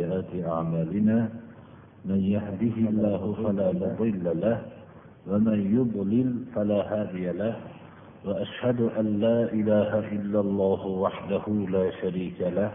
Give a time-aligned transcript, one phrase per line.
[0.00, 1.28] سيئات أعمالنا
[2.04, 4.58] من يهده الله فلا مضل له
[5.28, 7.56] ومن يضلل فلا هادي له
[8.24, 12.72] وأشهد أن لا إله إلا الله وحده لا شريك له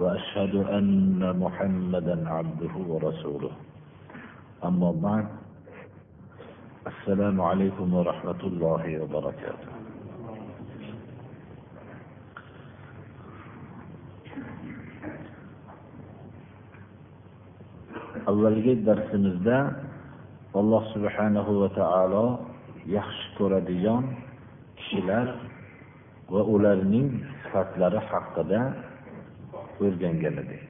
[0.00, 3.52] وأشهد أن محمدا عبده ورسوله.
[4.64, 5.26] أما بعد
[6.86, 9.75] السلام عليكم ورحمة الله وبركاته.
[18.36, 19.58] Avvalgi darsimizda
[20.60, 22.26] alloh subhanahu va taolo
[22.96, 24.04] yaxshi ko'radigan
[24.78, 25.26] kishilar
[26.32, 27.08] va ularning
[27.42, 28.60] sifatlari haqida
[29.84, 30.62] o'rgangan edik.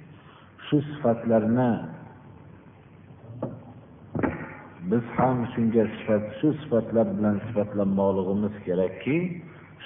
[0.67, 1.71] Shu sifatlarni
[4.91, 9.17] biz ham shunga sifat shu sifatlar bilan sifatlanmoqligimiz kerakki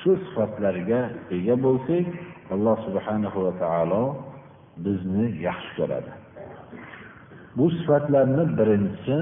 [0.00, 1.00] shu sifatlarga
[1.36, 2.06] ega bo'lsak
[2.54, 4.04] alloh subhanahu va taolo
[4.84, 6.12] bizni yaxshi ko'radi.
[7.56, 9.16] Bu sifatlarni birinchisi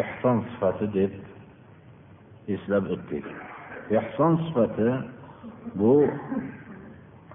[0.00, 1.12] ehson sifati deb
[2.54, 3.26] eslab o'tdik.
[3.98, 4.90] Ehson sifati
[5.74, 5.94] bu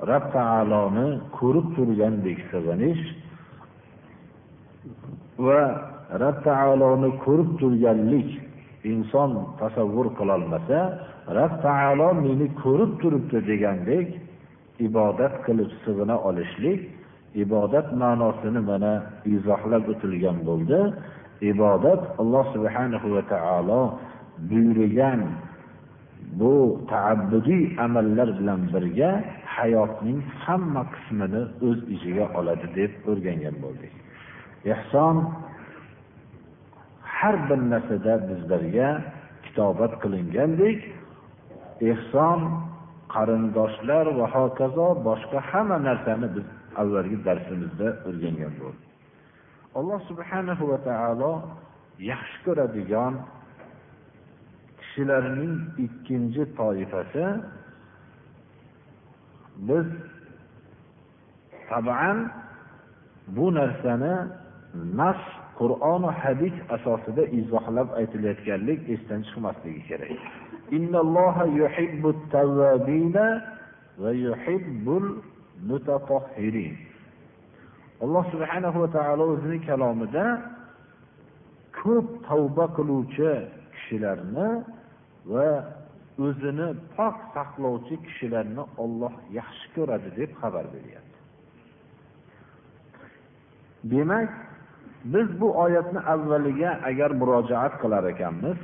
[0.09, 3.03] rob taoloni ko'rib turgandek sig'inish
[5.45, 5.61] va
[6.21, 8.29] rob taoloni ko'rib turganlik
[8.91, 10.79] inson tasavvur qilolmasa
[11.37, 14.07] rob taolo meni ko'rib turibdi degandek
[14.87, 16.81] ibodat qilib sig'ina olishlik
[17.35, 18.93] ibodat ma'nosini mana
[19.25, 20.79] izohlab o'tilgan bo'ldi.
[21.51, 23.81] Ibodat alloh subhanahu va taolo
[24.49, 25.21] buyurgan
[26.39, 29.11] bu taabbudiy amallar bilan birga
[29.55, 33.93] hayotning hamma qismini o'z ichiga oladi deb o'rgangan bo'ldik.
[34.73, 35.15] Ehson
[37.19, 38.89] har bir narsada bizlarga
[39.45, 40.79] kitobat qilingandek
[41.91, 42.39] ehson
[43.13, 46.45] qarindoshlar va hokazo boshqa hamma narsani biz
[46.81, 48.87] avvalgi darsimizda o'rgangan bo'ldik.
[49.79, 51.33] Alloh subhanahu va taolo
[52.11, 53.13] yaxshi ko'radigan
[54.79, 57.25] kishilarning ikkinchi toifasi
[59.67, 59.87] biz
[61.69, 62.17] taban
[63.35, 64.15] bu narsani
[64.99, 65.21] nas
[65.59, 70.11] qur'oni hadis asosida izohlab aytilayotganlik esdan chiqmasligi kerak.
[70.77, 72.09] Innalloha yuhibbu
[74.01, 75.07] va yuhibbul
[78.03, 80.25] alloh subhanahu va taolo o'zini kalomida
[81.79, 83.31] ko'p tavba qiluvchi
[83.73, 84.49] kishilarni
[85.31, 85.49] va
[86.25, 91.17] o'zini pok saqlovchi kishilarni olloh yaxshi ko'radi deb xabar beryapti.
[93.91, 94.29] Demak
[95.13, 98.59] biz bu oyatni avvaliga agar murojaat qilar ekanmiz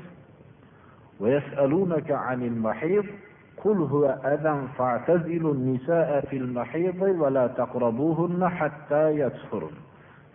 [3.63, 9.75] قل هو أذى فاعتزلوا النساء في المحيض ولا تقربوهن حتى يطهرن.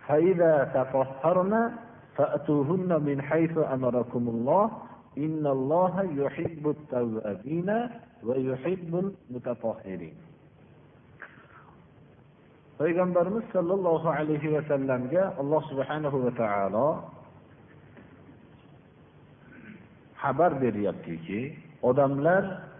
[0.07, 1.71] فإذا تطهرن
[2.17, 4.71] فأتوهن من حيث أمركم الله.
[5.17, 7.89] إن الله يحب التوابين
[8.23, 10.15] ويحب المتطهرين.
[12.81, 16.87] Payg'ambarimiz sollallohu alayhi vasallamga alloh subhanahu va taolo
[20.17, 21.41] xabar beryaptiki
[21.85, 22.70] odamlar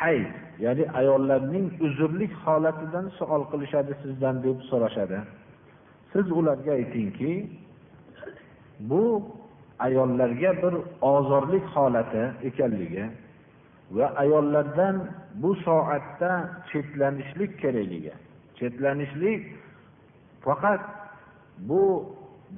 [0.00, 0.26] hayz
[0.64, 5.18] ya'ni ayollarning uzrlik holatidan savol qilishadi sizdan deb so'rashadi.
[6.12, 7.32] Siz ularga aytingki
[8.90, 9.02] bu
[9.86, 10.74] ayollarga bir
[11.12, 13.04] ozorlik holati ekanligi
[13.96, 14.96] va ayollardan
[15.42, 16.30] bu soatda
[16.70, 18.12] chetlanishlik kerakligi.
[18.58, 19.42] Chetlanishlik
[20.44, 20.80] faqat
[21.68, 21.82] bu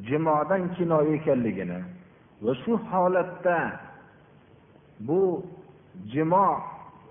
[0.08, 1.80] jimodan kinoya ekanligini
[2.42, 3.58] va shu holatda
[5.00, 5.20] bu
[6.12, 6.48] jimo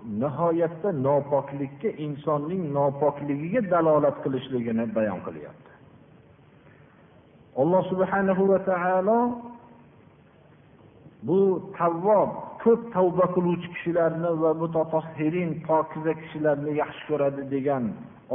[0.06, 5.72] nihoyatda nopoklikka insonning nopokligiga dalolat qilishligini bayon qilyapti.
[7.62, 9.18] Alloh subhanahu va taolo
[11.26, 11.38] bu
[11.78, 12.30] tavvob
[12.62, 17.84] ko'p tavba qiluvchi kishilarni va mutatahirin pokiza kishilarni yaxshi ko'radi degan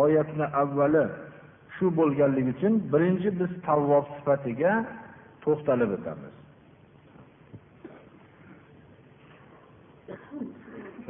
[0.03, 1.03] oyatni avvali
[1.75, 4.71] shu bo'lganligi uchun birinchi biz tavvob sifatiga
[5.43, 6.33] to'xtalib o'tamiz.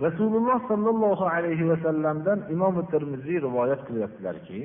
[0.06, 4.62] rasululloh sollallohu alayhi vasallamdan imom termiziy rivoyat qilyaptilarki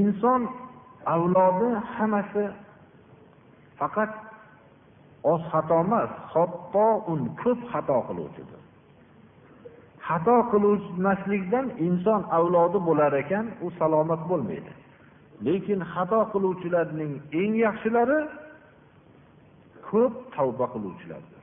[0.00, 0.42] inson
[1.14, 2.44] avlodi hammasi
[3.78, 4.12] faqat
[5.32, 8.55] oz xato emas xattoun ko'p xato qiluvchidir.
[10.07, 14.71] xato qilmaslikdan inson avlodi bo'lar ekan u salomat bo'lmaydi
[15.47, 17.11] lekin xato qiluvchilarning
[17.41, 18.19] eng yaxshilari
[19.89, 21.41] ko'p tavba qiluvchilardir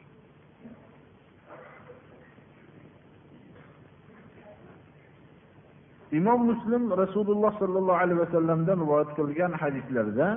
[6.18, 10.28] imom muslim rasululloh sollallohu alayhi vasallamdan rivoyat qilgan hadislarda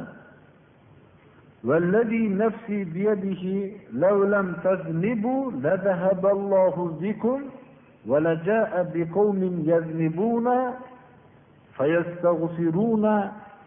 [1.70, 3.44] والذي نفسي بيده
[4.04, 7.40] لو لم تذنبوا لذهب الله بكم
[8.08, 9.42] ولجاء بقوم
[9.72, 10.48] يذنبون
[11.78, 13.06] فيستغفرون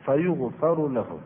[0.04, 1.20] فيغفر لهم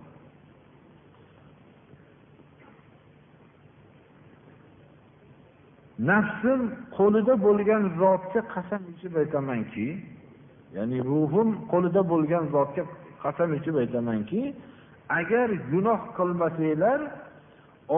[5.98, 6.60] nafsim
[6.96, 9.86] qo'lida bo'lgan zotga qasam ichib aytamanki
[10.76, 12.82] ya'ni ruhim qo'lida bo'lgan zotga
[13.24, 14.40] qasam ichib aytamanki
[15.20, 17.00] agar gunoh qilmasanglar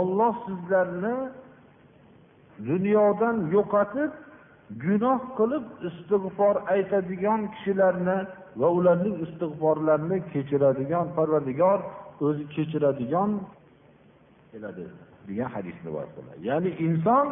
[0.00, 1.17] olloh sizlarni
[2.69, 4.11] dunyodan yo'qotib
[4.83, 8.17] gunoh qilib istig'for aytadigan kishilarni
[8.59, 11.79] va ularning istig'forlarini kechiradigan parvardigor
[12.25, 13.29] o'zi kechiradigan
[14.51, 14.85] keladi
[15.27, 16.41] degan hadis rivoyat qiladi.
[16.50, 17.27] Ya'ni inson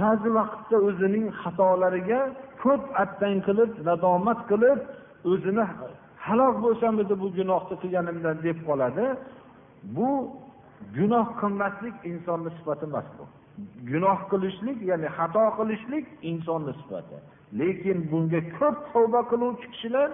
[0.00, 2.20] ba'zi vaqtda o'zining xatolariga
[2.62, 4.78] ko'p attang qilib nadomat qilib
[5.32, 5.64] o'zini
[6.26, 9.06] halok bo'lsamidi bu gunohni qilganimdan deb qoladi.
[9.96, 10.10] Bu
[10.96, 13.24] gunoh qilmaslik insonni sifati emas bu.
[13.90, 17.18] Gunoh qilishlik ya'ni xato qilishlik insonni sifati.
[17.60, 20.10] Lekin bunga ko'p tavba qiluvchi kishilar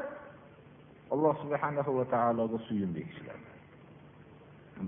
[1.15, 3.39] alloh subhanahu va taologa suyumli kishilar.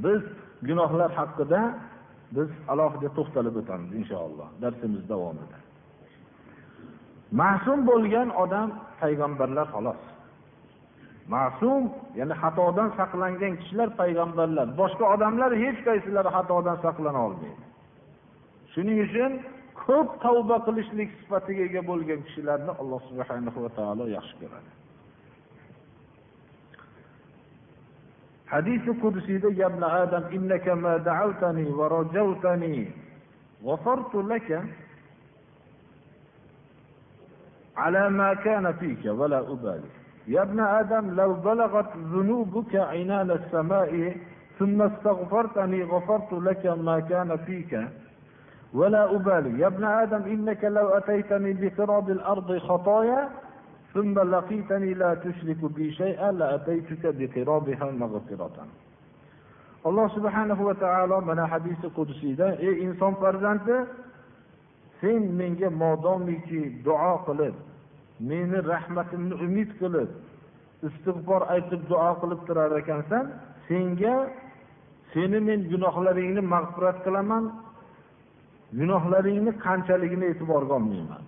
[0.04, 0.22] Biz
[0.68, 1.60] gunohlar haqida
[2.36, 5.58] biz alohida to'xtalib o'tamiz inshaalloh darsimiz davomida
[7.40, 8.68] ma'sum bo'lgan odam
[9.02, 10.02] payg'ambarlar xolos.
[11.34, 11.82] Ma'sum
[12.18, 14.66] ya'ni xatodan saqlangan kishilar payg'ambarlar.
[14.80, 17.64] Boshqa odamlar hech qaysilari xatodan saqlana olmaydi.
[18.73, 19.39] shuning uchun
[19.85, 24.71] ko'p tavba qilishlik sifatiga ega bo'lgan kishilarni alloh subhanahu va taolo yaxshi ko'radi
[28.53, 32.75] hadisi qudsiyda yabna adam innaka ma da'awtani va rajawtani
[33.65, 34.61] ghafartu laka
[37.79, 39.89] على ما كان فيك ولا أبالي
[40.27, 44.15] يا ابن آدم لو بلغت ذنوبك عنان السماء
[44.59, 47.73] ثم استغفرتني غفرت لك ما كان فيك
[48.73, 53.29] ولا أبالي يا ابن آدم إنك لو أتيتني بقراب الأرض خطايا
[53.93, 58.51] ثم لقيتني لا تشرك بي شيئا لأتيتك بقرابها مغفرة
[59.85, 63.77] alloh subhanahu va taolo mana hadisi qudsiyda ey inson farzandi
[65.01, 67.55] sen menga modomiki duo qilib
[68.29, 70.09] meni rahmatimni umid qilib
[70.87, 73.25] istig'for aytib duo qilib turar ekansan
[73.67, 74.15] senga
[75.13, 77.43] seni men gunohlaringni mag'firat qilaman
[78.78, 81.22] gunohlaringni qanchaligini e'tiborga olmayman.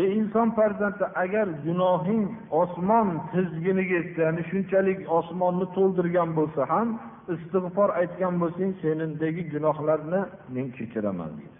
[0.00, 2.24] Ey inson farzandi agar gunohing
[2.62, 6.88] osmon tizginiga yetsa ya'ni shunchalik osmonni to'ldirgan bo'lsa ham
[7.34, 10.20] istig'for aytgan bo'lsang senindagi gunohlarni
[10.54, 11.58] men kechiraman deydi.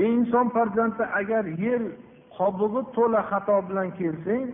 [0.00, 1.82] Ey inson farzandi agar yer
[2.38, 4.44] qobig'i to'la xato bilan kelsang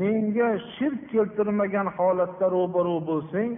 [0.00, 3.50] menga shirk keltirmagan holatda ro'baro bo'lsang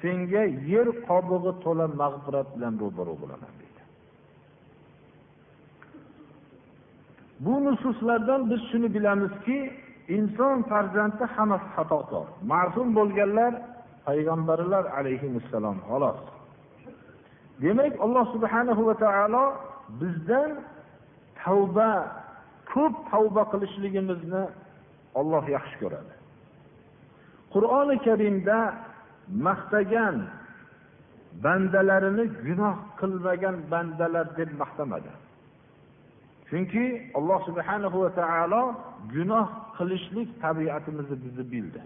[0.00, 3.70] senga yer qobig'i to'la mag'firat bilan ro'baro bo'laman deydi
[7.44, 9.58] bu nususlardan biz shuni bilamizki
[10.16, 13.52] inson farzandi hammasi xatokor ma'sum bo'lganlar
[14.06, 16.20] payg'ambarlar alayhissalom xolos.
[17.62, 19.44] Demak alloh subhanahu va taolo
[20.00, 20.50] bizdan
[21.42, 21.90] tavba
[22.72, 24.44] ko'p tavba qilishligimizni
[25.20, 26.12] olloh yaxshi ko'radi.
[27.54, 28.58] Qur'oni karimda
[29.46, 30.16] maqtagan
[31.44, 35.12] bandalarini gunoh qilmagan bandalar deb maqtamadi.
[36.50, 36.84] Chunki
[37.18, 38.62] alloh subhanahu va taolo
[39.14, 39.46] gunoh
[39.78, 41.82] qilishlik tabiatimizni bizni bildi.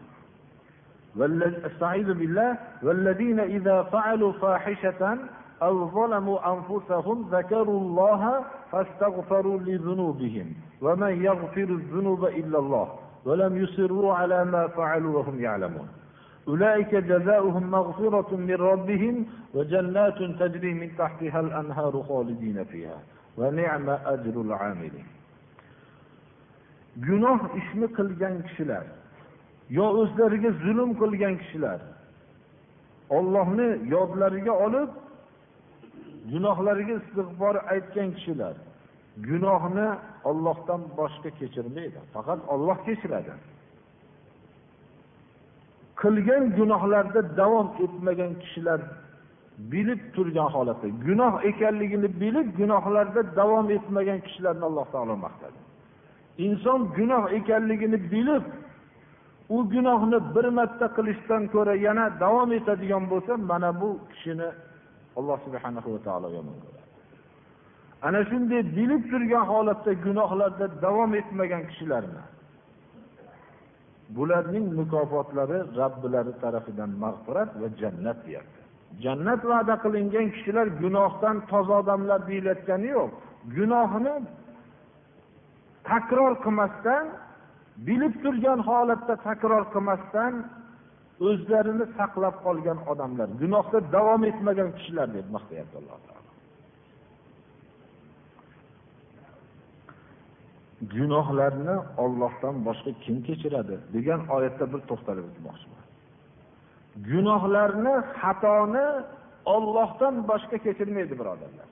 [1.71, 2.51] استعيذ بالله
[2.83, 5.19] والذين إذا فعلوا فاحشة
[5.63, 8.23] أو ظلموا أنفسهم ذكروا الله
[8.73, 10.47] فاستغفروا لذنوبهم
[10.83, 12.89] ومن يغفر الذنوب إلا الله
[13.25, 15.89] ولم يصروا على ما فعلوا وهم يعلمون
[16.49, 22.99] أولئك جزاؤهم مغفرة من ربهم وجنات تجري من تحتها الأنهار خالدين فيها
[23.39, 24.51] va ajrul.
[27.07, 28.85] Gunoh ishni qilgan kishilar
[29.77, 31.81] yo o'zlariga zulm qilgan kishilar
[33.19, 34.91] Allohni yodlariga olib
[36.33, 38.55] gunohlariga istig'for aytgan kishilar
[39.29, 39.89] gunohni
[40.31, 41.99] Allohdan boshqa kechirmaydi.
[42.15, 43.33] Faqat Alloh kechiradi.
[46.01, 48.81] Qilgan gunohlarda davom etmagan kishilar
[49.59, 55.59] bilib turgan holatda gunoh ekanligini bilib gunohlarda davom etmagan kishilarni alloh taolo maqtadi.
[56.47, 58.45] Inson gunoh ekanligini bilib
[59.49, 64.49] u gunohni bir marta qilishdan ko'ra yana davom etadigan bo'lsa mana bu kishini
[65.19, 66.83] alloh subhanahu va taolo yomon ko'radi
[68.07, 72.23] ana shunday bilib turgan holatda gunohlarda davom etmagan kishilarni
[74.17, 78.64] bularning mukofotlari robbilari tarafidan mag'firat va jannat deyapti.
[79.03, 83.11] Jannat va'da qilingan kishilar gunohdan toza odamlar deyilayotgani yo'q.
[83.57, 84.17] Gunohini
[85.91, 87.05] takror qilmasdan
[87.87, 90.33] bilib turgan holatda takror qilmasdan
[91.29, 93.29] o'zlarini saqlab qolgan odamlar.
[93.43, 96.31] Gunohda davom etmagan kishilar deb maqtayapti alloh taolo.
[100.95, 103.75] Gunohlarni ollohdan boshqa kim kechiradi?
[103.95, 105.74] degan oyatda bir to'xtalib o'tmoqchiman.
[107.11, 108.87] Gunohlarni xatoni
[109.55, 111.69] ollohdan boshqa kechirmaydi birodarlar.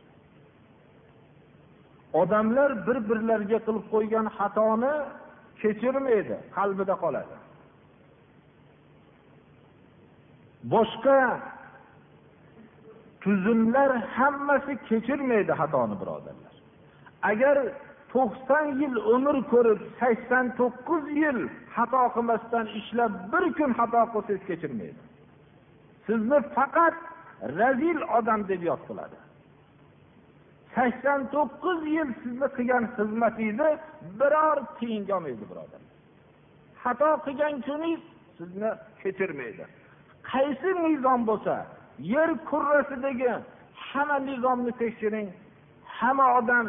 [2.21, 4.95] Odamlar bir birlariga qilib qo'ygan xatoni
[5.62, 7.37] kechirmaydi qalbida qoladi.
[10.75, 11.19] Boshqa
[13.23, 16.55] tuzumlar hammasi kechirmaydi xatoni birodarlar.
[17.31, 17.57] Agar
[18.12, 21.38] to'qson yil umr ko'rib sakson to'qqiz yil
[21.75, 25.00] xato qilmasdan ishlab bir kun xato qilsangiz kechirmaydi.
[26.06, 26.94] Sizni faqat
[27.59, 29.18] razil odam deb yod qiladi
[30.75, 33.71] sakson to'qqiz yil sizni qilgan xizmatingizni
[34.21, 35.82] biror tiyinga olmaydi birodar.
[36.82, 38.02] Xato qilgan kuningiz
[38.38, 38.71] sizni
[39.02, 39.64] kechirmaydi.
[40.30, 41.54] Qaysi nizom bo'lsa
[42.14, 43.32] yer kurrasidagi
[43.88, 45.28] hamma nizomni tekshiring.
[45.99, 46.66] Hamma odam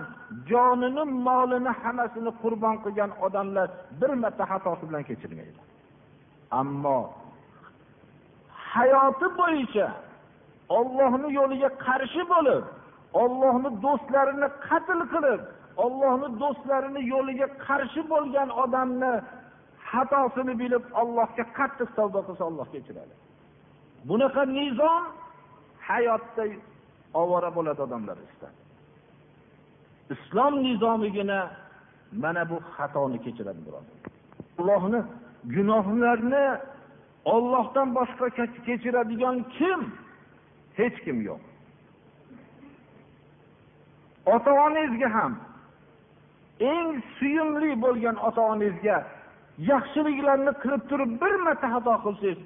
[0.49, 3.67] jonini molini hammasini qurbon qilgan odamlar
[3.99, 5.59] bir marta xatosi bilan kechirmaydi.
[6.59, 6.99] Ammo
[8.75, 9.87] hayoti bo'yicha
[10.77, 12.63] ollohni yo'liga qarshi bo'lib
[13.23, 15.41] ollohni do'stlarini qatl qilib
[15.85, 19.13] ollohni do'stlarini yo'liga qarshi bo'lgan odamni
[19.89, 23.13] xatosini bilib ollohga qattiq tavba qilsa olloh kechiradi
[24.09, 25.03] bunaqa nizom
[25.89, 26.43] hayotda
[27.21, 28.57] ovora bo'ladi odamlar istadi
[30.15, 31.39] islom nizomigina
[32.23, 33.97] mana bu xatoni kechiradi birodar
[34.59, 34.99] allohni
[35.55, 36.45] gunohlarni
[37.25, 38.27] ollohdan boshqa
[38.65, 39.81] kechiradigan kim?
[40.77, 41.41] Hech kim yo'q.
[44.25, 45.33] Ota onangizga ham.
[46.59, 48.97] Eng suyumli bo'lgan ota onangizga
[49.71, 52.39] yaxshiliklarni qilib turib bir marta xato qilsangiz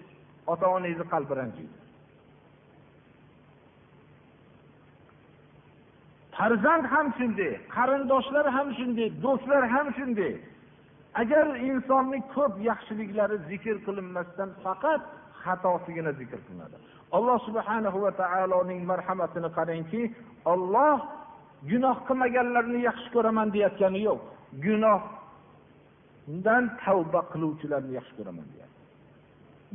[0.53, 1.77] ota onangizni qalbi ranjiydi.
[6.37, 10.33] Farzand ham shunday qarindoshlar ham shunday do'stlar ham shunday.
[11.21, 15.01] Agar insonni ko'p yaxshiliklari zikr qilinmasdan faqat
[15.43, 16.75] xatosigina zikr qilinadi.
[17.17, 20.01] Alloh subhanahu va taoloning marhamatini qarangki
[20.53, 20.97] olloh
[21.71, 24.19] gunoh qilmaganlarni yaxshi ko'raman deyayotgani yo'q.
[24.65, 28.81] Gunohdan tavba qiluvchilarni yaxshi ko'raman deyapti.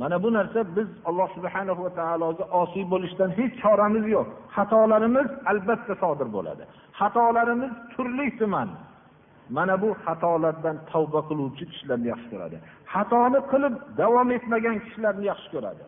[0.01, 4.29] Mana bu narsa biz alloh subhana va taologa osiy bo'lishdan hech choramiz yo'q.
[4.57, 6.65] Xatolarimiz albatta sodir bo'ladi.
[7.01, 8.69] Xatolarimiz turli tuman
[9.51, 12.57] mana bu xatolardan tavba qiluvchi kishilarni yaxshi ko'radi.
[12.93, 15.83] Xatoni qilib davom etmagan kishilarni yaxshi ko'radi.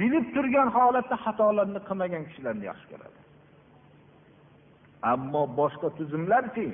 [0.00, 3.18] Bilib turgan holatda xatolarni qilmagan kishilarni yaxshi ko'radi.
[5.12, 6.68] Ammo boshqa tuzumlarki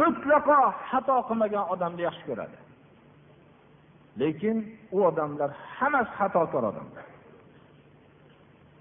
[0.00, 2.58] mutlaqo xato qilmagan odamni yaxshi ko'radi.
[4.20, 4.56] Lekin
[4.96, 7.06] u odamlar hammasi xatokor odamlar.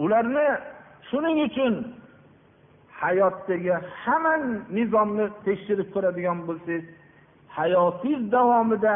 [0.04, 0.48] Ularni
[1.10, 1.74] shuning uchun
[3.02, 3.74] hayotdagi
[4.04, 4.34] hamma
[4.78, 6.86] nizomni tekshirib ko'radigan bo'lsangiz
[7.58, 8.96] hayotingiz davomida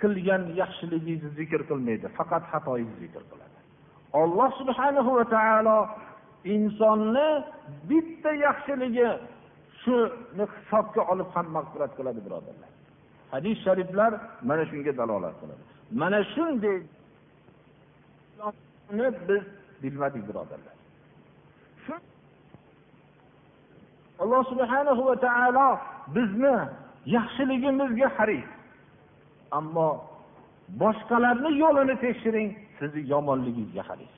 [0.00, 3.58] qilgan yaxshiligingizni zikr qilmaydi faqat xatoyingizni zikr qiladi.
[4.22, 5.78] Alloh subhanahu va taolo
[6.54, 7.28] insonni
[7.90, 9.08] bitta yaxshiligi
[9.82, 12.70] shuni hisobga olib ham mag'firat qiladi birodarlar.
[13.34, 14.12] Hadis shariflar
[14.48, 15.62] mana shunga dalolat qiladi.
[16.02, 16.78] Mana shunday
[19.28, 19.42] biz
[19.82, 20.74] bilmadik birodarlar.
[24.22, 25.68] Alloh subhana va taolo
[26.14, 26.54] bizni
[27.16, 28.48] yaxshiligimizga haris
[29.58, 29.88] ammo
[30.82, 34.14] boshqalarni yo'lini tekshiring sizni yomonligingizga haris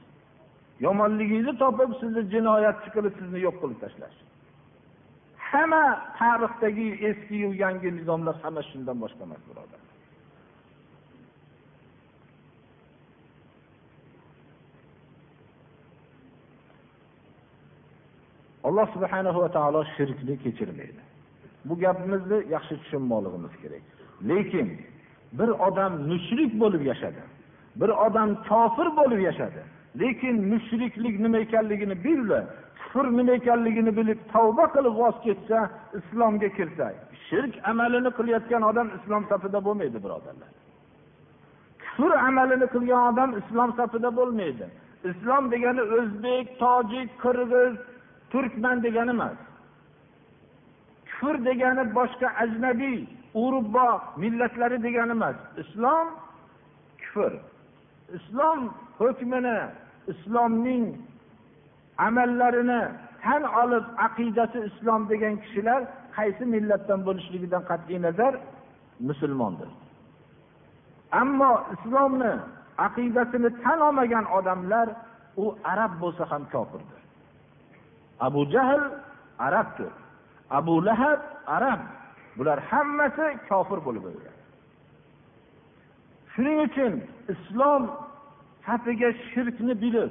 [0.86, 4.18] yomonligingizni topib sizni jinoyatchi qilib sizni yo'q qilib tashlash.
[5.50, 5.84] Hamma
[6.18, 9.80] tarixdagi eskiyu yangi nizomlar hamma shundan boshqa emas birodar.
[18.66, 21.02] Alloh subhanahu va taolo shirkni kechirmaydi.
[21.64, 23.84] Bu gapimizni yaxshi tushunmoqligimiz kerak.
[24.30, 24.68] Lekin
[25.38, 27.22] bir odam mushrik bo'lib yashadi
[27.80, 29.62] bir odam kofir bo'lib yashadi
[30.02, 32.38] lekin mushriklik nima ekanligini bildi
[32.80, 35.58] kufr nima ekanligini bilib tavba qilib voz kechsa
[35.98, 36.86] islomga kirsa
[37.28, 40.50] shirk amalini qilayotgan odam islom safida bo'lmaydi birodarlar.
[41.84, 44.66] Kufr amalini qilgan odam islom safida bo'lmaydi.
[45.10, 47.74] Islom degani o'zbek tojik qirg'iz
[48.32, 49.38] turkman degani emas.
[51.08, 52.98] Kufr degani boshqa ajnabiy
[53.44, 53.88] urubbo
[54.22, 55.36] millatlari degani emas.
[55.62, 56.06] Islom
[57.02, 57.32] kufr.
[58.18, 58.60] Islom
[58.98, 59.58] hukmini
[60.12, 60.84] islomning
[62.06, 62.80] amallarini
[63.24, 65.80] tan olib aqidasi islom degan kishilar
[66.16, 68.34] qaysi millatdan bo'lishligidan qat'iy nazar?
[69.08, 69.70] Musulmondir.
[71.22, 72.32] Ammo islomni
[72.86, 74.88] aqidasini tan olmagan odamlar
[75.42, 77.01] u arab bo'lsa ham kofirdir.
[78.20, 78.82] Abu jahl
[79.38, 79.92] arabdir
[80.50, 81.80] abu lahab arab.
[82.38, 84.36] Bular hammasi kofir bo'lib o'lgan.
[86.32, 86.92] Shuning uchun
[87.32, 87.82] islom
[88.66, 90.10] safiga shirkni bilib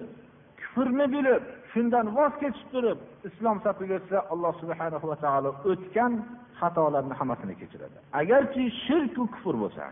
[0.60, 6.12] kufrni bilib shundan voz kechib turib islom safiga o'tsa alloh subhana va taolo o'tgan
[6.60, 7.98] xatolarni hammasini kechiradi.
[8.22, 9.86] Agarki shirku kufr bo'lsa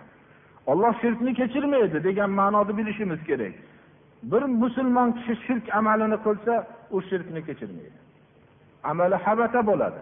[0.71, 3.55] olloh shirkni kechirmaydi degan ma'noda bilishimiz kerak.
[4.23, 6.53] Bir musulmon kishi shirk amalini qilsa
[6.91, 7.99] u shirkni kechirmaydi.
[8.83, 10.01] Amali habata bo'ladi.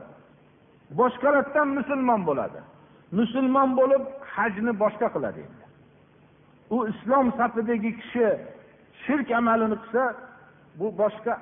[1.00, 2.60] Boshqalardan musulmon bo'ladi.
[3.20, 4.04] Musulmon bo'lib
[4.36, 5.66] hajni boshqa qiladi endi.
[6.76, 8.28] U islom safidagi kishi
[9.04, 10.04] shirk amalini qilsa
[10.80, 11.34] bu boshqa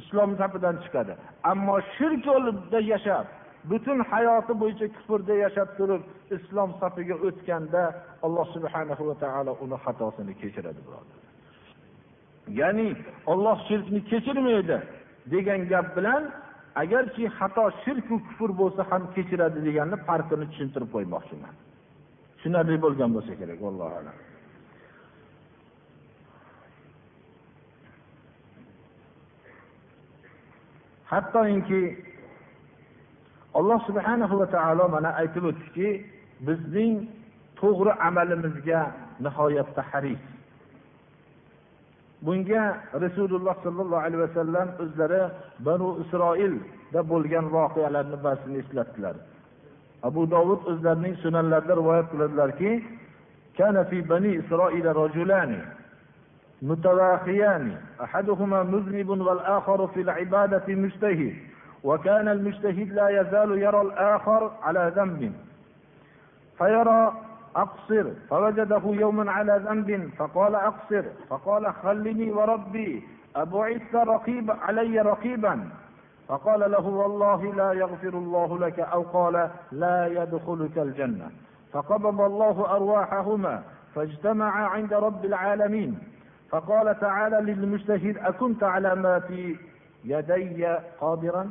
[0.00, 1.12] islom safidan chiqadi.
[1.50, 3.26] Ammo shirk yo'lida yashab
[3.70, 6.02] butun hayoti bo'yicha kufrda yashab turib
[6.36, 7.82] islom safiga o'tganda
[8.26, 10.80] alloh subhanahu va taolo uni xatosini kechiradi
[12.48, 14.78] ya'ni olloh shirkni kechirmaydi
[15.32, 16.22] degan gap bilan
[16.82, 21.54] agarki xato shirku kufr bo'lsa ham kechiradi deganni farqini tushuntirib qo'ymoqchiman.
[22.36, 24.16] Tushunarli bo'lgan bo'lsa kerak allohu alam.
[31.10, 31.82] Hattoki
[33.58, 35.88] alloh subhanahu va taolo mana aytib o'tdiki
[36.46, 36.94] bizning
[37.60, 38.80] to'g'ri amalimizga
[39.24, 40.35] nihoyatda haris.
[42.25, 42.63] bunga
[43.05, 45.21] rasululloh sollallohu alayhi vasallam o'zlari
[45.67, 49.15] banu isroilda bo'lgan voqealarni ba'zisini eslatdilar
[50.09, 52.71] abu dovud o'zlarining sunanlarida rivoyat qiladilarki
[53.57, 55.65] كان في بني إسرائيل رجلان
[56.61, 61.33] متواخيان أحدهما مذنب والآخر في العبادة مجتهد
[61.83, 65.33] وكان المجتهد لا يزال يرى الآخر على ذنب
[66.57, 67.13] فيرى
[67.56, 68.04] أقصر.
[68.30, 71.02] فوجده يوما على ذنب فقال أقصر.
[71.28, 73.02] فقال خلني وربي
[73.36, 75.68] أبعثت رقيب علي رقيبا؟
[76.28, 81.30] فقال له والله لا يغفر الله لك أو قال لا يدخلك الجنة.
[81.72, 83.62] فقبض الله أرواحهما
[83.94, 85.98] فاجتمعا عند رب العالمين.
[86.50, 89.56] فقال تعالى للمجتهد أكنت على ما في
[90.04, 90.66] يدي
[91.00, 91.48] قادرا؟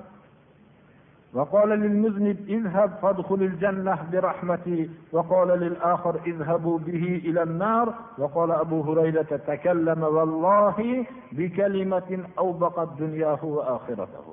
[1.35, 9.41] وقال للمذنب اذهب فادخل الجنة برحمتي وقال للآخر اذهبوا به إلى النار وقال أبو هريرة
[9.47, 14.27] تكلم والله بكلمة أوبقت دنياه وآخرته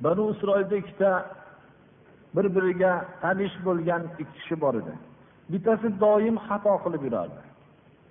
[0.00, 1.26] بنو إسرائيل ikkita
[2.36, 4.92] bir biriga tanish bo'lgan ikki kishi bor edi
[5.52, 7.40] bittasi doim xato qilib yurardi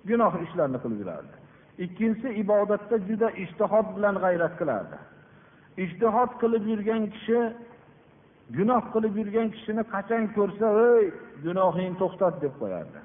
[0.08, 1.34] gunoh ishlarni qilib yurardi
[1.84, 4.96] ikkinchisi ibodatda juda ishtihod bilan g'ayrat qilardi
[5.77, 7.39] Ijtihod qilib yurgan kishi
[8.57, 11.05] gunoh qilib yurgan kishini qachon ko'rsa ey
[11.45, 12.99] gunohingni to'xtat deb qo'yardi.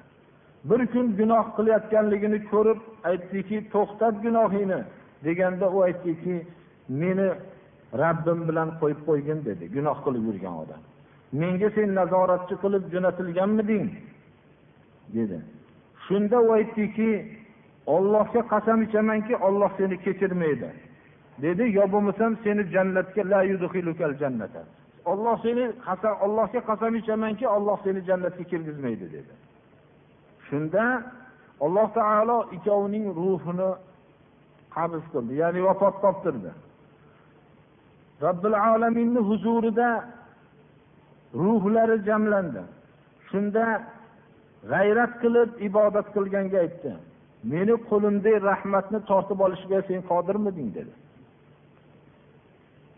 [0.69, 4.79] Bir kun gunoh qilayotganligini ko'rib aytdiki to'xtat gunohingni
[5.25, 6.35] deganda u aytdiki
[7.01, 7.29] meni
[8.01, 10.81] rabbim bilan qo'yib qo'ygin dedi gunoh qilib yurgan odam.
[11.41, 13.87] Menga sen nazoratchi qilib jo'natilganmiding
[15.15, 15.37] dedi.
[16.05, 17.09] Shunda u aytdiki
[17.95, 20.69] ollohga qasam ichamanki olloh seni kechirmaydi.
[21.41, 23.39] Dedi yo bo'lmasam seni jannatga la
[24.21, 24.61] jannata.
[25.11, 29.33] Olloh seni qasam ollohga qasam ichamanki olloh seni jannatga kirgizmaydi dedi.
[30.47, 30.83] Shunda
[31.65, 33.69] alloh taolo ikkovining ruhini
[34.75, 36.51] qabz qildi ya'ni vafot toptirdi.
[38.25, 39.89] Robbil alaminni huzurida
[41.43, 42.61] ruhlari jamlandi.
[43.29, 43.65] Shunda
[44.71, 46.91] g'ayrat qilib ibodat qilganga aytdi.
[47.51, 50.69] Meni qo'limdagi rahmatni tortib olishga sen qodirmiding?
[50.77, 50.93] dedi.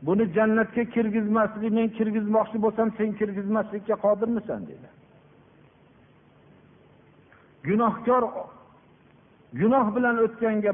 [0.08, 4.88] Buni jannatga kirgizmaslik men kirgizmoqchi bo'lsam sen kirgizmaslikka qodirmisan dedi
[7.68, 8.24] gunohkor
[9.62, 10.72] gunoh bilan o'tganga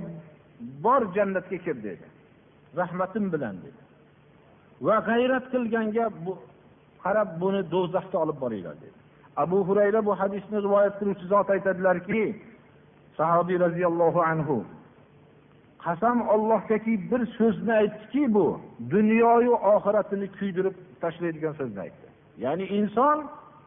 [0.85, 2.05] bor jannatga kir dedi
[2.79, 3.81] rahmatim bilan dedi
[4.85, 6.33] va g'ayrat qilganga bu
[7.03, 8.97] qarab buni do'zaxga olib boringlar dedi
[9.43, 12.23] abu hurayra bu hadisni rivoyat qiluvchi zot aytadilarki
[13.17, 14.57] sahobiy roziyallohu anhu
[15.85, 18.45] qasam ollohgaki bir so'zni aytdiki bu
[18.93, 22.07] dunyoyu oxiratini kuydirib tashlaydigan so'zni aytdi.
[22.43, 23.17] Ya'ni inson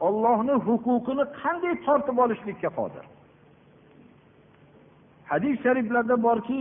[0.06, 3.04] ollohni huquqini qanday tortib olishlikka qodir?
[5.30, 6.60] Hadis shariflarda borki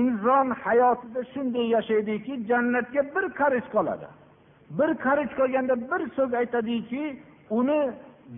[0.00, 4.08] inson hayotida shunday yashaydiki jannatga bir qarich qoladi.
[4.78, 7.02] Bir qarich qolganda bir so'z aytadiki
[7.58, 7.80] uni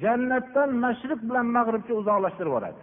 [0.02, 2.80] jannatdan mashriq bilan mag'ribga uzoqlashtirib yuboradi.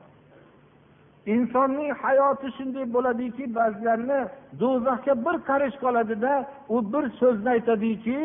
[1.34, 4.20] Insonning hayoti shunday bo'ladiki ba'zilarni
[4.62, 6.34] do'zaxga bir qarish qoladida
[6.76, 8.20] u bir so'zni aytadiki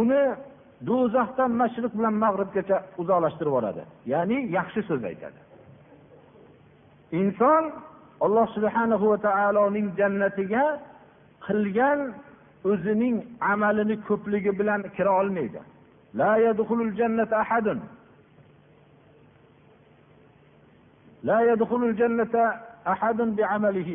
[0.00, 0.22] uni
[0.88, 3.82] do'zaxdan mashriq bilan mag'ribgacha uzoqlashtirib yuboradi.
[4.12, 5.38] Ya'ni yaxshi so'z aytadi.
[7.20, 7.64] Inson
[8.24, 10.64] alloh subhanahu va taoloning jannatiga
[11.46, 12.00] qilgan
[12.70, 13.16] o'zining
[13.52, 15.60] amalini ko'pligi bilan kira olmaydi.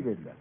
[0.06, 0.38] Dedilar.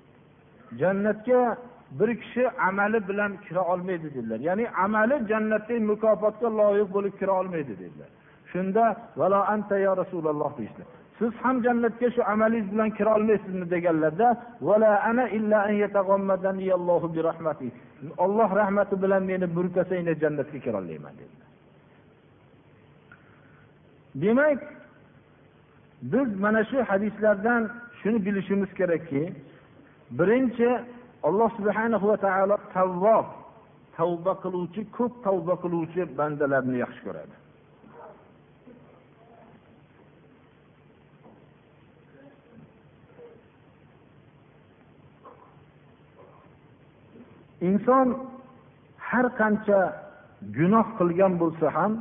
[0.79, 1.57] Jannatga
[1.91, 4.41] bir kishi amali bilan kira olmaydi dedilar.
[4.41, 8.09] Ya'ni amali jannatdagi mukofotga loyiq bo'lib kira olmaydi dedilar.
[8.53, 10.83] Shunda valo anta ya rasululloh deyishdi.
[11.19, 13.71] Siz ham jannatga shu amalingiz bilan kira olmaysizmi?
[13.71, 14.29] deganlarda
[18.25, 21.49] olloh rahmati bilan meni burkasanglar jannatga kira olmayman dedilar.
[24.23, 24.59] Demak
[26.03, 27.71] biz mana shu hadislardan
[28.03, 29.33] shuni bilishimiz kerakki
[30.19, 30.69] birinchi
[31.23, 33.27] alloh subhanahu va taolo tavvob
[33.97, 37.35] tavba qiluvchi ko'p tavba qiluvchi bandalarni yaxshi ko'radi.
[47.69, 48.09] Inson
[49.09, 49.81] har qancha
[50.57, 51.93] gunoh qilgan bo'lsa ham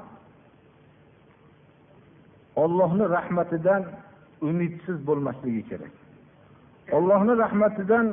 [2.63, 3.83] ollohni rahmatidan
[4.49, 5.93] umidsiz bo'lmasligi kerak.
[6.97, 8.05] Ollohni rahmatidan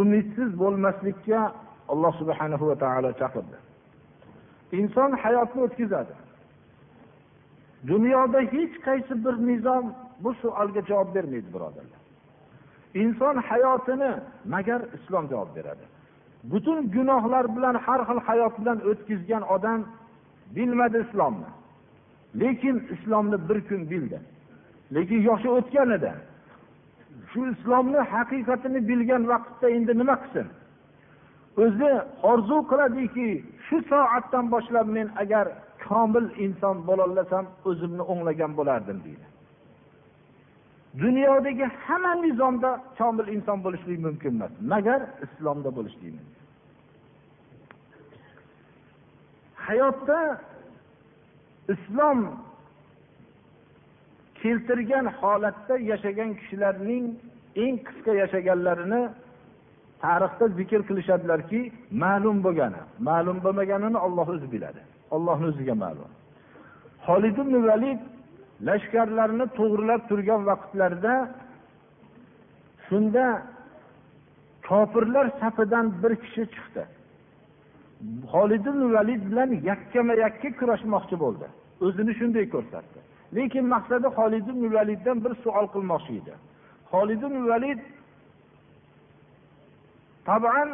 [0.00, 1.40] umidsiz bo'lmaslikka
[1.92, 3.56] alloh subhanahu va taolo chaqirdi.
[4.80, 6.14] Inson hayotni o'tkazadi.
[7.90, 9.84] Dunyoda hech qaysi bir nizom
[10.24, 12.00] bu savolga javob bermaydi birodarlar.
[13.02, 14.12] Inson hayotini
[14.54, 15.84] magar islom javob beradi.
[16.50, 19.80] Butun gunohlar bilan har xil hayot bilan o'tkazgan odam
[20.56, 21.48] bilmadi islomni.
[22.40, 24.18] Lekin islomni bir kun bildi.
[24.94, 26.12] Lekin yoshi o'tgan edi
[27.30, 30.46] shu islomni haqiqatini bilgan vaqtda endi nima qilsin?
[31.64, 31.90] O'zi
[32.30, 33.28] orzu qiladiki
[33.66, 35.46] shu soatdan boshlab men agar
[35.86, 39.26] komil inson bo'lolasam o'zimni o'nglagan bo'lardim deydi.
[41.02, 44.52] Dunyodagi hamma nizomda komil inson bo'lishlik mumkin emas.
[44.72, 46.36] Magar islomda bo'lishlik mumkin.
[49.66, 50.18] Hayotda
[51.74, 52.20] islom
[54.42, 57.04] keltirgan holatda yashagan kishilarning
[57.64, 59.02] eng qisqa yashaganlarini
[60.04, 61.60] tarixda zikr qilishadilarki
[62.04, 64.80] ma'lum bo'lgani ma'lum bo'lmaganini olloh o'zi biladi.
[65.16, 66.10] Ollohni o'ziga ma'lum.
[67.06, 68.00] Holid ibn valid
[68.68, 71.14] lashkarlarini to'g'rilab turgan vaqtlarida
[72.86, 73.24] shunda
[74.68, 76.82] kofirlar safidan bir kishi chiqdi.
[78.32, 81.46] Holid ibn valid bilan yakkama yakka kurashmoqchi bo'ldi.
[81.86, 82.98] O'zini shunday ko'rsatdi.
[83.36, 86.34] Lekin maqsadi holid ibn validdan bir savol qilmoqchi edi.
[86.92, 87.80] Holid ibn valid
[90.28, 90.68] taban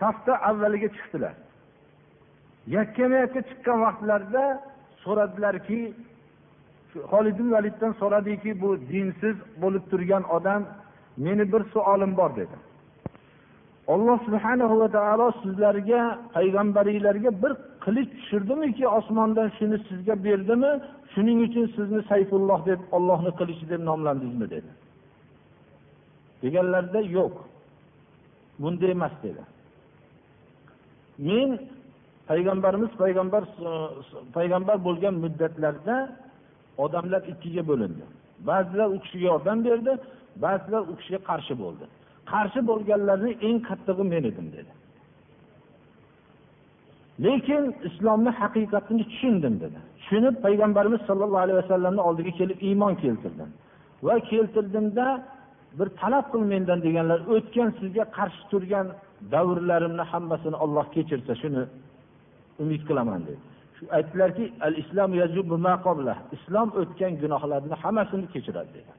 [0.00, 1.34] safda avvaliga chiqdilar.
[2.76, 4.44] Yakkama yakka chiqqan vaqtlarida
[5.04, 5.80] so'radilarki
[7.12, 10.62] holid ibn validdan so'radiki bu dinsiz bo'lib turgan odam
[11.16, 12.56] meni bir savolim bor dedi.
[13.92, 16.00] Olloh subhanahu va taolo sizlarga
[16.36, 17.52] payg'ambaringlarga bir
[17.84, 20.72] qilich tushirdimiki osmondan shuni sizga berdimi?
[21.12, 24.70] Shuning uchun sizni sayfulloh deb ollohni qilichi deb nomlandingizmi dedi.
[26.42, 27.34] Deganlarida yo'q
[28.62, 29.42] bunday emas dedi.
[31.28, 31.50] Men
[32.30, 33.42] payg'ambarimiz payg'ambar
[34.36, 35.96] payg'ambar bo'lgan muddatlarda
[36.84, 38.04] odamlar ikkiga bo'lindi.
[38.48, 39.92] Ba'zilar u kishiga yordam berdi
[40.44, 41.86] ba'zilar u kishiga qarshi bo'ldi.
[42.32, 44.72] Qarshi bo'lganlarni eng qattig'i men edim dedi.
[47.24, 49.78] Lekin islomni haqiqatini tushundim dedi.
[49.98, 53.50] Tushunib payg'ambarimiz sollallohu alayhi vasallamni oldiga kelib iymon keltirdim.
[54.06, 55.06] Va keltirdimda
[55.78, 58.86] bir talab qil mendan deganlar o'tgan sizga qarshi turgan
[59.32, 61.62] davrlarimni hammasini olloh kechirsa shuni
[62.62, 63.40] umid qilaman dedi.
[63.76, 65.10] Shu aytdilarki al islom
[66.36, 68.90] islom o'tgan gunohlarni hammasini kechiradi dedi.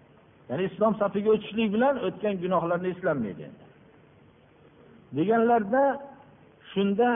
[0.51, 3.45] Ya'ni islom safiga o'tishlik bilan o'tgan gunohlarni eslanmaydi
[5.17, 5.83] deganlarda
[6.71, 7.09] shunda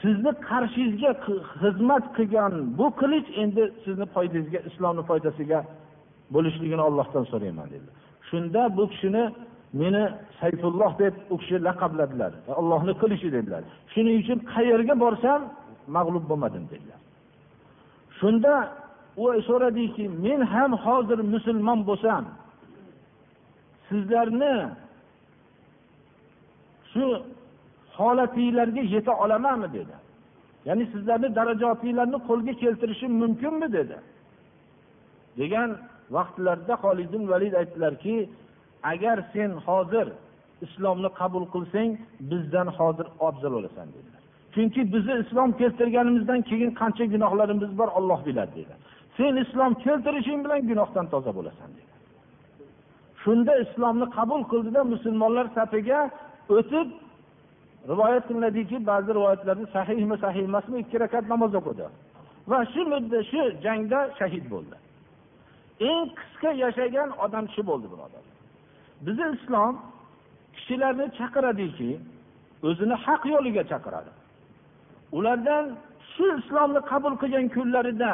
[0.00, 1.10] sizni qarshingizga
[1.60, 5.58] xizmat qilgan bu qilich endi sizni foydangizga islomni foydasiga
[6.34, 7.88] bo'lishligini ollohdan so'rayman dedi
[8.30, 9.24] shunda bu kishini
[9.80, 10.04] meni
[10.40, 13.62] sayfulloh deb u kishi laqabladilar ollohni qilichi dedilar.
[13.92, 15.40] Shuning uchun qayerga borsam
[15.96, 17.00] mag'lub bo'lmadim dedilar.
[18.18, 18.52] Shunda
[19.16, 22.24] u so'radiki men ham hozir musulmon bo'lsam
[23.88, 24.54] sizlarni
[26.92, 27.06] shu
[27.98, 29.94] holatinglarga yeta olamanmi dedi.
[30.68, 33.68] Ya'ni sizlarni darajotinglarni qo'lga keltirishim mumkinmi?
[33.78, 33.96] dedi.
[35.40, 35.70] Degan
[36.16, 38.16] vaqtlarda holid valid aytdilarki
[38.92, 40.06] agar sen hozir
[40.66, 41.90] islomni qabul qilsang
[42.30, 44.22] bizdan hozir afzal bo'lasan dedilar.
[44.54, 48.80] Chunki bizni islom keltirganimizdan keyin qancha gunohlarimiz bor olloh biladi dedilar.
[49.16, 51.92] Sen islom keltirishing bilan gunohdan toza bo'lasan dedi.
[53.22, 56.00] Shunda islomni qabul qildida musulmonlar safiga
[56.56, 56.88] o'tib
[57.90, 61.86] rivoyat qilinadiki ba'zi rivoyatlarda sahihmi sahih emasmi ikki rakat namoz o'qidi.
[62.50, 64.76] Va shu mudda shu jangda shahid bo'ldi.
[65.90, 68.24] Eng qisqa yashagan odam shu bo'ldi birodar.
[69.06, 69.74] Bizni islom
[70.56, 71.90] kishilarni chaqiradiki
[72.68, 74.12] o'zini haq yo'liga chaqiradi.
[75.16, 75.64] Ulardan
[76.12, 78.12] shu islomni qabul qilgan kunlarida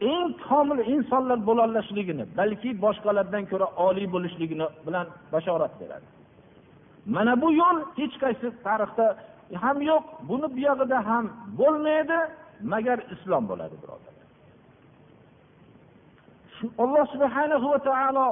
[0.00, 6.06] eng komil insonlar bo'lolishligini balki boshqalardan ko'ra oliy bo'lishligini bilan bashorat beradi.
[7.14, 9.06] Mana bu yo'l hech qaysi tarixda
[9.64, 11.24] ham yo'q buni buyog'ida ham
[11.60, 12.18] bo'lmaydi
[12.72, 14.14] magar islom bo'ladi birodarlar
[16.84, 18.28] alloh subhanahu va taolo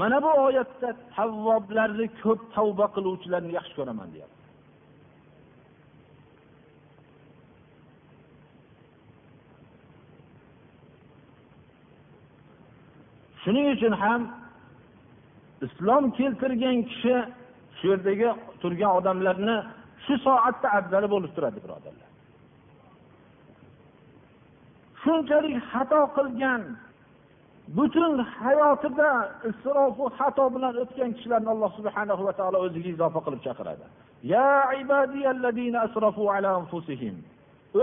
[0.00, 4.37] mana bu oyatda tavvoblarni ko'p tavba qiluvchilarni yaxshi ko'raman deyapti.
[13.48, 14.20] Shuning uchun ham
[15.66, 17.16] islom keltirgan kishi
[17.78, 18.28] shu yerdagi
[18.62, 19.56] turgan odamlarni
[20.04, 22.08] shu soatda afzali bo'lib turadi birodarlar.
[25.02, 26.62] Shunchalik xato qilgan
[27.76, 29.10] butun hayotida
[29.50, 33.86] isrofu xato bilan o'tgan kishilarni alloh subhanahu va taolo o'ziga izofa qilib chaqiradi.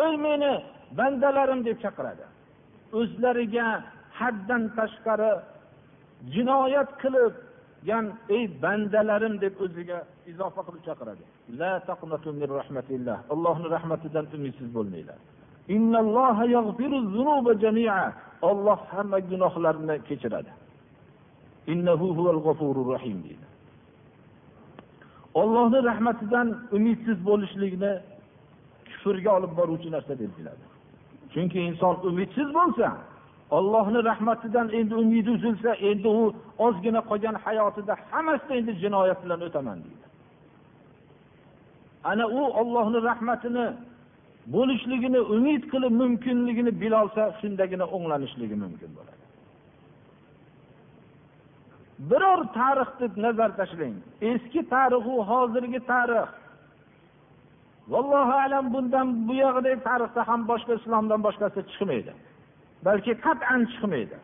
[0.05, 0.53] Ey meni
[0.97, 2.25] bandalarim deb chaqiradi.
[2.99, 3.67] O'zlariga
[4.19, 5.31] haddan tashqari
[6.33, 7.33] jinoyat qilib
[7.91, 9.97] yan ey bandalarim deb o'ziga
[10.31, 11.23] izofa qilib chaqiradi.
[13.33, 15.19] Allohni rahmatidan umidsiz bo'lmanglar.
[18.49, 20.51] Olloh hamma gunohlarni kechiradi.
[25.41, 26.47] Ollohni rahmatidan
[26.77, 27.91] umidsiz bo'lishlikni
[28.89, 30.65] kufrga olib boruvchi narsa deb biladi
[31.35, 32.87] chunki inson umidsiz bo'lsa
[33.51, 39.77] ollohni rahmatidan endi umidi uzilsa endi u ozgina qolgan hayotida hammasida endi jinoyat bilan o'taman
[39.83, 40.05] deydi.
[42.03, 43.65] Ana u ollohni rahmatini
[44.53, 49.23] bo'lishligini umid qilib mumkinligini bilolsa shundagina o'nglanishligi mumkin bo'ladi.
[52.09, 53.95] Biror tarixni nazar tashlang.
[54.31, 56.29] Eski tarixu hozirgi tarix.
[57.93, 62.13] Vallohu alam bundan buyog'idagi tarixda ham boshqa islomdan boshqasi chiqmaydi.
[62.85, 64.17] Balki qat'an chiqmaydi.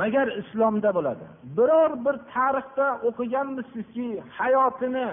[0.00, 1.26] Magar islomda bo'ladi.
[1.56, 4.08] Biror bir tarixda o'qiganmisizki
[4.38, 5.08] hayotini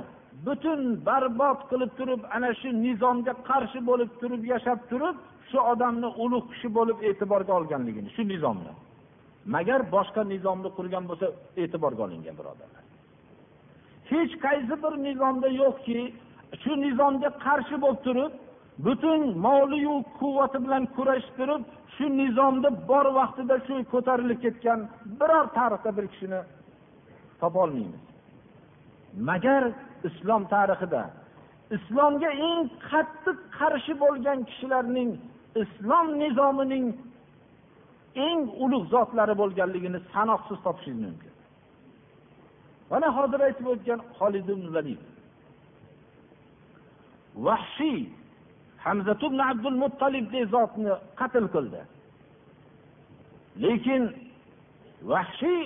[0.45, 5.17] butun barbod qilib turib ana shu nizomga qarshi bo'lib turib yashab turib
[5.49, 8.73] shu odamni ulug' kishi bo'lib e'tiborga olganligini shu nizomni.
[9.55, 11.27] Magar boshqa nizomni qurgan bo'lsa
[11.63, 12.83] e'tiborga olingan birodarlar.
[14.11, 15.99] Hech qaysi bir nizomda yo'qki
[16.63, 18.31] shu nizomga qarshi bo'lib turib
[18.85, 21.63] butun moliyu quvvati bilan kurash turib
[21.95, 24.79] shu nizomda bor vaqtida shu ko'tarilib ketgan
[25.19, 26.41] biror tarixda bir kishini
[27.41, 28.03] topolmaymiz
[29.29, 29.63] magar
[30.09, 31.03] islom tarixida
[31.77, 35.11] islomga eng qattiq qarshi bo'lgan kishilarning
[35.63, 36.85] islom nizomining
[38.27, 41.33] eng ulug' zotlari bo'lganligini sanoqsiz topishingiz mumkin.
[42.91, 45.01] Mana hozir aytib o'tgan holid valid
[47.45, 48.01] vahshiy
[48.83, 51.81] hamza ibn abdul muttolibdek zotni qatl qildi.
[53.63, 54.03] Lekin
[55.11, 55.63] vahshiy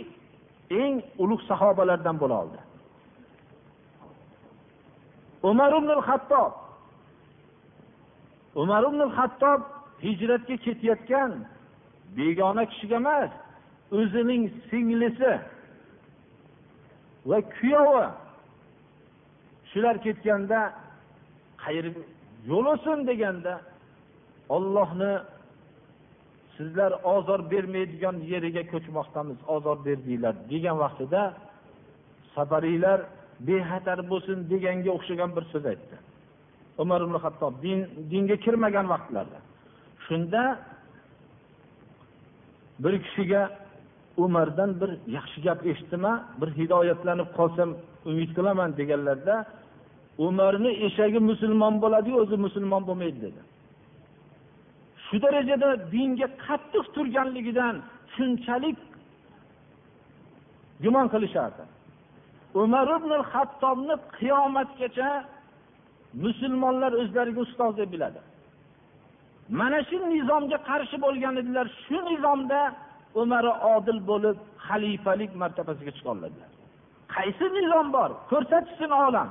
[0.81, 2.59] eng ulug' sahobalardan bo'la oldi.
[5.49, 6.53] Umar ibn hattob
[8.61, 9.61] umar ibn hattob
[10.05, 11.31] hijratga ketayotgan
[12.17, 13.31] begona kishiga emas
[13.97, 15.33] o'zining singlisi
[17.29, 18.05] va kuyovi.
[19.69, 20.59] Shular ketganda
[21.63, 22.01] qayerga
[22.49, 23.53] yo'l olsin deganda
[24.55, 25.13] ollohni
[26.57, 31.21] sizlar ozor bermaydigan yeriga ko'chmoqdamiz ozor berdinglar degan vaqtida
[32.35, 32.99] safariylar
[33.47, 35.95] bexatar bo'lsin deganga o'xshagan bir so'z aytdi.
[36.83, 37.79] Umar ibn hattob din
[38.11, 39.39] dinga kirmagan vaqtlarda
[40.05, 40.41] shunda
[42.83, 43.41] bir kishiga
[44.17, 47.69] umardan bir yaxshi gap eshitdima bir hidoyatlanib qolsam
[48.09, 49.35] umid qilaman deganlarda
[50.17, 53.41] umarni eshagi musulmon bo'ladiyu o'zi musulmon bo'lmaydi dedi.
[55.05, 57.75] Shu darajada dinga qattiq turganligidan
[58.15, 58.77] shunchalik
[60.83, 61.63] gumon qilishardi.
[62.61, 65.09] Umar ibn hattobni qiyomatgacha
[66.25, 68.19] musulmonlar o'zlariga ustoz deb biladi.
[69.59, 71.67] Mana shu nizomga qarshi bo'lgan edilar.
[71.83, 72.59] Shu nizomda
[73.21, 76.49] umari odil bo'lib xalifalik martabasiga chiqa oladilar
[77.15, 78.09] qaysi nizom bor?
[78.31, 79.29] Ko'rsatishsin olam.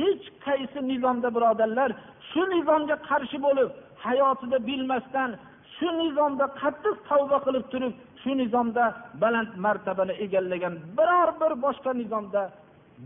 [0.00, 1.90] Hech qaysi nizomda birodarlar
[2.30, 3.68] shu nizomga qarshi bo'lib
[4.06, 5.30] hayotida bilmasdan
[5.76, 8.84] shu nizomda qattiq tavba qilib turib shu nizomda
[9.22, 12.42] baland martabani egallagan biror bir boshqa nizomda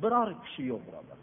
[0.02, 1.18] biror kishi yo'q birodar.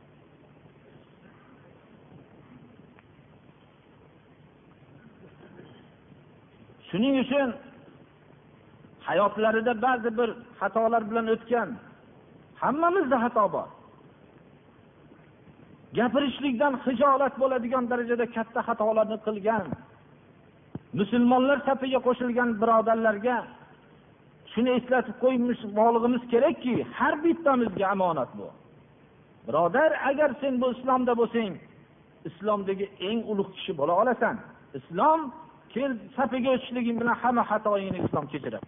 [6.90, 7.50] Shuning uchun
[9.08, 11.70] hayotlarida ba'zi bir xatolar bilan o'tgan
[12.62, 13.68] hammamizda xato bor.
[15.96, 19.66] Gapirishlikdan hijolat bo'ladigan darajada katta xatolarni qilgan
[21.00, 23.38] musulmonlar safiga qo'shilgan birodarlarga
[24.54, 28.48] shuni eslatib qo'ymoqligimiz kerakki har bittamizga omonat bu.
[29.48, 31.54] Birodar agar sen bu islomda bo'lsang
[32.30, 34.36] islomdagi eng ulug' kishi bo'la olasan.
[34.80, 35.20] Islom
[35.74, 38.66] kel safiga o'tishliging bilan hamma xatoingni islom kechiradi.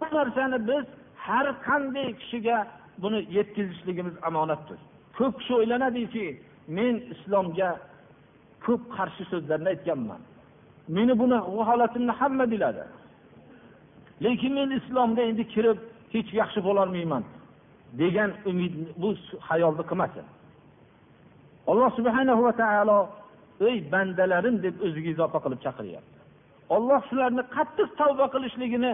[0.00, 0.84] Bu narsani biz
[1.26, 2.56] har qanday kishiga
[3.02, 4.78] buni yetkazishligimiz omonatdir.
[5.18, 6.26] Ko'p kishi o'ylanadiki
[6.76, 7.70] men islomga
[8.64, 10.20] ko'p qarshi so'zlarni aytganman.
[10.96, 12.84] Meni buni bu holatimni hamma biladi.
[14.24, 15.78] Lekin men islomga endi kirib
[16.14, 17.24] hech yaxshi bo'lolmayman
[18.00, 19.08] degan umid bu
[19.48, 20.26] hayolni qilmasin.
[21.70, 22.98] Alloh subhanahu va taolo
[23.68, 26.16] ey bandalarim deb o'ziga izofa qilib chaqiryapti.
[26.76, 28.92] Olloh shularni qattiq tavba qilishligini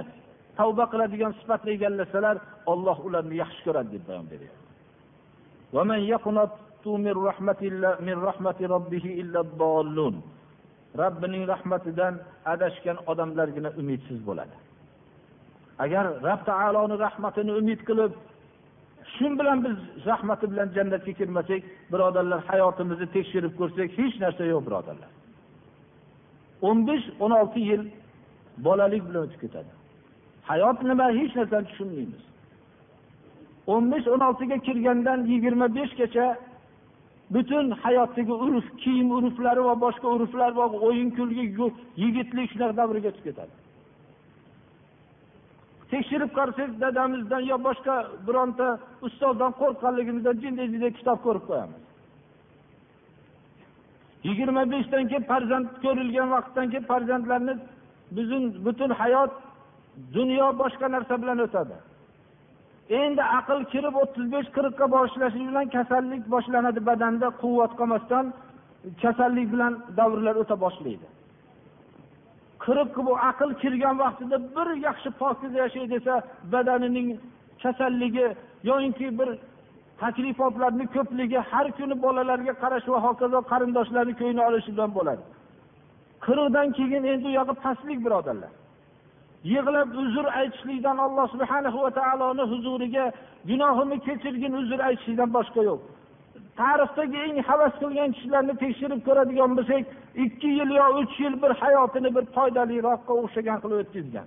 [0.59, 2.37] tavba qiladigan sifatni egallasalar
[2.73, 4.63] olloh ularni yaxshi ko'radi deb bayon beryapti.
[10.99, 12.15] Robbining rahmatidan
[12.53, 14.57] adashgan odamlargina umidsiz bo'ladi.
[15.85, 18.13] Agar rob taoloni rahmatini umid qilib
[19.15, 19.77] shu bilan biz
[20.11, 25.11] rahmati bilan jannatga kirmasak birodarlar hayotimizni tekshirib ko'rsak hech narsa yo'q birodarlar.
[26.69, 27.83] o'n besh o'n olti yil
[28.67, 29.73] bolalik bilan o'tib ketadi.
[30.51, 32.25] Hayot nima hech narsani tushunmaymiz.
[33.73, 36.27] o'n besh o'n oltiga kirgandan yigirma beshgacha
[37.35, 41.45] butun hayotdagi urf kiyim urflari va boshqa urflar va o'yin kulgi
[42.03, 43.55] yigitlik shular davriga o'tib ketadi.
[45.93, 47.95] Tekshirib qarasangiz dadamizdan yo boshqa
[48.27, 48.69] bironta
[49.07, 51.83] ustozdan qo'rqqanligimizdan jinday jinday kitob ko'rib qo'yamiz.
[54.29, 57.55] Yigirma beshdan keyin farzand ko'rilgan vaqtdan keyin farzandlarni
[58.17, 59.33] bizning butun hayot
[60.17, 61.77] dunyo boshqa narsa bilan o'tadi.
[62.89, 68.33] Endi aql kirib o'ttiz besh qirqqa boshlashi bilan kasallik boshlanadi badanda quvvat qolmasdan
[69.03, 71.07] kasallik bilan davrlar o'ta boshlaydi.
[72.65, 76.15] Qirq bu aql kirgan vaqtida bir yaxshi pokiza yashay desa
[76.53, 77.09] badanining
[77.63, 78.27] kasalligi
[78.71, 79.29] yoinki bir
[80.01, 85.23] taklifotlarni ko'pligi har kuni bolalarga qarash va hokazo qarindoshlarni ko'ngli olishi bilan bo'ladi.
[86.27, 88.53] Qirqdan keyin endi u yog'i pastlik birodarlar.
[89.53, 93.05] Yig'lab uzr aytishlikdan alloh subhanahu va taoloni huzuriga
[93.51, 95.81] gunohimni kechirgin uzr aytishlikdan boshqa yo'q.
[96.61, 99.83] Tarixdagi eng havas qilgan kishilarni tekshirib ko'radigan bo'lsak
[100.25, 104.27] ikki yil yo uch yil bir hayotini bir foydaliroqqa o'xshagan qilib o'tkazgan.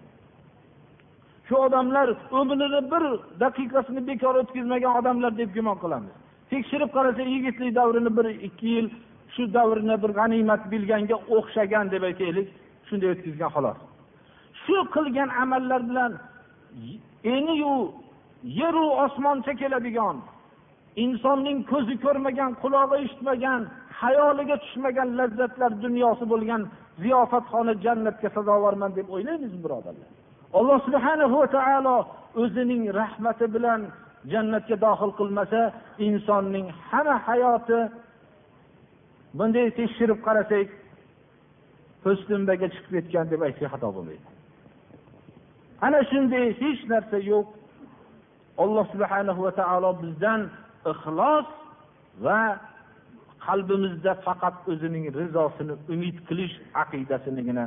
[1.47, 2.07] Shu odamlar
[2.39, 3.03] umrini bir
[3.43, 6.13] daqiqasini bekor o'tkazmagan odamlar deb gumon qilamiz.
[6.51, 8.87] Tekshirib qarasa yigitlik davrini bir ikki yil
[9.33, 12.47] shu davrni bir g'animat bilganga o'xshagan deb aytaylik
[12.87, 13.79] shunday o'tkazgan xolos.
[14.67, 16.11] Shu qilgan amallar bilan
[17.35, 17.75] eniyu
[18.43, 20.17] yeru osmoncha keladigan
[21.03, 23.61] insonning ko'zi ko'rmagan qulog'i eshitmagan
[24.01, 26.61] hayoliga tushmagan lazzatlar dunyosi bo'lgan
[27.03, 30.09] ziyofatxona jannatga sazovorman deb o'ylaymizmi birodarlar.
[30.59, 31.97] Alloh subhanahu va taolo
[32.41, 33.81] o'zining rahmati bilan
[34.31, 35.61] jannatga dohil qilmasa
[36.07, 37.79] insonning hamma hayoti
[39.37, 40.67] bunday tekshirib qarasak
[42.03, 44.36] po'stinbaga chiqib ketgan deb aytsak xato bo'lmaydi.
[45.85, 47.47] Ana shunday hech narsa yo'q.
[48.63, 50.41] Alloh subhanahu va taolo bizdan
[50.91, 51.47] ixlos
[52.25, 52.39] va
[53.47, 57.65] qalbimizda faqat o'zining rizosini umid qilish aqidasinigina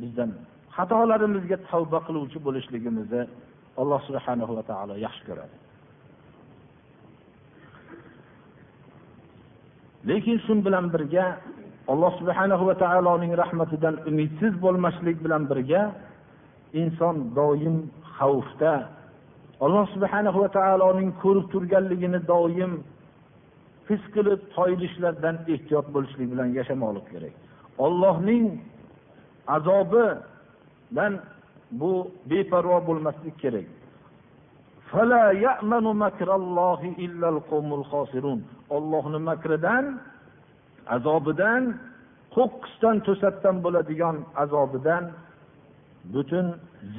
[0.00, 0.30] bizdan
[0.76, 3.22] xatolarimizga tavba qiluvchi bo'lishligimizni
[3.80, 5.56] alloh subhanahu va taolo yaxshi ko'radi.
[10.08, 11.26] Lekin shu bilan birga
[11.92, 15.82] alloh subhanahu va taoloning rahmatidan umidsiz bo'lmaslik bilan birga
[16.72, 17.76] inson doim
[18.16, 18.74] xavfda.
[19.60, 22.72] Alloh subhana va taoloning ko'rib turganligini doim
[23.88, 27.34] his qilib toyilishlardan ehtiyot bo'lishlik bilan yashamoqlik kerak.
[27.84, 28.44] Ollohning
[29.56, 31.12] azobidan
[31.80, 31.92] bu
[32.30, 33.68] beparvo bo'lmaslik kerak.
[38.76, 39.84] Ollohni makridan
[40.96, 41.62] azobidan
[42.34, 45.02] qo'qqisdan to'satdan bo'ladigan azobidan
[46.14, 46.46] butun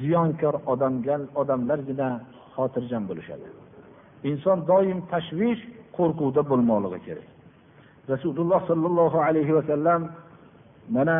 [0.00, 2.08] ziyonkor odamlar odamlargina
[2.54, 3.46] xotirjam bo'lishadi.
[4.30, 5.62] Inson doim tashvish
[5.96, 7.28] qo'rquvda bo'lmoqligi kerak.
[8.12, 10.00] Rasululloh sollallohu alayhi vasallam
[10.96, 11.16] mana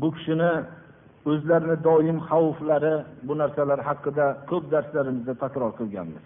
[0.00, 0.52] bu kishini
[1.30, 2.94] o'zlarini doim xavflari
[3.26, 6.24] bu narsalar haqida ko'p darslarimizda takror qilganmiz.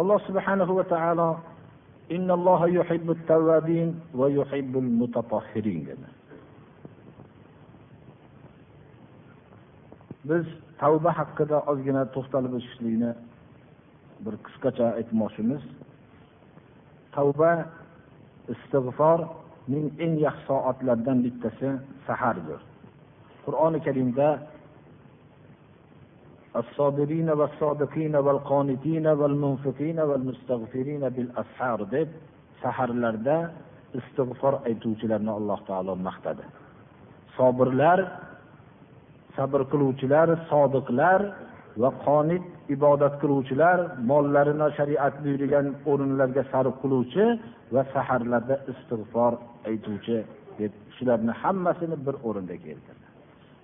[0.00, 1.28] Alloh subhanahu va taolo
[5.88, 6.06] dedi.
[10.28, 10.44] Biz
[10.82, 13.10] tavba haqida ozgina to'xtalib o'tishlikni
[14.24, 15.62] bir qisqacha aytmoqchimiz.
[17.14, 17.52] Tavba
[18.54, 21.68] istig'forning eng yaxshi soatlaridan bittasi
[22.06, 22.60] sahardir.
[23.44, 24.28] Qur'oni karimda
[26.61, 32.07] الصابرين والصادقين والقانتين والمنفقين والمستغفرين بالأسحار deb
[32.63, 33.37] saharlarda
[33.99, 36.43] istig'for aytuvchilarni alloh taolo maqtadi
[37.37, 37.99] sobirlar
[39.37, 41.19] sabr qiluvchilar sodiqlar
[41.81, 42.43] va qonit
[42.75, 43.77] ibodat qiluvchilar
[44.11, 47.25] mollarini shariat buyurgan o'rinlarga sarf qiluvchi
[47.75, 49.33] va saharlarda istig'for
[49.69, 50.17] aytuvchi
[50.59, 53.06] deb shularni hammasini bir o'rinda keltirdi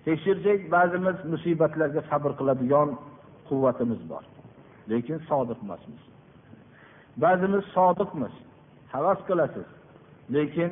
[0.05, 2.89] Tekshirsak ba'zimiz musibatlarga sabr qiladigan
[3.49, 4.23] quvvatimiz bor.
[4.91, 6.03] Lekin sodiq emasmiz
[7.23, 8.33] ba'zimiz sodiqmiz.
[8.93, 9.67] Havas qilasiz
[10.35, 10.71] lekin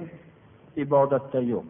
[0.83, 1.69] ibodatda yo'q.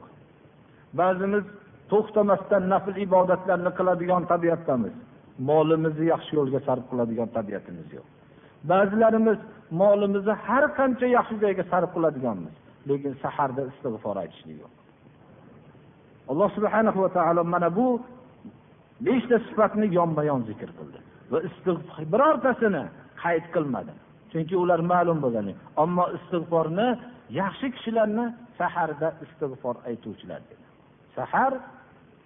[0.99, 1.45] Ba'zimiz
[1.91, 4.95] to'xtamasdan nafl ibodatlarni qiladigan tabiatdamiz.
[5.49, 8.07] Molimizni yaxshi yo'lga sarf qiladigan tabiatimiz yo'q.
[8.71, 9.39] Ba'zilarimiz
[9.81, 12.55] molimizni har qancha yaxshi joyga sarf qiladiganmiz
[12.89, 14.73] lekin saharda istig'for aytishlik yo'q.
[16.30, 17.86] alloh subhana va taolo mana bu
[19.06, 20.98] beshta sifatni yonma yon zikr qildi
[21.32, 22.82] va istig'for birortasini
[23.22, 23.92] qayd qilmadi
[24.30, 25.48] chunki ular ma'lum bo'lgan
[25.82, 26.88] ammo istig'forni
[27.40, 28.24] yaxshi kishilarni
[28.58, 30.64] saharda istig'for aytuvchilar dedi
[31.16, 31.52] sahar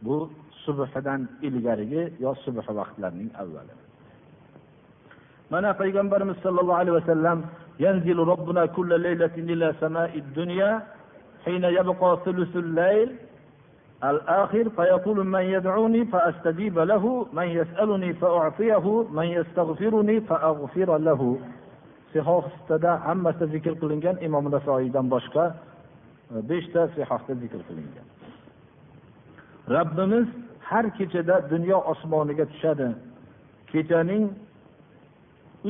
[0.06, 0.16] bu
[0.64, 3.74] subhidan ilgarigi yo subh vaqtlarining avvali
[5.52, 7.38] mana payg'ambarimiz sollallohu alayhi vasallam
[7.80, 10.70] ينزل ربنا كل ليلة إلى سماء الدنيا
[11.44, 13.08] حين يبقى ثلث الليل
[14.04, 21.38] الآخر فيقول من يدعوني فأستجيب له من يسألني فأعطيه من يستغفرني فأغفر له
[22.12, 25.44] sihohda hammasi zikr qilingan imom nasoiydan boshqa
[26.50, 28.06] beshta sihohda zikr qilingan
[29.74, 30.26] robbimiz
[30.68, 32.88] har kechada dunyo osmoniga tushadi
[33.72, 34.24] kechaning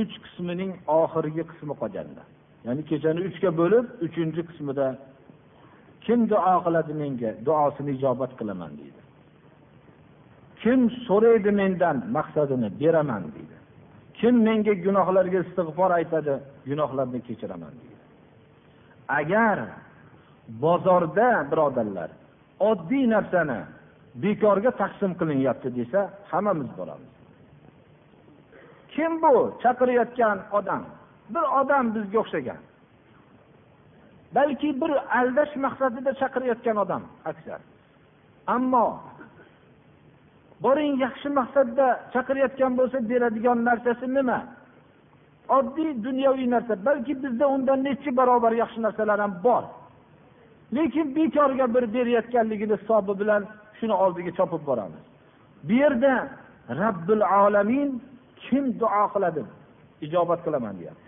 [0.00, 2.22] uch qismining oxirgi qismi qolganda
[2.66, 4.86] ya'ni kechani uchga bo'lib uchinchi qismida
[6.07, 7.31] kim duo qiladi menga?
[7.45, 9.01] Duosini ijobat qilaman deydi.
[10.61, 13.55] Kim so'raydi mendan maqsadini beraman deydi.
[14.19, 16.33] Kim menga gunohlarga istig'for aytadi
[16.69, 17.97] gunohlarni kechiraman deydi.
[19.19, 19.57] Agar
[20.63, 22.09] bozorda birodarlar
[22.69, 23.59] oddiy narsani
[24.23, 25.99] bekorga taqsim qilinyapti desa
[26.31, 27.11] hammamiz boramiz.
[28.93, 29.33] Kim bu
[29.63, 30.83] chaqirayotgan odam?
[31.33, 32.61] Bir odam bizga o'xshagan.
[34.35, 37.59] Balki bir aldash maqsadida chaqirayotgan odam aksar.
[38.47, 38.99] Ammo
[40.63, 44.39] boring yaxshi maqsadda chaqirayotgan bo'lsa beradigan narsasi nima?
[45.57, 49.63] Oddiy dunyoviy narsa balki bizda undan necha barobar yaxshi narsalar ham bor.
[50.75, 53.41] Lekin bekorga bir berayotganligini hisobi bilan
[53.79, 55.03] shuni oldiga chopib boramiz.
[55.67, 56.13] Bu yerda
[56.69, 57.89] robbil olamin
[58.43, 59.41] kim duo qiladi?
[60.05, 61.07] Ijobat qilaman deyapti.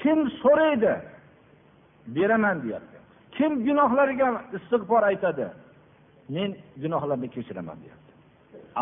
[0.00, 0.92] Kim so'raydi?
[2.06, 2.96] Beraman deyapti.
[3.36, 5.46] Kim gunohlariga istig'for aytadi
[6.28, 6.50] men
[6.82, 8.12] gunohlarni kechiraman deyapti.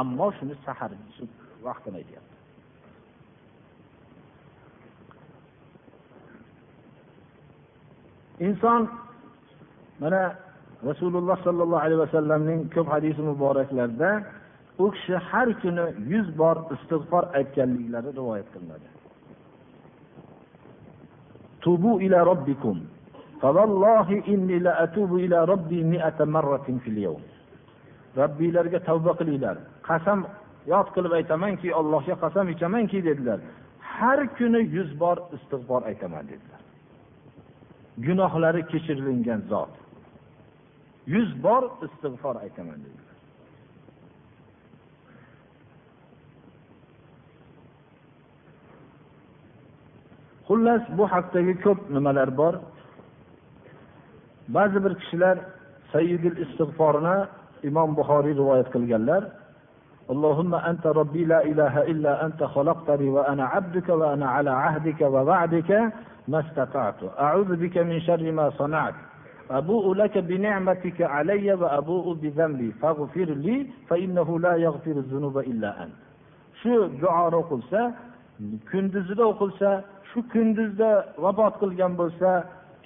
[0.00, 0.90] Ammo shuni sahar
[1.66, 2.36] vaqtini aytyapti.
[8.46, 8.82] Inson
[10.00, 10.22] mana
[10.88, 14.10] rasululloh sollallohu alayhi vasallamning ko'p hadisi muboraklarida
[14.78, 18.88] u kishi har kuni yuz bor istig'for aytganliklari rivoyat qilinadi.
[21.62, 22.78] Tubu ila robbikum.
[28.16, 29.56] robbiylarga tavba qilinglar.
[29.88, 30.20] Qasam
[30.72, 33.40] yod qilib aytamanki allohga qasam ichamanki dedilar.
[33.94, 36.60] Har kuni yuz bor istig'for aytaman dedilar.
[38.06, 39.72] Gunohlari kechirilgan zot.
[41.14, 43.12] Yuz bor istig'for aytaman dedilar.
[50.48, 52.54] Xullas bu haqdagi ko'p nimalar bor?
[54.55, 55.37] ba'zi bir kishilar
[55.93, 57.17] sayyidil istig'forni
[57.69, 59.23] imom buxoriy rivoyat qilganlar
[60.13, 65.71] اللهم أنت ربي لا إله إلا أنت خلقتني وأنا عبدك وأنا على عهدك ووعدك
[66.31, 68.97] ما استطعت أعوذ بك من شر ما صنعت
[69.59, 73.57] أبوء لك بنعمتك علي وأبوء بذنبي فاغفر لي
[73.89, 75.97] فإنه لا يغفر الذنوب إلا أنت
[76.61, 77.81] shu duoni o'qilsa
[78.71, 79.69] kunduzida o'qilsa
[80.09, 80.89] shu kunduzda
[81.23, 82.29] vafot qilgan bo'lsa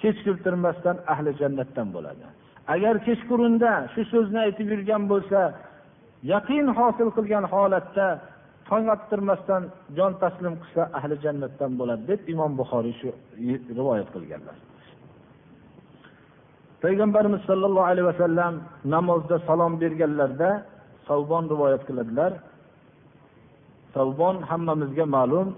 [0.01, 2.25] kechiktirmasdan ahli jannatdan bo'ladi.
[2.75, 5.41] Agar kechqurunda shu so'zni aytib yurgan bo'lsa
[6.33, 8.07] yaqin hosil qilgan holatda
[8.69, 9.63] tong ottirmasdan
[9.97, 13.09] jon taslim qilsa ahli jannatdan bo'ladi deb imom buxoriy shu
[13.79, 14.57] rivoyat qilganlar.
[16.83, 18.55] Payg'ambarimiz sollallohu alayhi vasallam
[18.95, 20.51] namozda salom berganlarida
[21.09, 22.33] savbon rivoyat qiladilar.
[23.95, 25.49] Savbon hammamizga ma'lum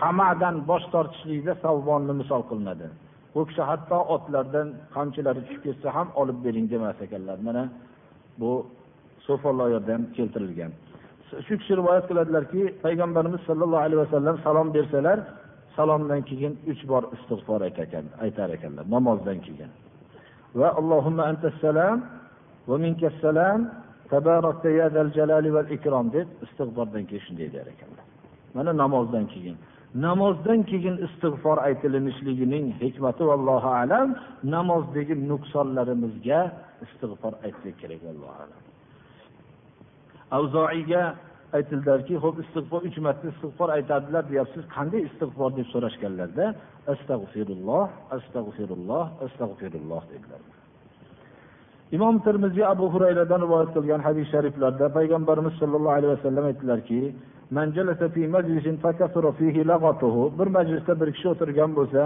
[0.00, 2.86] tamadan bosh tortishlikda savbonni misol qilinadi
[3.34, 7.38] bu kishi hatto otlardan qamchilari tushib ketsa ham olib bering demas ekanlar.
[7.48, 7.62] Mana
[8.40, 8.50] bu
[9.26, 10.72] so'folloyerda ham keltirilgan.
[11.46, 15.18] Shu kishi rivoyat qiladilarki payg'ambarimiz sollallohu alayhi vasallam salom bersalar
[15.76, 17.60] salomdan keyin uch bor istig'for
[18.24, 19.70] aytar ekanlar namozdan keyin.
[20.60, 21.96] Va allohumma antassalam
[22.68, 23.60] va minkassalam
[24.12, 28.04] tabarakta ya zal jalali val ikrom deb istig'fordan keyin shunday der ekanlar.
[28.56, 29.56] Mana namozdan keyin.
[29.94, 34.08] Namozdan keyin istig'for aytilinishligining hikmati vallohu alam
[34.54, 36.40] namozdagi nuqsonlarimizga
[36.84, 38.62] istig'for aytsak kerak vallohu alam.
[40.38, 41.02] Avzoiyga
[41.56, 44.64] aytildilarki ho'p istig'for uch marta istig'for aytadilar deyapsiz.
[44.76, 45.50] Qanday istig'for?
[45.58, 46.46] deb so'rashganlarda
[46.92, 47.86] astag'firulloh
[48.16, 50.42] astag'firulloh astag'firulloh dedilar.
[51.96, 57.00] Imom termiziy abu hurayradan rivoyat qilgan hadis shariflarda payg'ambarimiz sollallohu alayhi vasallam aytdilarki
[60.38, 62.02] bir majlisda bir kishi o'tirgan bo'lsa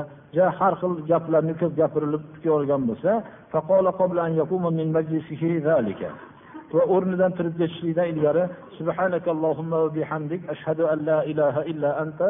[0.58, 3.10] har xil gaplarni ko'p gapirilib ko'rgan bo'lsa
[6.72, 8.44] va o'rnidan turib ketishlikdan ilgari
[8.78, 12.28] subhanakallohumma va bihamdik ashhadu an la ilaha illa anta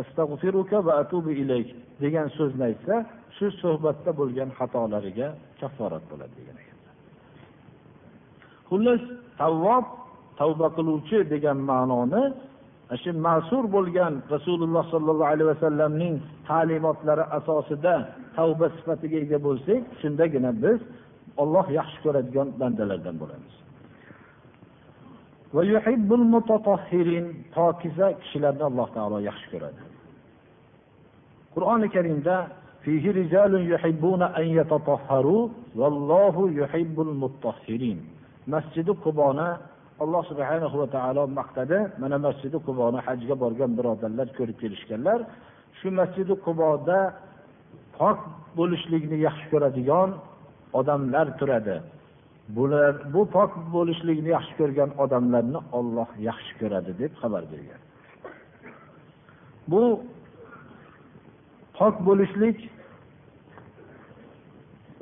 [0.00, 1.68] astag'firuka va atubu ilayk
[2.02, 2.94] degan so'zni aytsa
[3.36, 5.28] shu suhbatda bo'lgan xatolariga
[5.60, 6.94] kafforat bo'ladi degan ekanlar
[8.70, 9.02] xullas
[9.40, 9.86] tavvob
[10.40, 12.22] tavba qiluvchi degan ma'noni
[13.02, 16.14] shu ma'sur bo'lgan rasululloh sollallohu alayhi vasallamning
[16.48, 17.94] ta'limotlari asosida
[18.36, 20.78] tavba sifatiga ega bo'lsak shundagina biz
[21.42, 23.54] olloh yaxshi ko'radigan bandalardan bo'lamiz.
[27.56, 29.80] Pokiza kishilarni alloh taolo yaxshi ko'radi.
[31.54, 32.36] Qur'oni karimda
[38.52, 39.48] masjidi quboni
[40.02, 41.78] alloh subhanahu va taolo maqtadi.
[42.02, 45.18] Mana masjidi quboni hajga borgan birodarlar ko'rib kelishganlar.
[45.78, 46.98] Shu masjidi quboda
[47.98, 48.18] pok
[48.58, 50.10] bo'lishlikni yaxshi ko'radigan
[50.78, 51.76] odamlar turadi.
[52.56, 57.80] Bular bu pok bo'lishlikni yaxshi ko'rgan odamlarni olloh yaxshi ko'radi deb xabar bergan.
[59.70, 59.82] Bu
[61.78, 62.58] pok bo'lishlik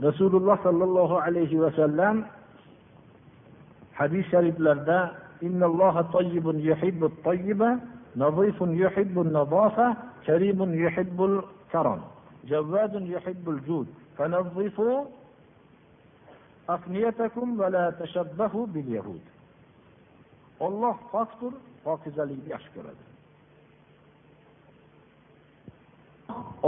[0.06, 2.16] rasululloh sollallohu alayhi vasallam
[3.98, 4.98] hadis shariflarda
[20.66, 21.52] olloh pokdir
[21.84, 23.04] pokizalikni yaxshi ko'radi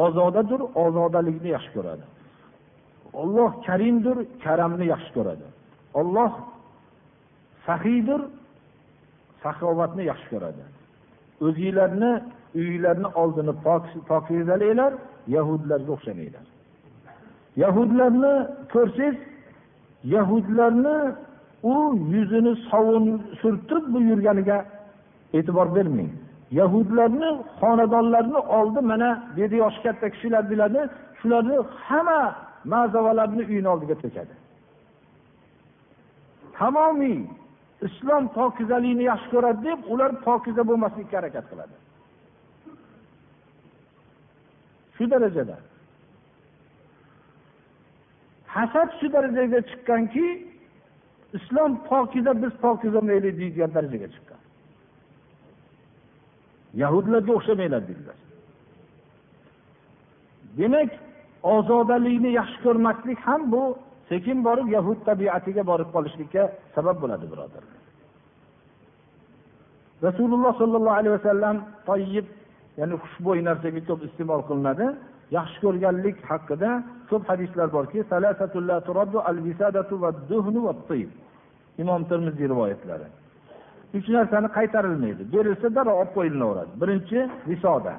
[0.05, 2.05] ozodadir ozodalikni yaxshi ko'radi
[3.21, 5.47] olloh karimdir karamni yaxshi ko'radi
[6.01, 6.33] olloh
[7.67, 8.21] sahiydir
[9.43, 10.63] saxovatni yaxshi ko'radi.
[11.47, 12.13] O'zinglarni
[12.59, 13.53] uyinglarni oldini
[14.11, 14.93] pokizalanglar
[15.37, 16.47] yahudlarga o'xshamanglar.
[17.63, 18.35] Yahudlarni
[18.73, 19.17] ko'rsangiz
[20.15, 20.97] yahudlarni
[21.73, 21.75] u
[22.15, 23.05] yuzini sovun
[23.41, 24.59] surtib bu yurganiga
[25.39, 26.11] e'tibor bermang.
[26.61, 30.81] Yahudlarni xonadonlarini oldi mana bu yerda yoshi katta kishilar biladi
[31.19, 31.57] shularni
[31.87, 32.21] hamma
[32.73, 34.35] mazavalarni uyini oldiga to'kadi.
[36.59, 37.19] Tamomiy
[37.83, 41.77] islom pokizalikni yaxshi ko'radi deb ular pokiza bo'lmaslikka harakat qiladi.
[44.97, 45.57] Shu darajada.
[48.55, 50.27] Hasad shu darajaga chiqqanki
[51.39, 54.41] islom pokiza biz pokiza mayli deydigan darajaga chiqqan.
[56.83, 58.19] Yahudlarga o'xshamanglar dedilar
[60.59, 60.91] demak
[61.43, 63.63] ozodalikni yaxshi ko'rmaslik ham bu
[64.09, 66.43] sekin borib yahud tabiatiga borib qolishlikka
[66.75, 67.77] sabab bo'ladi birodarlar
[70.07, 71.57] rasululloh sollallohu alayhi vasallam
[71.89, 72.27] toyib
[72.81, 74.87] ya'ni xushbo'y narsaga ko'p iste'mol qilinadi.
[75.37, 76.71] Yaxshi ko'rganlik haqida
[77.11, 77.99] ko'p hadislar borki
[81.83, 83.09] imom termiziy rivoyatlari.
[83.97, 85.23] Uch narsani qaytarilmaydi.
[85.35, 87.19] Berilsa darrov olib qo'yilaveradi birinchi
[87.51, 87.95] visoda.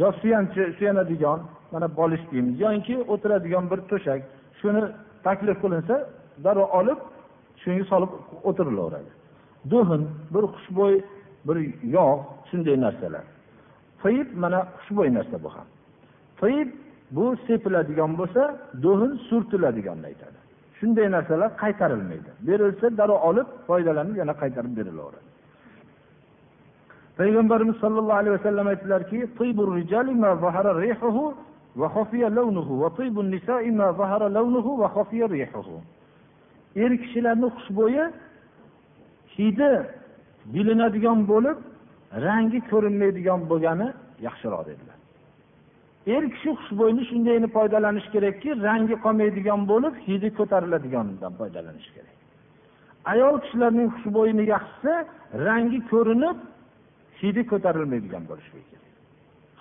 [0.00, 1.38] Yo suyanchi suyanadigan
[1.72, 4.20] mana bolish deymiz yoki o'tiradigan bir to'shak.
[4.60, 4.82] Shuni
[5.26, 5.96] taklif qilinsa
[6.44, 6.98] darrov olib
[7.62, 8.12] shunga solib
[8.48, 9.10] o'tirilaveradi.
[9.72, 10.02] Duhn
[10.34, 10.94] bir xushbo'y
[11.48, 11.56] bir
[11.96, 13.24] yog' shunday narsalar.
[14.02, 15.66] Tiyib mana xushbo'y narsa bu ham.
[16.40, 16.68] Tiyib
[17.16, 18.42] bu sepiladigan bo'lsa
[18.84, 20.38] do'hin surtiladiganni aytadi.
[20.78, 22.30] Shunday narsalar qaytarilmaydi.
[22.48, 25.30] Berilsa darrov olib foydalanib yana qaytarib berilaveradi.
[27.20, 29.18] Payg'ambarimiz sollallohu alayhi vasallam aytdilarki
[36.76, 38.04] er kishilarni xushbo'yi
[39.36, 39.72] hidi
[40.54, 41.58] bilinadigan bo'lib
[42.26, 43.88] rangi ko'rinmaydigan bo'lgani
[44.26, 44.96] yaxshiroq dedilar.
[46.14, 52.16] Er kishi xushbo'yni shundayni foydalanish kerakki rangi qolmaydigan bo'lib hidi ko'tariladiganidan foydalanish kerak.
[53.12, 54.94] Ayol kishilarning xushbo'yini yaxshisi
[55.48, 56.38] rangi ko'rinib
[57.20, 58.88] hidi ko'tarilmaydigan bo'lishligi kerak.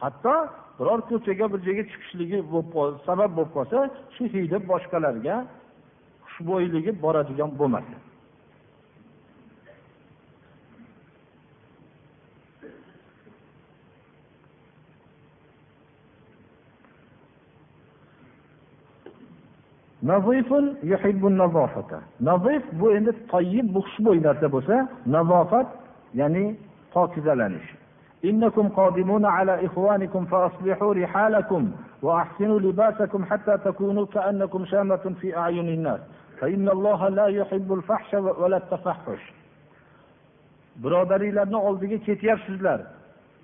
[0.01, 0.35] Hatto
[0.79, 2.39] biror ko'chaga bir joyga chiqishligi
[3.07, 3.77] sabab bo'lib qolsa
[4.15, 5.35] shu hidi boshqalarga
[6.31, 7.99] xushbo'yligi boradigan bo'lmasin
[22.29, 24.75] nazif bu endi toyib bu xushbo'y narsa bo'lsa
[25.15, 25.67] nazofat
[26.19, 26.45] ya'ni
[26.93, 27.78] pokizalanish
[28.24, 31.70] إنكم قادمون على إخوانكم فأصلحوا رحالكم
[32.02, 36.00] وأحسنوا لباسكم حتى تكونوا كأنكم شامة في أعين الناس
[36.40, 39.32] فإن الله لا يحب الفحش ولا التفحش
[40.82, 42.80] birodaringlarni oldiga ketyapsizlar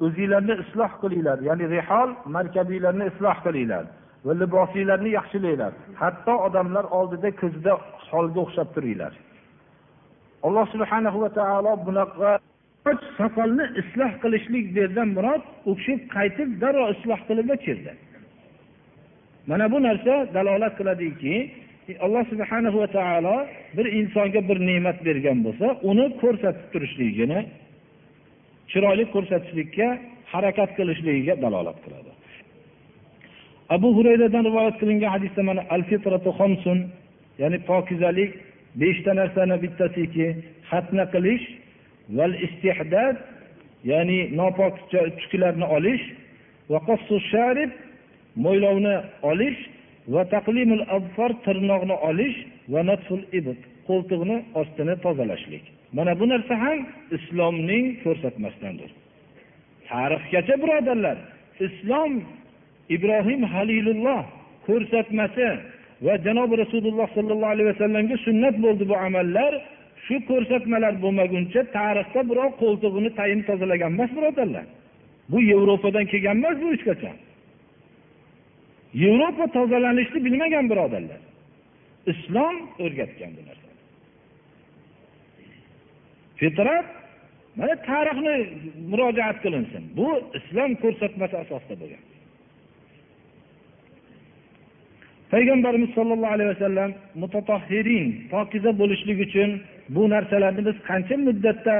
[0.05, 3.85] o'zinglarni isloh qilinglar ya'ni rihol markabiylarni isloh qilinglar
[4.26, 7.72] va libosinglarni yaxshilanglar hatto odamlar oldida ko'zida
[8.11, 9.12] holga o'xshab turinglar
[10.47, 12.31] alloh subhanahu va taolo bunaqa
[13.20, 17.92] soqolni isloh qilishlik bu yerdan murod u kishi qaytib darrov isloh qilib o'chirdi
[19.50, 21.36] mana bu narsa dalolat qiladiki
[22.06, 23.38] alloh subhana va taolo
[23.78, 27.40] bir insonga bir ne'mat bergan bo'lsa uni ko'rsatib turishligini
[28.72, 29.88] chiroyli ko'rsatishlikka
[30.34, 32.12] harakat qilishligiga dalolat qiladi.
[33.76, 36.78] Abu hurayradan rivoyat qilingan hadisda mana al fitratu xomsun
[37.42, 38.32] ya'ni pokizalik
[38.82, 40.28] beshta narsani bittasiki
[40.70, 41.46] xatna qilish
[42.10, 43.16] val istihdad
[43.84, 44.76] ya'ni nopok
[45.22, 46.06] tuklarni olish
[46.70, 46.80] va
[47.32, 47.72] sharib
[48.36, 48.95] mo'ylovni
[49.32, 49.60] olish
[50.14, 52.38] va taqlimul abfor tirnoqni olish
[52.74, 55.64] va natful ibd qo'ltiqni ostini tozalashlik.
[55.97, 56.80] Mana bu narsa ham
[57.18, 58.89] islomning ko'rsatmasidandir.
[59.89, 61.18] Tarixgacha birodarlar
[61.68, 62.12] islom
[62.95, 64.24] ibrohim halilulloh
[64.68, 65.47] ko'rsatmasi
[66.06, 69.53] va janobi rasululloh sollallohu alayhi vasallamga sunnat bo'ldi bu amallar
[70.06, 74.66] shu ko'rsatmalar bo'lmaguncha tarixda birov qo'ltig'ini tayin tozalagan emas birodarlar.
[75.32, 77.16] Bu yevropadan kelgan emas bu hech qachon
[79.03, 81.22] yevropa tozalanishni bilmagan birodarlar.
[82.12, 83.76] Islom o'rgatgan bu narsani
[86.39, 86.88] fitrat
[87.60, 88.36] mana tarixni
[88.91, 89.84] murojaat qilinsin.
[89.97, 90.08] Bu
[90.39, 92.03] islom ko'rsatmasi asosida bo'lgan.
[95.32, 96.91] Payg'ambarimiz sollallohu alayhi vasallam
[97.22, 99.49] mutatohirin pokiza bo'lishlik uchun
[99.90, 101.76] bu narsalarni biz qancha muddatda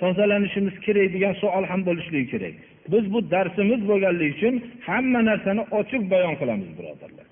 [0.00, 2.54] tozalanishimiz kerak degan savol ham bo'lishligi kerak.
[2.92, 4.54] Biz bu darsimiz bo'lganligi uchun
[4.88, 7.26] hamma narsani ochiq bayon qilamiz birodarlar.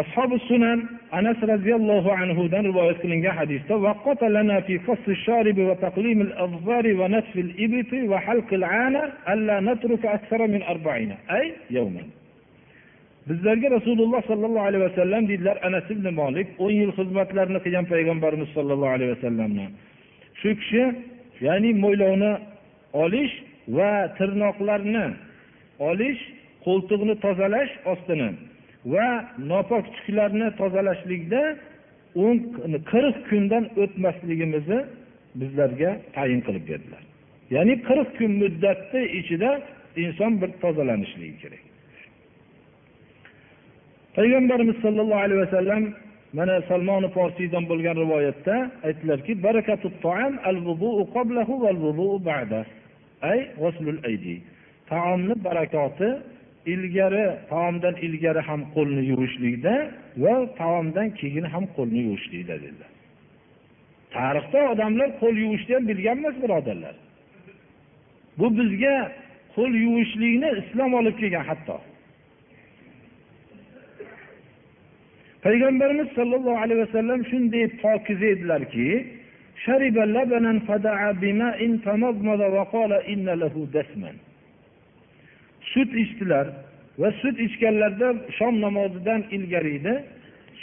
[0.00, 0.78] Ashobi sunan
[1.18, 3.74] anas roziyallohu anhudan rivoyat qilingan hadisda
[13.30, 18.92] bizlarga rasululloh sollallohu alayhi vasallam deydilar anas ibn molik o'n yil xizmatlarini qilgan payg'ambarimiz sollallohu
[18.96, 19.66] alayhi vasallamni
[20.40, 20.84] shu kishi
[21.46, 22.32] ya'ni mo'ylovni
[23.04, 23.34] olish
[23.76, 25.06] va tirnoqlarni
[25.90, 26.20] olish
[26.66, 28.30] qo'ltiqni tozalash ostini
[28.94, 29.08] va
[29.50, 31.42] nopok tuklarni tozalashlikda
[32.24, 32.36] o'n
[32.92, 34.80] qirq kundan o'tmasligimizni
[35.40, 37.02] bizlarga tayin qilib berdilar.
[37.54, 39.50] Ya'ni qirq kun muddatni ichida
[40.04, 41.64] inson bir tozalanishligi kerak.
[44.16, 45.82] Payg'ambarimiz sollallohu alayhi vasallam
[46.38, 48.54] mana salmoni forsiydan bo'lgan rivoyatda
[48.86, 49.32] aytdilarki
[54.90, 56.08] taomni barakoti
[56.72, 59.74] ilgari taomdan ilgari ham qo'lni yuvishlikda
[60.22, 62.90] va taomdan keyin ham qo'lni yuvishlikda dedilar.
[64.16, 66.94] Tarixda odamlar qo'l yuvishni ham bilgan emas birodarlar.
[68.38, 68.96] Bu bizga
[69.56, 71.76] qo'l yuvishlikni islom olib kelgan hatto.
[75.44, 78.88] Payg'ambarimiz sollallohu alayhi vasallam shunday pokiza edilarki
[85.72, 86.46] sut ichdilar
[87.00, 89.94] va sut ichganlarida shom namozidan ilgariyda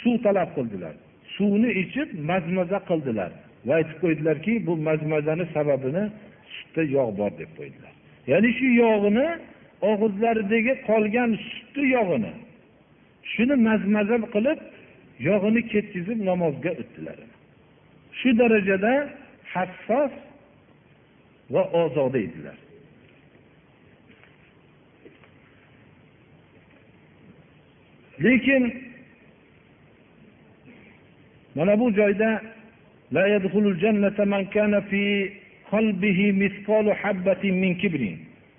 [0.00, 0.94] suv talab qildilar.
[1.36, 3.30] Suvni ichib mazmaza qildilar
[3.66, 6.04] va aytib qo'ydilarki bu mazmazani sababini
[6.56, 7.92] sutda yog' bor deb qo'ydilar.
[8.30, 9.26] Ya'ni shu yog'ini
[9.90, 12.32] og'izlaridagi qolgan sutni yog'ini
[13.32, 14.58] shuni mazmaza qilib
[15.28, 17.18] yog'ini ketkizib namozga o'tdilar.
[18.18, 18.92] Shu darajada
[19.52, 20.12] hassos
[21.54, 22.58] va ozoda edilar.
[28.24, 28.62] Lekin
[31.54, 32.42] mana bu joyda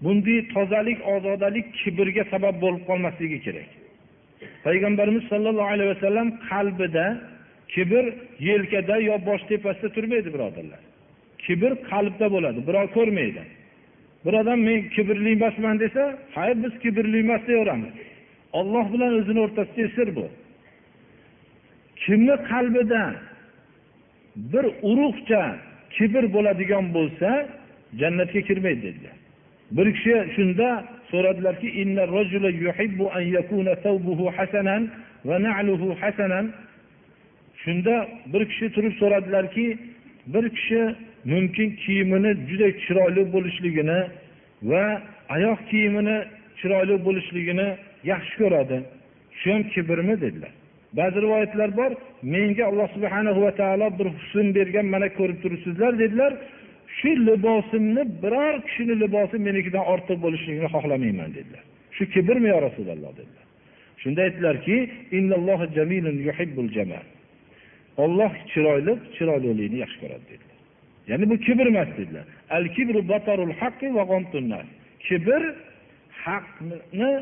[0.02, 3.79] bunday tozalik ozodalik kibrga sabab bo'lib qolmasligi kerak.
[4.66, 7.06] Payg'ambarimiz sollallohu alayhi vasallam qalbida
[7.74, 8.06] kibr
[8.40, 10.82] yelkada yo bosh tepasida turmaydi birodarlar.
[11.46, 13.44] Kibr qalbda bo'ladi birov ko'rmaydi.
[14.26, 16.04] Bir odam men kibrli emasman desa
[16.36, 17.94] hayır biz kibrli emas deyaveramiz.
[18.60, 20.26] Olloh bilan o'zini o'rtasidagi sir bu.
[22.04, 23.04] Kimni qalbida
[24.36, 25.44] bir urug'cha
[25.96, 27.30] kibr bo'ladigan bo'lsa
[28.00, 29.16] jannatga kirmaydi dedilar.
[29.78, 30.68] Bir kishi shunda
[31.12, 31.68] so'radilarki
[37.64, 37.96] shunda
[38.34, 39.66] bir kishi turib so'radilarki
[40.34, 40.82] bir kishi
[41.26, 44.00] mumkin kiyimini juda chiroyli bo'lishligini
[44.72, 44.84] va
[45.36, 46.18] oyoq kiyimini
[46.60, 47.68] chiroyli bo'lishligini
[48.12, 48.78] yaxshi ko'radi.
[49.40, 50.52] Shu ham kibrmi dedilar.
[50.98, 51.92] Ba'zi rivoyatlar bor
[52.34, 56.32] menga alloh subhana va taolo bir husn bergan mana ko'rib turibsizlar dedilar.
[57.00, 61.64] Shu libosimni biror kishini libosi menikidan ortiq bo'lishligini xohlamayman dedilar.
[61.96, 63.46] Shu kibrmi yo rasululloh dedilar.
[64.02, 64.78] Shunda aytdilarki
[68.04, 70.58] olloh chiroyli chiroylilikni yaxshi ko'radi dedilar.
[71.10, 72.26] Ya'ni bu kibr emas dedilar.
[72.58, 74.04] Al kibru batarul haqqi va
[75.08, 75.42] kibr
[76.26, 77.14] haqni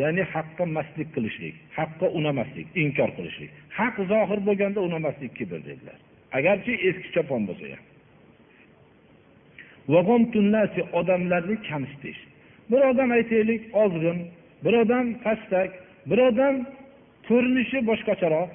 [0.00, 3.50] ya'ni haqqa maslik qilishlik haqqa unamaslik inkor qilishlik.
[3.78, 5.98] Haq zohir bo'lganda unamaslik kibr dedilar.
[6.38, 7.82] Agarchi eski chopon bo'lsa ham.
[10.92, 12.18] Odamlarni kamsitish.
[12.70, 14.18] Bir odam aytaylik ozg'in
[14.64, 15.70] bir odam pastak
[16.06, 16.54] bir odam
[17.28, 18.48] ko'rinishi boshqacharoq.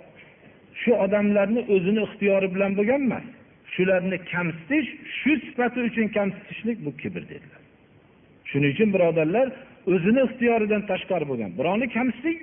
[0.82, 3.26] Shu odamlarni o'zini ixtiyori bilan bo'lgan emas
[3.74, 4.88] shularni kamsitish
[5.20, 7.62] shu sifati uchun kamsitishlik bu kibr dedilar.
[8.50, 9.48] Shuning uchun birodarlar
[9.94, 12.40] o'zini ixtiyoridan tashqari bo'lgan birovni kamsiting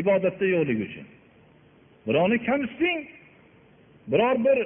[0.00, 1.06] ibodatda yo'qligi uchun.
[2.08, 2.98] Birovni kamsiting
[4.12, 4.58] biror bir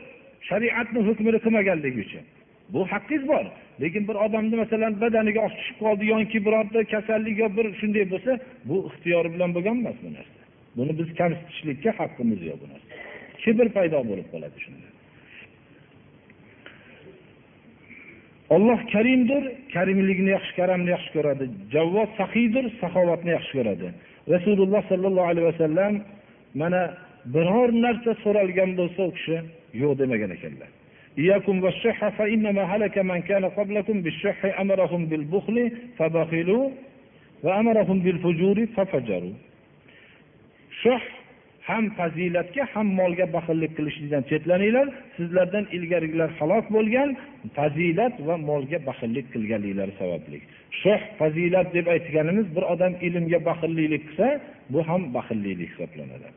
[0.49, 2.25] shariatni hukmini qilmaganligi uchun.
[2.73, 3.45] Bu haqqingiz bor.
[3.83, 8.33] Lekin bir odamni masalan badaniga oq tushib qoldi yoki birorta kasallik yo bir shunday bo'lsa
[8.69, 10.41] bu ixtiyori bilan bo'lgan emas bu narsa.
[10.77, 12.89] Buni biz kamsitishlikka haqqimiz yo'q bu narsa.
[13.43, 14.89] Kibr paydo bo'lib qoladi shunda.
[18.55, 19.43] Olloh karimdir
[19.75, 21.45] karimlikni yaxshi karamni yaxshi ko'radi.
[21.75, 23.87] Javvod sahiydir saxovatni yaxshi ko'radi.
[24.35, 25.93] Rasululloh sollallohu alayhi vasallam
[26.61, 26.83] mana
[27.35, 29.37] biror narsa so'ralgan bo'lsa u kishi
[29.83, 30.71] yo'q demagan ekanlar.
[31.18, 36.70] إياكم والشح فإنما هلك من كان قبلكم بالشح أمرهم بالبخل فبخلوا
[37.44, 39.34] وأمرهم بالفجور ففجروا
[40.84, 41.04] شح
[41.68, 44.88] ham fazilatga ham molga baxillik qilishlikdan chetlaninglar
[45.18, 47.10] sizlardan ilgarigilar halok bo'lgan
[47.58, 50.40] fazilat va molga baxillik qilganliklari sababli
[50.82, 54.28] shoh fazilat deb aytganimiz bir odam ilmga baxillik qilsa
[54.74, 56.30] bu ham baxillik hisoblanadi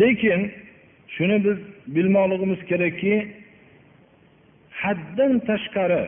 [0.00, 0.40] lekin
[1.14, 1.58] shuni biz
[1.94, 3.14] bilmoqligimiz kerakki
[4.82, 6.04] haddan tashqari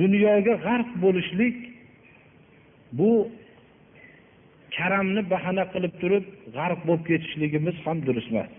[0.00, 1.56] dunyoga g'arq bo'lishlik
[2.98, 3.10] bu
[4.76, 6.24] karamni bahana qilib turib
[6.56, 8.50] g'arq bo'lib ketishligimiz ham durust emas.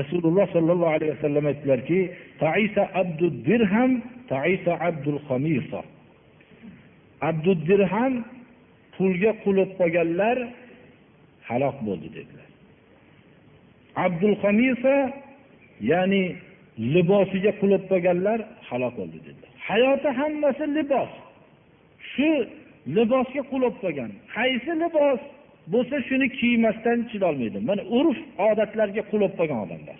[0.00, 1.98] Rasululloh sollallohu alayhi vasallam aytdilarki
[3.02, 3.92] abdul dirham
[4.32, 5.80] taisa abdul xamisa
[7.28, 8.12] abdul dirham
[8.94, 10.36] pulga qul qolganlar
[11.48, 12.47] halok bo'ldi dedilar.
[14.04, 14.94] Abdul hamisa
[15.90, 16.24] ya'ni
[16.94, 18.38] libosiga qul qolganlar
[18.68, 19.52] halok bo'ldi dedilar.
[19.68, 21.12] Hayoti hammasi libos.
[22.12, 22.30] Shu
[22.96, 25.20] libosga qul qolgan qaysi libos
[25.72, 27.58] bo'lsa shuni kiymasdan chidolmaydi.
[27.68, 28.18] Mana urf
[28.48, 29.98] odatlarga qul qolgan odamlar.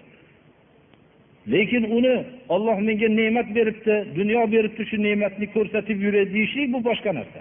[1.52, 2.14] Lekin uni
[2.54, 7.40] olloh menga ne'mat beribdi dunyo beribdi shu ne'matni ko'rsatib yuray deyishlik bu boshqa narsa.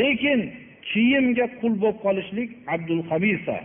[0.00, 0.40] Lekin
[0.90, 3.56] kiyimga qul bo'lib qolishlik abdul hamisa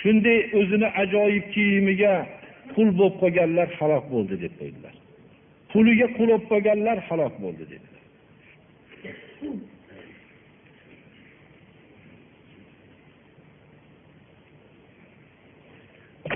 [0.00, 2.14] shunday o'zini ajoyib kiyimiga
[2.74, 4.94] qul bo'lib qolganlar halok bo'ldi deb qo'ydilar.
[5.72, 8.00] Puliga qul bo'lib qolganlar halok bo'ldi dedilar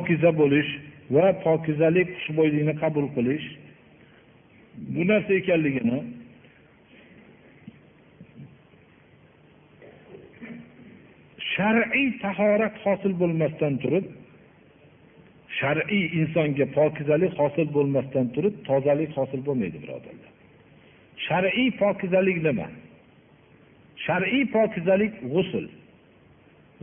[0.04, 0.70] pokiza bo'lish
[1.14, 3.46] va pokizalik xushbo'ylikni qabul qilish
[4.94, 5.98] bu narsa ekanligini
[11.54, 14.06] shar'iy tahorat hosil bo'lmasdan turib
[15.58, 20.30] shar'iy insonga pokizalik hosil bo'lmasdan turib tozalik hosil bo'lmaydi birodarlar.
[21.26, 22.68] Shar'iy pokizalik nima?
[24.06, 25.66] Shar'iy pokizalik g'usul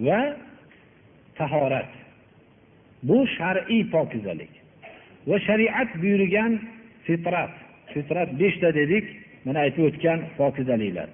[0.06, 0.22] va
[1.40, 1.92] tahorat.
[3.08, 4.54] Bu shar'iy pokizalik
[5.30, 6.52] va shariat buyurgan
[7.06, 7.54] fitrat.
[7.94, 9.06] Fitrat beshta dedik
[9.46, 11.08] mana aytib o'tgan pokizaliklar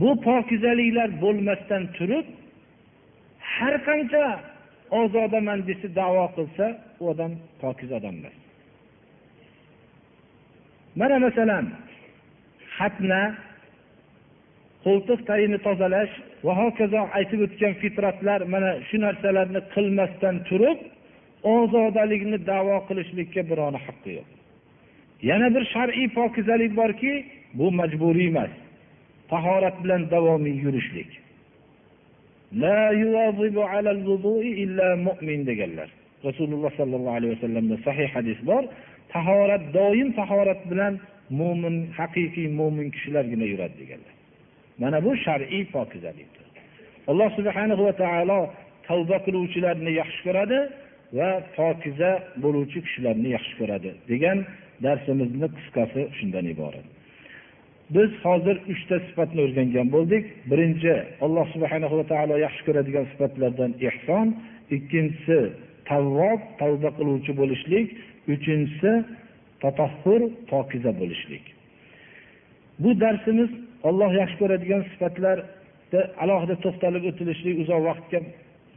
[0.00, 2.26] bu pokizaliklar bo'lmasdan turib
[3.60, 4.24] har qancha
[5.00, 6.66] ozodaman desa davo qilsa
[7.00, 8.36] u odam pokiz odam emas.
[11.00, 11.66] Mana masalan
[12.76, 13.22] xatna
[14.84, 16.14] qo'ltiq tagini tozalash
[16.46, 20.78] va hokazo aytib o'tgan fitratlar mana shu narsalarni qilmasdan turib
[21.56, 24.28] ozodalikni davo qilishlikka birovni haqqi yo'q.
[25.30, 27.12] Yana bir shar'iy pokizalik borki
[27.58, 28.52] bu majburiy emas
[29.32, 31.10] tahorat bilan davomiy yurishlik.
[35.50, 35.88] Deganlar.
[36.28, 38.62] Rasululloh sollallohu alayhi vasallamda sahih hadis bor.
[39.14, 40.92] Tahorat doim tahorat bilan
[41.40, 44.14] mo'min haqiqiy mo'min kishilargina yuradi deganlar.
[44.82, 46.40] Mana bu shar'iy pokizalikdir
[47.10, 48.40] alloh subhanahu va taolo
[48.88, 50.58] tavba qiluvchilarni yaxshi ko'radi
[51.18, 52.10] va pokiza
[52.42, 54.38] bo'luvchi kishilarni yaxshi ko'radi degan
[54.84, 56.86] darsimizni qisqasi shundan iborat.
[57.94, 60.24] Biz hozir uchta sifatni o'rgangan bo'ldik.
[60.50, 64.26] Birinchi alloh subhanahu va taolo yaxshi ko'radigan sifatlardan ehson
[64.76, 65.38] ikkinchisi
[65.90, 67.86] tavvob tavba qiluvchi bo'lishlik
[68.34, 68.92] uchinchisi
[69.62, 70.20] tatahhur
[70.50, 71.44] pokiza bo'lishlik.
[72.82, 73.50] Bu darsimiz
[73.88, 78.20] olloh yaxshi ko'radigan sifatlarda alohida to'xtalib o'tilishlik uzoq vaqtga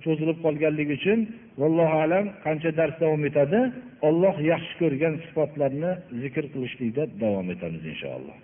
[0.04, 1.20] cho'zilib qolganligi uchun
[1.62, 3.60] vallohu alam qancha dars davom etadi?
[4.08, 5.92] Olloh yaxshi ko'rgan sifatlarni
[6.24, 8.38] zikr qilishlikda davom etamiz inshaalloh.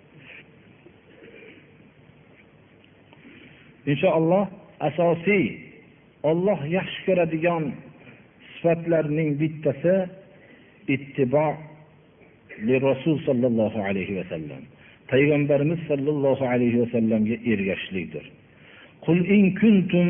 [3.91, 4.43] inshaalloh
[4.87, 5.45] asosiy
[6.29, 7.63] olloh yaxshi ko'radigan
[8.53, 9.95] sifatlarning bittasi
[10.95, 11.47] ittibo
[12.89, 14.61] rasul sollallohu alayhi vasallam
[15.11, 18.25] payg'ambarimiz sollallohu alayhi vasallamga ergashishlikdir
[19.07, 20.07] قل إن كنتم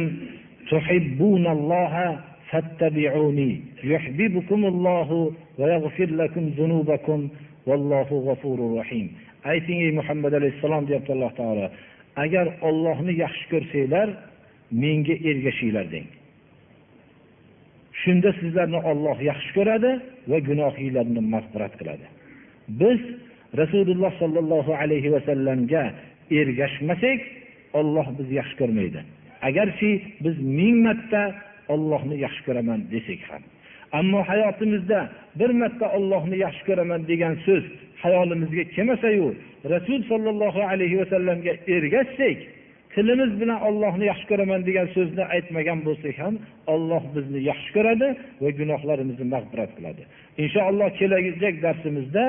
[0.72, 2.20] تحبون الله
[2.50, 3.52] فاتبعوني
[3.84, 5.10] يحببكم الله
[5.60, 7.20] ويغفر لكم ذنوبكم
[7.68, 9.08] والله غفور رحيم
[9.46, 11.66] ayting ey muhammad alayhissalom deyapti alloh taolo
[12.25, 14.09] Agar ollohni yaxshi ko'rsanglar
[14.83, 16.07] menga ergashinglar deng.
[18.01, 19.91] Shunda sizlarni olloh yaxshi ko'radi
[20.31, 22.07] va gunohinglarni mag'firat qiladi.
[22.81, 23.01] Biz
[23.61, 25.85] rasululloh sollallohu alayhi vasallamga
[26.41, 27.21] ergashmasak
[27.81, 29.01] olloh bizni yaxshi ko'rmaydi.
[29.49, 29.91] Agarchi
[30.25, 31.23] biz ming marta
[31.75, 33.43] ollohni yaxshi ko'raman desak ham.
[33.99, 35.01] Ammo hayotimizda
[35.41, 37.65] bir marta ollohni yaxshi ko'raman degan so'z
[38.03, 39.29] hayolimizga kelmasayu
[39.75, 42.39] rasul sollallohu alayhi vasallamga ergashsak
[42.95, 46.35] tilimiz bilan ollohni yaxshi ko'raman degan so'zni aytmagan bo'lsak ham
[46.75, 48.09] olloh bizni yaxshi ko'radi
[48.43, 50.03] va gunohlarimizni mag'firat qiladi.
[50.43, 52.25] Inshaalloh kelajak darsimizda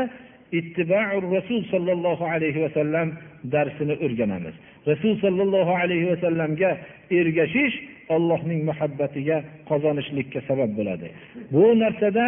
[0.60, 3.08] ittibaur rasul sollallohu alayhi vasallam
[3.56, 4.56] darsini o'rganamiz.
[4.92, 6.72] Rasul sollallohu alayhi vasallamga
[7.20, 7.76] ergashish
[8.16, 9.38] allohning muhabbatiga
[9.70, 11.08] qozonishlikka sabab bo'ladi.
[11.54, 12.26] Bu narsada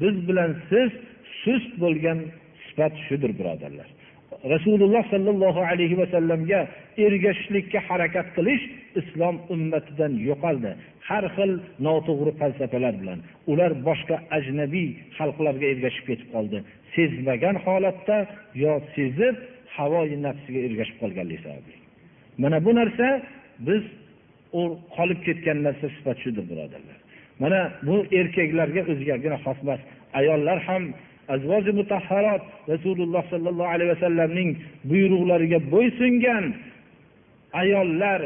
[0.00, 0.90] biz bilan siz
[1.42, 2.18] sust bo'lgan
[2.72, 3.88] sifat shudir birodarlar.
[4.54, 6.60] Rasululloh sollallohu alayhi vasallamga
[7.06, 8.64] ergashishlikka harakat qilish
[9.00, 10.70] islom ummatidan yo'qoldi.
[11.08, 11.52] Har xil
[11.86, 13.18] noto'g'ri falsafalar bilan
[13.52, 16.58] ular boshqa ajnabiy xalqlarga ergashib ketib qoldi.
[16.94, 18.16] Sezmagan holatda
[18.62, 19.36] yo sezib
[19.76, 21.74] havoyi nafsiga ergashib qolganligi sababli.
[22.42, 23.06] Mana bu narsa
[23.68, 23.82] biz
[24.96, 26.98] qolib ketgan narsa sifat shudir birodarlar.
[27.42, 29.80] Mana bu erkaklarga o'zigagina xos emas
[30.20, 30.82] ayollar ham
[31.28, 32.42] azvoji mutahharot
[32.72, 34.50] rasululloh sollallohu alayhi vasallamning
[34.90, 36.44] buyruqlariga bo'ysungan
[37.62, 38.20] ayollar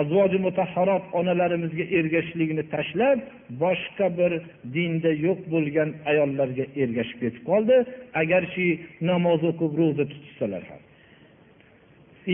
[0.00, 3.18] azvoji mutahharot onalarimizga ergashishlikni tashlab
[3.62, 4.32] boshqa bir
[4.74, 7.76] dinda yo'q bo'lgan ayollarga ergashib ketib qoldi.
[8.22, 8.66] Agarchi
[9.10, 10.80] namoz o'qib ro'za tutishsalar ham.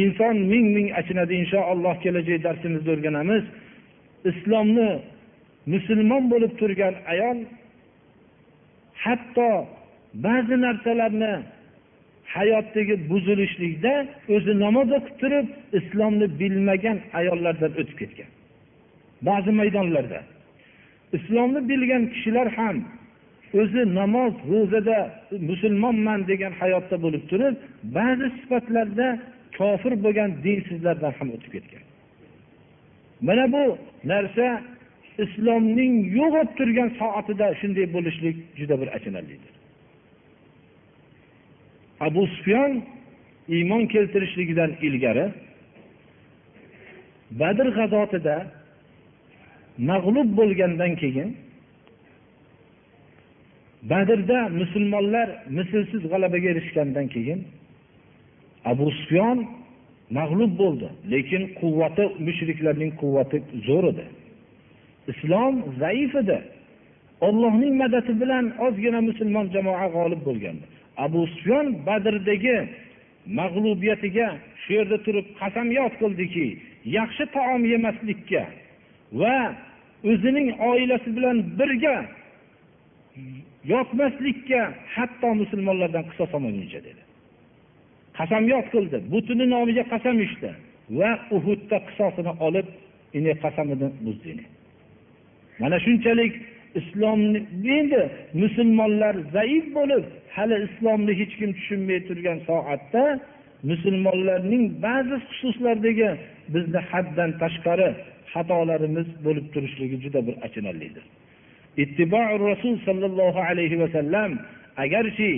[0.02, 1.34] Inson ming ming achinadi.
[1.42, 3.44] Inshaalloh kelajak darsimizda o'rganamiz.
[4.30, 4.90] Islomni
[5.74, 7.38] musulmon bo'lib turgan ayol
[9.04, 9.50] hatto
[10.26, 11.34] ba'zi narsalarni
[12.36, 13.94] hayotdagi buzilishlikda
[14.34, 15.46] o'zi namoz o'qib turib
[15.78, 18.30] islomni bilmagan ayollardan o'tib ketgan.
[19.28, 20.20] Ba'zi maydonlarda
[21.16, 22.76] islomni bilgan kishilar ham
[23.60, 24.98] o'zi namoz ro'zada
[25.50, 27.54] musulmonman degan hayotda bo'lib turib
[27.96, 29.08] ba'zi sifatlarda
[29.58, 31.84] kofir bo'lgan dinsizlardan ham o'tib ketgan.
[33.26, 33.64] Mana bu
[34.12, 34.46] narsa
[35.22, 39.54] islomning yo'q turgan soatida shunday bo'lishlik juda bir achinarlidir.
[42.06, 42.72] Abu sufyon
[43.56, 45.26] iymon keltirishligidan ilgari
[47.40, 48.36] badr g'azotida
[49.90, 51.28] mag'lub bo'lgandan keyin
[53.90, 57.40] badrda musulmonlar mislsiz g'alabaga erishgandan keyin
[58.72, 59.38] abu sufyon
[60.18, 60.88] mag'lub bo'ldi.
[61.12, 63.38] Lekin quvvati mushriklarning quvvati
[63.68, 64.04] zo'r edi.
[65.12, 66.38] Islom zaif edi.
[67.26, 70.64] Ollohning madadi bilan ozgina musulmon jamoa g'olib bo'lgandi.
[71.04, 72.56] Abu sufyon badrdagi
[73.38, 74.28] mag'lubiyatiga
[74.62, 76.46] shu yerda turib qasamyod qildiki
[76.98, 78.42] yaxshi taom yemaslikka
[79.20, 79.36] va
[80.10, 81.96] o'zining oilasi bilan birga
[83.72, 84.60] yotmaslikka
[84.94, 87.02] hatto musulmonlardan qisos olmaguncha dedi.
[88.18, 88.98] Qasamyod qildi.
[89.12, 90.50] Butuni nomiga qasam ichdi
[90.98, 92.66] va uhudda qisosini olib
[93.44, 94.32] qasamini buzdi
[95.60, 96.34] mana shunchalik
[96.80, 97.38] islomni
[97.78, 98.02] endi
[98.42, 100.04] musulmonlar zaif bo'lib
[100.36, 103.04] hali islomni hech kim tushunmay turgan soatda
[103.70, 106.10] musulmonlarning ba'zi xususlardagi
[106.54, 107.88] bizni haddan tashqari
[108.32, 111.04] xatolarimiz bo'lib turishligi juda bir achinarlidir.
[111.82, 114.30] Ittibo rasul sollallohu alayhi vasallam
[114.84, 115.32] agarchi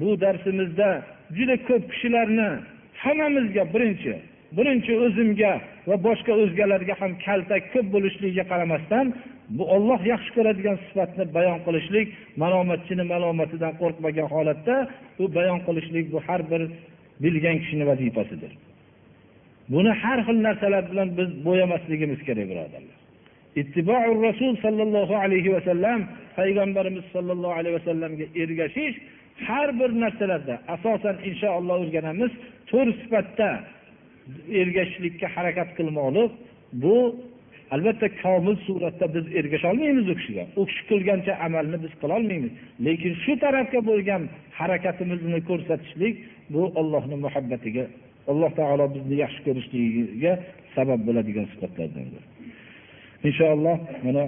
[0.00, 0.90] bu darsimizda
[1.36, 2.50] juda ko'p kishilarni
[3.02, 4.12] hammamizga birinchi
[4.56, 5.52] birinchi o'zimga
[5.88, 9.06] va boshqa o'zgalarga ham kaltak ko'p bo'lishligiga qaramasdan
[9.56, 12.06] bu olloh yaxshi ko'radigan sifatni bayon qilishlik
[12.42, 14.76] malomatchini malomatidan qo'rqmagan holatda
[15.22, 16.62] u bayon qilishlik bu har bir
[17.24, 18.52] bilgan kishini vazifasidir.
[19.72, 22.96] Buni har xil narsalar bilan biz bo'yamasligimiz kerak birodarlar.
[23.60, 26.00] Ittibou rasul sollallohu alayhi vasallam
[26.38, 28.96] payg'ambarimiz sollallohu alayhi vasallamga ergashish
[29.46, 32.32] har bir narsalarda asosan inshaalloh o'rganamiz
[32.70, 33.48] to'rt sifatda
[34.60, 36.30] ergashishlikka harakat qilmoqlik
[36.82, 36.96] bu
[37.74, 40.44] albatta komil suratda biz ergasha olmaymiz u kishiga.
[40.60, 42.52] U kishi qilgancha amalni biz qilolmaymiz.
[42.86, 44.22] Lekin shu tarafga bo'lgan
[44.60, 46.14] harakatimizni ko'rsatishlik
[46.54, 47.84] bu ollohni muhabbatiga
[48.30, 50.32] alloh taolo bizni yaxshi ko'rishligiga
[50.74, 52.22] sabab bo'ladigan sifatlardandir
[53.28, 54.24] inshaalloh mana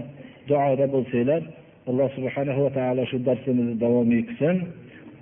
[0.48, 1.42] duoda bo'lsanglar
[1.90, 4.56] alloh subhanahu va taolo shu darsimizni davomiy qilsin.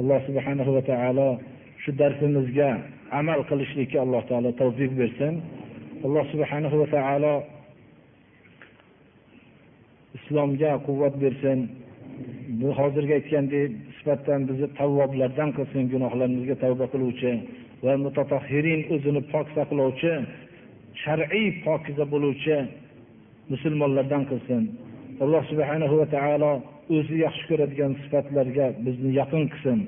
[0.01, 1.29] Alloh subhanahu va taolo
[1.83, 2.71] shu darsimizga
[3.21, 5.35] amal qilishlikka alloh taolo tavfiq bersin.
[6.07, 7.35] Alloh subhanahu va taolo
[10.19, 11.59] islomga quvvat bersin.
[12.61, 17.33] Bu hozirgi aytgandek sifatdan bizni tavvoblardan qilsin gunohlarimizga tavba qiluvchi
[17.85, 20.13] va mutatahirin o'zini pok saqlovchi
[21.03, 22.57] shar'iy pokiza bo'luvchi
[23.53, 24.63] musulmonlardan qilsin.
[25.23, 26.53] Alloh subhanahu va taolo
[26.97, 29.79] o'zi yaxshi ko'radigan sifatlarga bizni yaqin qilsin.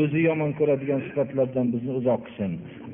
[0.00, 2.52] O'zi yomon ko'radigan sifatlardan bizni uzoq qilsin.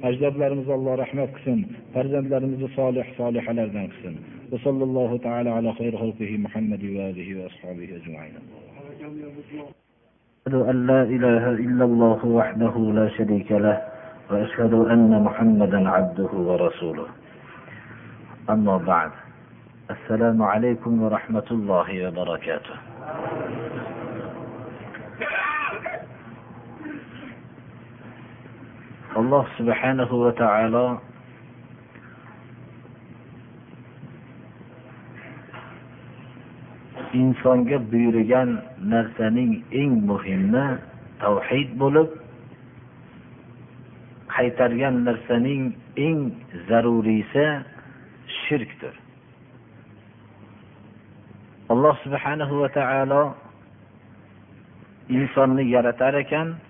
[0.08, 1.58] Ajdodlarimizga alloh rahmat qilsin.
[1.94, 4.16] Farzandlarimizni solih solihalardan qilsin.
[10.54, 13.82] أن لا إله إلا الله وحده لا شريك له
[14.30, 17.06] وأشهد أن محمدا عبده ورسوله
[18.50, 19.10] أما بعد
[19.90, 22.74] السلام عليكم ورحمة الله وبركاته
[29.16, 31.00] alloh subhanahu va taolo
[37.16, 38.60] insonga buyurgan
[38.92, 40.66] narsaning eng muhimi
[41.24, 42.08] tavhid bo'lib
[44.34, 46.20] qaytargan narsaning eng
[46.68, 47.46] zaruriysi
[48.40, 48.94] shirkdir.
[51.72, 53.22] Alloh subhanahu va taolo
[55.08, 56.67] insonni yaratar ekan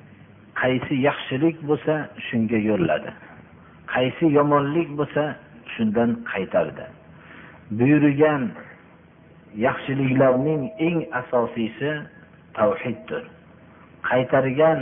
[0.61, 1.95] qaysi yaxshilik bo'lsa
[2.27, 3.11] shunga yo'lladi.
[3.95, 5.25] Qaysi yomonlik bo'lsa
[5.75, 6.87] shundan qaytardi.
[7.79, 8.43] Buyurgan
[9.67, 11.91] yaxshiliklarning eng asosiysi
[12.57, 13.23] tavhiddir.
[14.09, 14.81] Qaytargan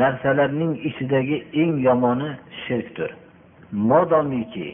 [0.00, 2.30] narsalarning ichidagi eng yomoni
[2.64, 3.10] shirkdir.
[3.90, 4.68] Modomiki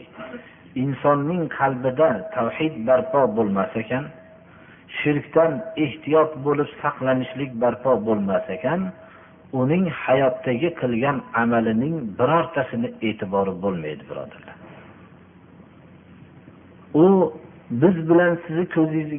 [0.83, 4.05] insonning qalbida tavhid barpo bo'lmas ekan
[4.99, 5.53] shirkdan
[5.85, 8.81] ehtiyot bo'lib saqlanishlik barpo bo'lmas ekan
[9.53, 14.55] uning hayotdagi qilgan amalining birortasini e'tibori bo'lmaydi birodarlar.
[17.03, 17.33] U
[17.81, 18.65] biz bilan sizni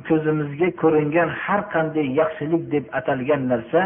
[0.08, 3.82] ko'zimizga ko'ringan har qanday yaxshilik deb atalgan narsa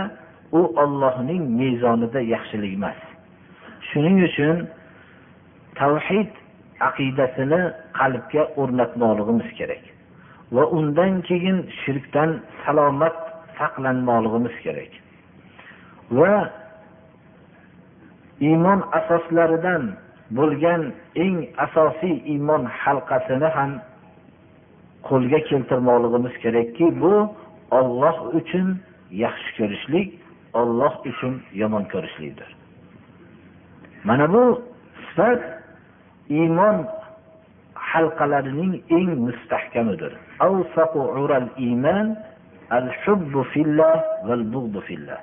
[0.59, 2.99] u ollohning mezonida yaxshilik emas.
[3.88, 4.57] Shuning uchun
[5.80, 6.30] tavhid
[6.88, 7.61] aqidasini
[7.99, 9.84] qalbga o'rnatmoqligimiz kerak
[10.55, 12.30] va undan keyin shirkdan
[12.64, 13.16] salomat
[13.59, 15.04] saqlanmoqligimiz kerak.
[16.11, 16.51] Va
[18.41, 19.93] iymon asoslaridan
[20.31, 20.93] bo'lgan
[21.25, 23.73] eng asosiy iymon halqasini ham
[25.09, 27.15] qo'lga keltirmoqligimiz kerakki bu
[27.79, 28.67] olloh uchun
[29.25, 30.09] yaxshi ko'rishlik
[30.61, 32.51] olloh uchun yomon ko'rishlikdir.
[34.05, 34.63] Mana bu
[35.05, 35.43] sifat
[36.39, 36.77] iymon
[37.91, 40.13] halqalarining eng mustahkamidir.
[40.41, 40.57] Al
[41.59, 42.07] iymon
[42.71, 42.87] al
[43.53, 43.97] fillah
[44.89, 45.21] fillah.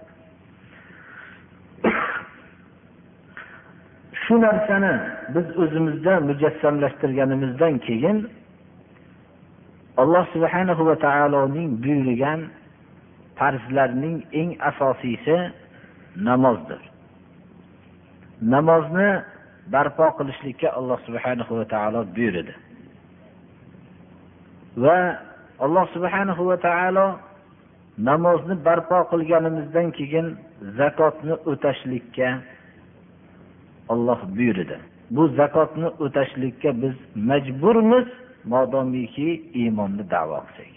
[4.31, 4.93] Shu narsani
[5.35, 8.17] biz o'zimizda mujassamlashtirganimizdan keyin
[10.01, 12.39] alloh subhanahu va taoloning buyurgan
[13.37, 15.37] farzlarning eng asosiysi
[16.27, 16.81] namozdir.
[18.53, 19.09] Namozni
[19.73, 22.53] barpo qilishlikka alloh subhanahu va taolo buyurdi.
[24.83, 24.97] Va
[25.65, 27.07] alloh subhanahu va taolo
[28.09, 30.27] namozni barpo qilganimizdan keyin
[30.79, 32.27] zakotni o'tashlikka
[33.89, 34.77] olloh buyurdi.
[35.11, 38.07] Bu zakotni o'tashlikka biz majburmiz
[38.45, 40.73] modomiki iymonni davo qilsak.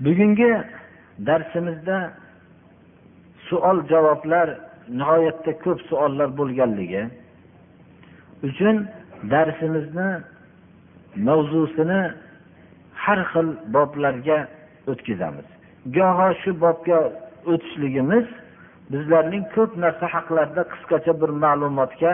[0.00, 0.50] Bugungi
[1.26, 2.12] darsimizda
[3.50, 4.48] savol javoblar
[4.98, 7.02] nihoyatda ko'p savollar bo'lganligi
[8.48, 8.76] uchun
[9.32, 10.08] darsimizni
[11.28, 12.00] mavzusini
[12.94, 14.38] har xil boblarga
[14.90, 15.48] o'tkazamiz.
[15.96, 16.98] Goho shu bobga
[17.52, 18.26] o'tishligimiz
[18.92, 22.12] bizlarning ko'p narsa haqlarida qisqacha bir ma'lumotga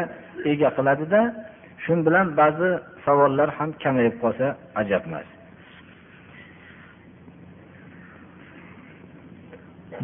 [0.51, 1.20] ega qiladida
[1.85, 2.70] shu bilan ba'zi
[3.05, 4.47] savollar ham kamayib qolsa
[4.81, 5.29] ajab emas.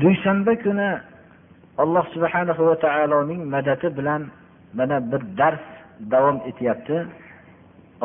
[0.00, 0.90] Dushanba kuni
[1.82, 4.22] alloh subhana va taoloning madadi bilan
[4.78, 5.64] mana bir dars
[6.12, 6.96] davom etyapti.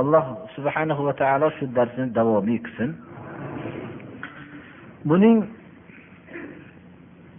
[0.02, 2.90] Alloh subhanahu va taolo shu darsni davomiy qilsin.
[5.10, 5.38] Buning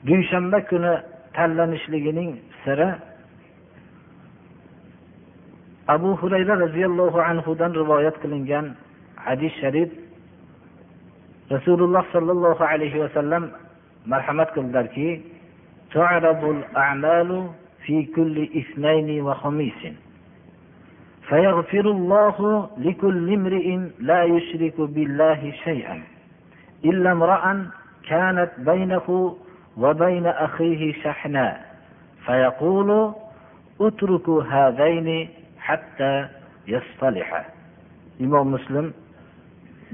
[0.08, 0.92] dushanba kuni
[1.38, 2.30] tanlanishligining
[2.66, 2.90] siri
[5.94, 8.74] abu hurayra roziyallohu anhudan rivoyat qilingan
[9.26, 9.90] hadis sharif
[11.54, 13.50] rasululloh sollallohu alayhi vasallam
[14.12, 15.08] marhamat qildilarki
[17.88, 19.82] في كل اثنين وخميس
[21.28, 23.68] فيغفر الله لكل امرئ
[23.98, 26.02] لا يشرك بالله شيئا
[26.84, 27.66] إلا امرأ
[28.08, 29.36] كانت بينه
[29.77, 31.73] وبين أخيه شحناء
[32.25, 33.13] فيقول
[33.81, 36.27] اتركوا هذين حتى
[36.67, 37.43] يصطلحا
[38.19, 38.93] imom muslim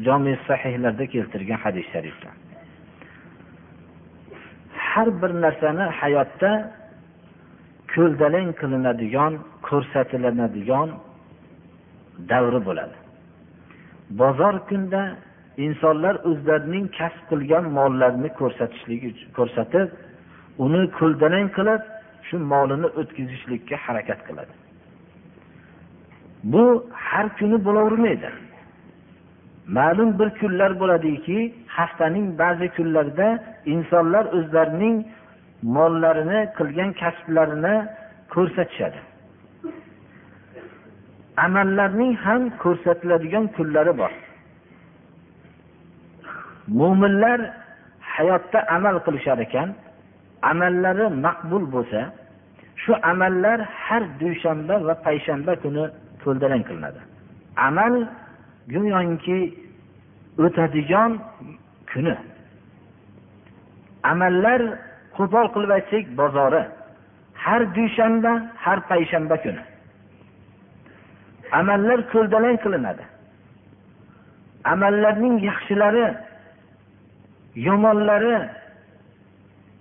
[0.05, 2.33] jomi sahihlarda keltirgan hadis shariflar
[4.89, 6.51] har bir narsani hayotda
[7.93, 9.33] ko'ldalang qilinadigan
[9.67, 10.89] ko'rsatiladigan
[12.31, 12.97] davri bo'ladi
[14.21, 15.01] bozor kunda
[15.56, 19.88] insonlar o'zlarining kasb qilgan mollarini ko'rsatishligi ko'rsatib
[20.64, 21.82] uni ko'ldalang qilib
[22.26, 24.52] shu molini o'tkazishlikka harakat qiladi.
[26.52, 26.64] Bu
[27.06, 28.30] har kuni bo'lavermaydi.
[29.76, 31.38] Ma'lum bir kunlar bo'ladiki
[31.76, 33.28] haftaning ba'zi kunlarida
[33.74, 34.96] insonlar o'zlarining
[35.76, 37.74] mollarini qilgan kasblarini
[38.34, 39.00] ko'rsatishadi.
[41.46, 44.12] Amallarning ham ko'rsatiladigan kunlari bor.
[46.68, 47.40] Mo'minlar
[48.00, 49.68] hayotda amal qilishar ekan
[50.50, 52.00] amallari maqbul bo'lsa
[52.82, 55.84] shu amallar har dushanba va payshanba kuni
[56.24, 57.00] ko'ldalang qilinadi.
[57.68, 57.94] Amal
[58.72, 59.38] go'yoki
[60.44, 61.12] o'tadigan
[61.90, 62.16] kuni.
[64.12, 64.60] Amallar
[65.16, 66.62] qo'pol qilib aytsak bozori
[67.44, 68.32] har dushanba
[68.64, 69.62] har payshanba kuni.
[71.60, 73.04] Amallar ko'ldalang qilinadi.
[74.72, 76.06] Amallarning yaxshilari
[77.56, 78.48] yomonlari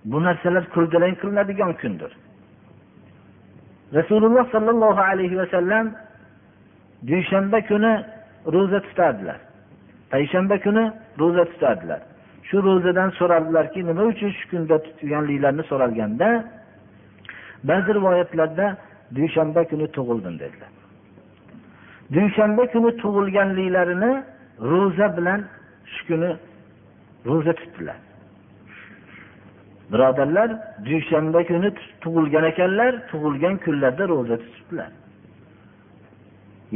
[0.06, 2.12] bu narsalar ko'ldalang qilinadigan kundir.
[3.94, 5.86] Rasululloh sollallohu alayhi vasallam
[7.08, 7.94] dushanba kuni
[8.54, 9.40] ro'za tutardilar.
[10.12, 10.84] Payshanba kuni
[11.20, 12.02] ro'za tutardilar.
[12.48, 16.30] Shu ro'zadan so'radilarki nima uchun shu kunda tutganliklarini so'ralganda
[17.70, 18.66] ba'zi rivoyatlarda
[19.16, 20.72] dushanba kuni tug'ildim dedilar.
[22.16, 24.12] Dushanba kuni tug'ilganliklarini
[24.72, 25.40] ro'za bilan
[25.94, 26.30] shu kuni
[27.30, 28.00] ro'za tutdilar.
[29.91, 30.50] Birodarlar
[30.86, 31.70] dushanba kuni
[32.04, 34.91] tug'ilgan ekanlar tug'ilgan kunlarda ro'za tutibdilar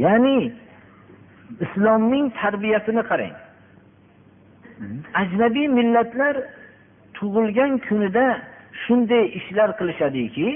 [0.04, 0.52] ya'ni
[1.64, 3.36] islomning tarbiyasini qarang.
[5.22, 6.34] Ajnabiy millatlar
[7.18, 8.26] tug'ilgan kunida
[8.82, 10.48] shunday ishlar qilishadiki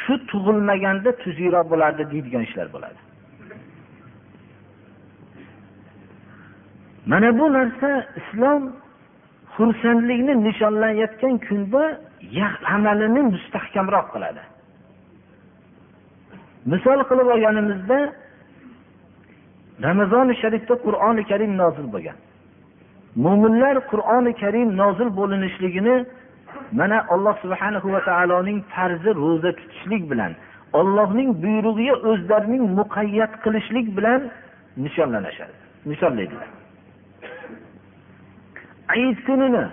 [0.00, 3.03] shu tug'ilmaganda tuzukroq bo'lardi deydigan ishlar bo'ladi.
[7.06, 8.62] Mana bu narsa islom
[9.56, 11.82] xursandlikni nishonlayotgan kunda
[12.74, 14.42] amalini mustahkamroq qiladi.
[16.72, 17.98] Misol qilib olganimizda
[19.86, 22.16] ramazoni sharifda qur'oni karim nozil bo'lgan.
[23.24, 25.96] Mo'minlar qur'oni karim nozil bo'linishligini
[26.78, 30.32] mana alloh subhanahu va taoloning farzi ro'za tutishlik bilan
[30.78, 34.20] ollohning buyrug'iga o'zlarining muqayyat qilishlik bilan
[34.84, 35.54] nishonlanishadi
[35.90, 36.63] nishonlaydilar.
[38.88, 39.64] Ayit kunini.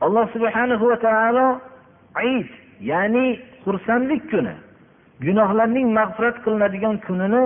[0.00, 1.60] Alloh subhanahu va taolo
[2.14, 2.50] ayit
[2.80, 4.54] ya'ni xursandlik kuni.
[5.20, 7.42] Gunohlarning mag'firat qilinadigan kunini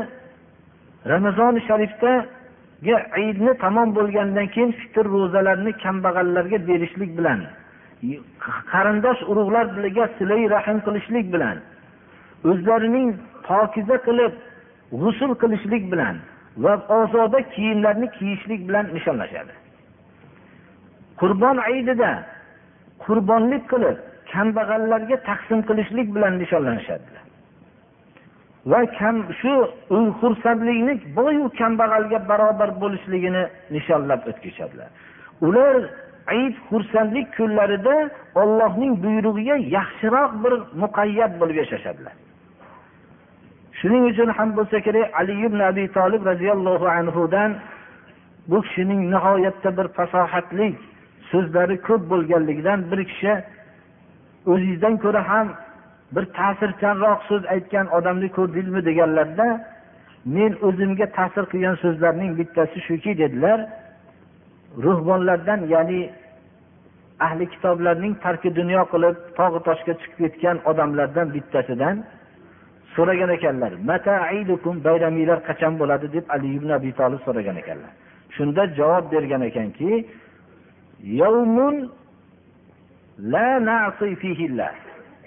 [1.12, 2.94] ramazoni sharifdagi
[3.28, 7.40] idni tamom bo'lgandan keyin fitr ro'zalarni kambag'allarga berishlik bilan
[8.72, 11.56] qarindosh urug'lar bilan silai rahm qilishlik bilan
[12.50, 13.08] o'zlarining
[13.48, 14.32] pokiza qilib
[15.02, 16.16] g'usul qilishlik bilan
[16.64, 19.61] va ozoda kiyimlarni kiyishlik bilan nishonlashadi.
[21.20, 22.10] Qurbon aydida
[23.04, 23.98] qurbonlik qilib
[24.32, 27.22] kambag'allarga taqsim qilishlik bilan nishonlanishadilar.
[28.70, 29.54] Va kam shu
[30.20, 33.44] xursandlikni boyu kambag'alga barobar bo'lishligini
[33.74, 34.88] nishonlab o'tkazishadilar.
[35.46, 35.74] Ular
[36.32, 37.96] ayit xursandlik kunlarida
[38.42, 42.14] ollohning buyrug'iga yaxshiroq bir muqayyat bo'lib yashashadilar.
[43.78, 47.50] Shuning uchun ham bo'lsa kerak ali ibn abi tolib roziyallohu anhudan
[48.50, 50.76] bu kishining nihoyatda bir fasohatlik
[51.32, 53.32] so'zlari ko'p bo'lganligidan bir kishi
[54.52, 55.46] o'zingizdan ko'ra ham
[56.14, 59.46] bir ta'sirchanroq so'z aytgan odamni ko'rdingizmi deganlarda
[60.36, 63.58] men o'zimga ta'sir qilgan so'zlarning bittasi shuki dedilar.
[64.84, 66.00] Ruhbonlardan ya'ni
[67.26, 71.96] ahli kitoblarning tarki dunyo qilib tog'i toshga chiqib ketgan odamlardan bittasidan
[72.94, 73.72] so'ragan ekanlar.
[74.86, 76.06] Bayramilar qachon bo'ladi?
[76.16, 77.92] deb ali ibn abi tolib so'ragan ekanlar.
[78.36, 79.88] Shunda javob bergan ekanki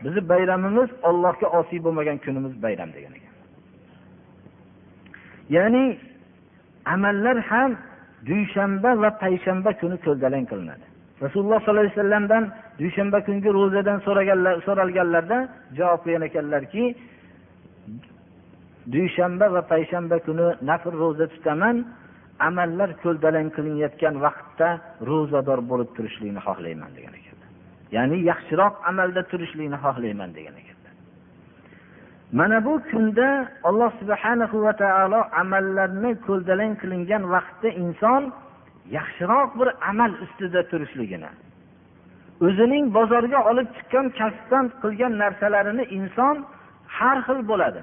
[0.04, 3.34] bizni bayramimiz ollohga osiy bo'lmagan kunimiz bayram degan ekan.
[5.56, 5.86] Ya'ni
[6.86, 7.72] amallar ham
[8.28, 10.86] dushanba va payshanba kuni ko'ldalang qilinadi.
[11.24, 12.44] Rasululloh sollallohu alayhi vasallamdan
[12.80, 15.38] dushanba kungi ro'zadan so'raganlar so'ralganlarda
[15.78, 16.84] javob bergan ekanlarki
[18.94, 21.76] dushanba va payshanba kuni nafl ro'za tutaman
[22.40, 24.68] amallar ko'ldalang qilinayotgan vaqtda
[25.10, 27.50] ro'zador bo'lib turishlikni xohlayman degan ekanlar
[27.96, 30.94] ya'ni yaxshiroq amalda turishlikni xohlayman degan ekanlar
[32.40, 33.28] mana bu kunda
[33.70, 38.24] alloh subhanahu va taolo amallarni ko'ldalang qilingan vaqtda inson
[38.98, 41.32] yaxshiroq bir amal ustida turishligini
[42.48, 46.36] o'zining bozorga olib chiqqan kasbdan qilgan narsalarini inson
[46.98, 47.82] har xil bo'ladi.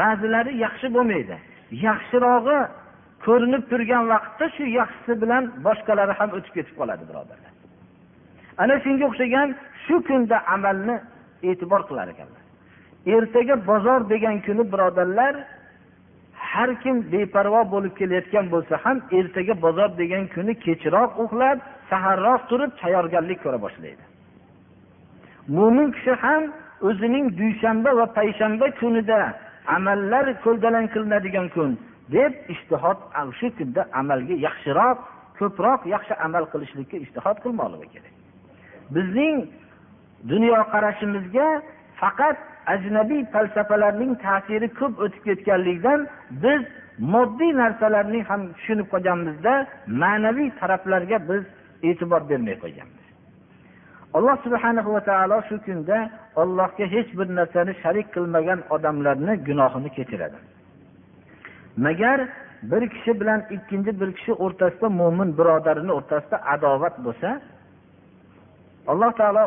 [0.00, 1.36] Ba'zilari yaxshi bo'lmaydi
[1.86, 2.58] yaxshirog'i
[3.26, 7.52] ko'rinib turgan vaqtda shu yaxshisi bilan boshqalari ham o'tib ketib qoladi birodarlar.
[8.62, 9.48] Ana shunga o'xshagan
[9.84, 10.96] shu kunda amalni
[11.50, 12.42] e'tibor qilar ekanlar.
[13.14, 15.34] Ertaga bozor degan kuni birodarlar
[16.50, 21.58] har kim beparvo bo'lib kelayotgan bo'lsa ham ertaga bozor degan kuni kechroq uxlab
[21.90, 24.04] saharroq turib tayyorgarlik ko'ra boshlaydi.
[25.56, 26.42] Mo'min kishi ham
[26.88, 29.18] o'zining dushanba va payshanba kunida
[29.76, 31.70] amallar ko'ldalang qilinadigan kun
[32.12, 32.98] deb ishtihod
[33.38, 34.98] shu kunda amalga yaxshiroq
[35.38, 38.14] ko'proq yaxshi amal qilishlikka ishtihod qilmoqligi kerak.
[38.94, 39.36] Bizning
[40.32, 41.48] dunyoqarashimizga
[42.00, 42.36] faqat
[42.74, 46.00] ajnabiy falsafalarning ta'siri ko'p o'tib ketganligidan
[46.44, 46.62] biz
[47.14, 49.54] moddiy narsalarni ham tushunib qolganmizda
[50.02, 51.42] ma'naviy taraflarga biz
[51.88, 53.04] e'tibor bermay qo'yganmiz.
[54.16, 55.98] Alloh subhana va taolo shu kunda
[56.42, 60.38] ollohga hech bir narsani sharik qilmagan odamlarni gunohini kechiradi.
[61.76, 62.28] Magar
[62.62, 67.40] bir kishi bilan ikkinchi bir kishi o'rtasida mo'min birodarini o'rtasida adovat bo'lsa
[68.86, 69.44] alloh taolo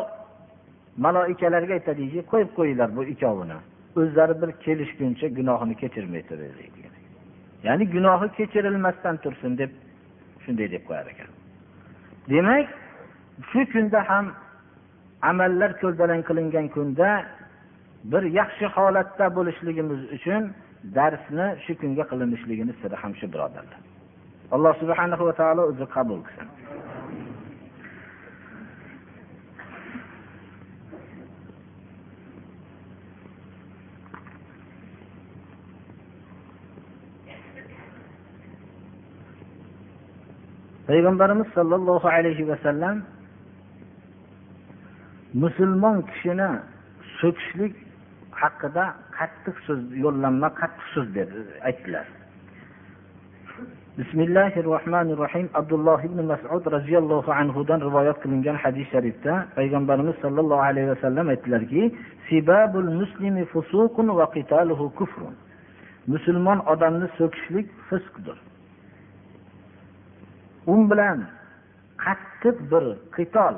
[1.04, 3.58] maloikalarga aytadiki qo'yib qo'yinglar bu ikkovini.
[4.00, 6.78] O'zlari bir kelishguncha gunohini kechirmay turaylik
[7.64, 9.70] ya'ni gunohi kechirilmasdan tursin deb
[10.44, 11.30] shunday deb qo'yar ekan.
[12.30, 12.66] Demak
[13.50, 14.26] shu kunda ham
[15.30, 17.08] amallar ko'ldalang qilingan kunda
[18.12, 20.42] bir yaxshi holatda bo'lishligimiz uchun
[20.96, 23.80] darsni shu kunga qilinishligini siri ham shu birodarlar.
[24.54, 26.48] Alloh subhanahu va taolo o'zi qabul qilsin.
[40.88, 42.96] Payg'ambarimiz sollallohu alayhi vasallam
[45.42, 46.50] musulmon kishini
[47.20, 47.74] so'kishlik
[48.40, 48.84] haqida
[49.18, 51.38] qattiq so'z yo'llanma qattiq so'z dedi
[51.68, 52.06] aytdilar.
[53.98, 60.88] Bismillahi rohmanir rohim abdulloh ibn masud roziyallohu anhudan rivoyat qilingan hadis sharifda payg'ambarimiz sollallohu alayhi
[60.94, 61.82] vasallam aytdilarki
[62.28, 65.34] sibabul muslimi fusuqun va qitaluhu kufrun.
[66.12, 68.38] Musulmon odamni so'kishlik fisqdir.
[70.72, 71.18] U bilan
[72.04, 72.84] qattiq bir
[73.16, 73.54] qitol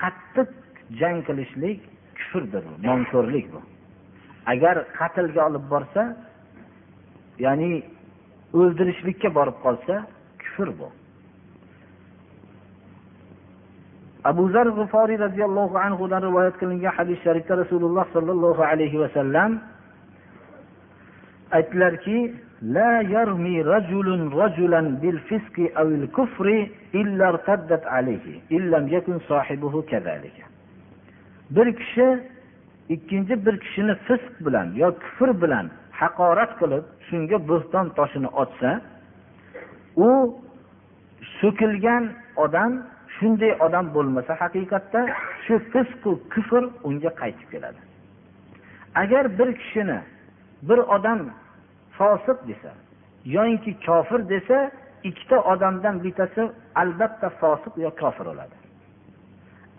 [0.00, 0.48] qattiq
[1.00, 1.78] jang qilishlik
[2.18, 3.60] kufrdir nonko'rlik bu.
[4.53, 6.03] agar qatlga olib borsa
[7.45, 7.71] ya'ni
[8.59, 9.95] o'ldirishlikka borib qolsa
[10.41, 10.87] kufr bu
[14.29, 19.51] abu zar g'iforiy roziyallohu anhudan rivoyat qilingan hadis sharifda rasululloh sollallohu alayhi vasallam
[21.57, 22.17] aytdilarki
[22.77, 24.07] لا يرمي رجل
[24.43, 30.37] رجلا بالفسق أو الكفر إلا ارتدت عليه إن لم يكن صاحبه كذلك
[31.51, 32.19] bir kishi
[32.94, 35.66] ikkinchi bir kishini fisq bilan yo kufr bilan
[36.00, 38.70] haqorat qilib shunga bo'xton toshini otsa
[40.06, 40.10] u
[41.38, 42.04] so'kilgan
[42.44, 42.72] odam
[43.16, 45.00] shunday odam bo'lmasa haqiqatda
[45.44, 47.80] shu fisqu kufr unga qaytib keladi.
[49.02, 49.98] Agar bir kishini
[50.68, 51.20] bir odam
[51.98, 52.72] fosiq desa
[53.36, 54.58] yoinki kofir desa
[55.08, 56.42] ikkita odamdan bittasi
[56.82, 58.56] albatta fosiq yo kofir bo'ladi.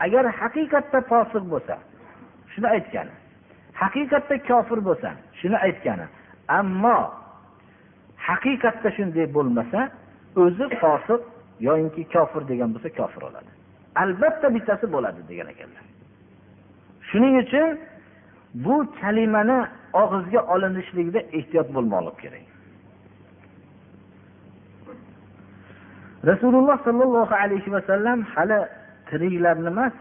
[0.05, 1.75] Agar haqiqatda fosiq bo'lsa
[2.57, 3.13] shuni aytgani.
[3.81, 5.09] Haqiqatda kofir bo'lsa
[5.39, 6.05] shuni aytgani.
[6.59, 6.97] Ammo
[8.27, 9.79] haqiqatda shunday bo'lmasa
[10.43, 11.21] o'zi fosiq
[11.67, 13.51] yoyinki kofir degan bo'lsa kofir bo'ladi
[14.03, 15.85] albatta bittasi bo'ladi degan ekanlar.
[17.09, 17.69] Shuning uchun
[18.65, 19.59] bu kalimani
[20.01, 22.45] og'izga olinishligida ehtiyot bo'lmoqlik kerak.
[26.29, 28.59] Rasululloh sollallohu alayhi vasallam hali
[29.09, 29.95] tiriklarni emas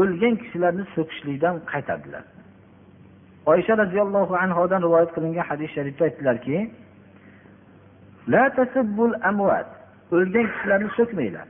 [0.00, 2.24] o'lgan kishilarni so'kishlikdan qaytardilar.
[3.52, 6.56] Oysha roziyallohu anhodan rivoyat qilingan hadis sharifda aytdilarki
[10.14, 11.46] o'lgan kishilarni so'kmanglar.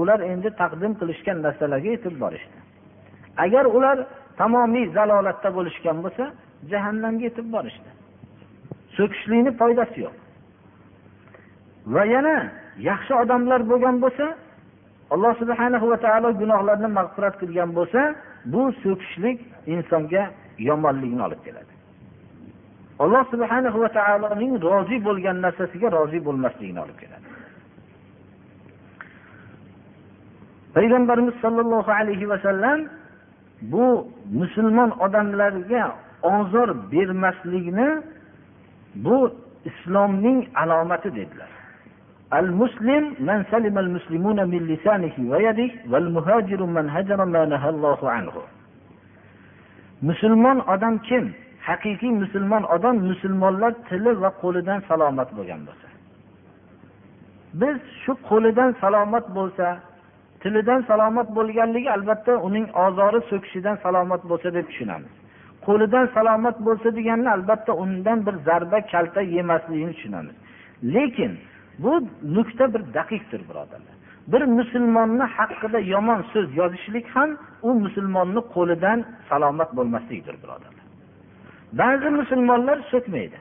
[0.00, 2.58] Ular endi taqdim qilishgan narsalarga yetib borishdi.
[3.44, 3.98] Agar ular
[4.40, 6.24] tamomiy zalolatda bo'lishgan bo'lsa
[6.70, 7.90] jahannamga yetib borishdi.
[8.96, 10.14] So'kishlikni foydasi yo'q.
[11.94, 12.36] Va yana
[12.90, 14.26] yaxshi odamlar bo'lgan bo'lsa
[15.14, 18.00] alloh subhanahu va taolo gunohlarni mag'firat qilgan bo'lsa
[18.52, 19.38] bu so'kishlik
[19.74, 20.22] insonga
[20.68, 21.72] yomonlikni olib keladi.
[23.04, 27.26] Alloh subhanahu va taoloning rozi bo'lgan narsasiga rozi bo'lmasligini olib keladi.
[30.76, 32.78] Payg'ambarimiz sollallohu alayhi vasallam
[33.72, 33.86] bu
[34.40, 35.82] musulmon odamlarga
[36.22, 37.88] ozor bermaslikni
[38.94, 39.16] bu
[39.70, 41.61] islomning alomati dedilar.
[42.40, 48.40] المسلم من سلم المسلمون من لسانه ويده والمهاجر من هجر ما نهى الله عنه ma
[48.40, 48.42] nahallohu anhu.
[50.02, 51.34] Musulmon odam kim?
[51.68, 55.88] Haqiqiy musulmon odam musulmonlar tili va qo'lidan salomat bo'lgan bo'lsa.
[57.60, 59.66] Biz shu qo'lidan salomat bo'lsa
[60.42, 65.12] tilidan salomat bo'lganligi albatta uning ozori so'kishidan salomat bo'lsa deb tushunamiz.
[65.66, 70.36] Qo'lidan salomat bo'lsa degani albatta undan bir zarba kalta yemasligini tushunamiz.
[70.94, 71.32] Lekin
[71.78, 71.92] bu
[72.36, 73.94] nuqta bir daqiqdir birodarlar.
[74.32, 77.30] Bir musulmonni haqida yomon so'z yozishlik ham
[77.62, 80.84] u musulmonni qo'lidan salomat bo'lmaslikdir birodarlar.
[81.80, 83.38] Ba'zi musulmonlar so'kmaydi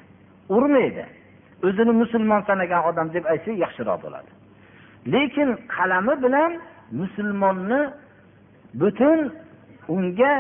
[0.50, 1.06] urmaydi.
[1.68, 4.32] O'zini musulmon sanagan odam deb aytsa yaxshiroq bo'ladi.
[5.14, 6.52] Lekin qalami bilan
[7.02, 7.82] musulmonni
[8.82, 9.20] butun
[9.94, 10.34] unga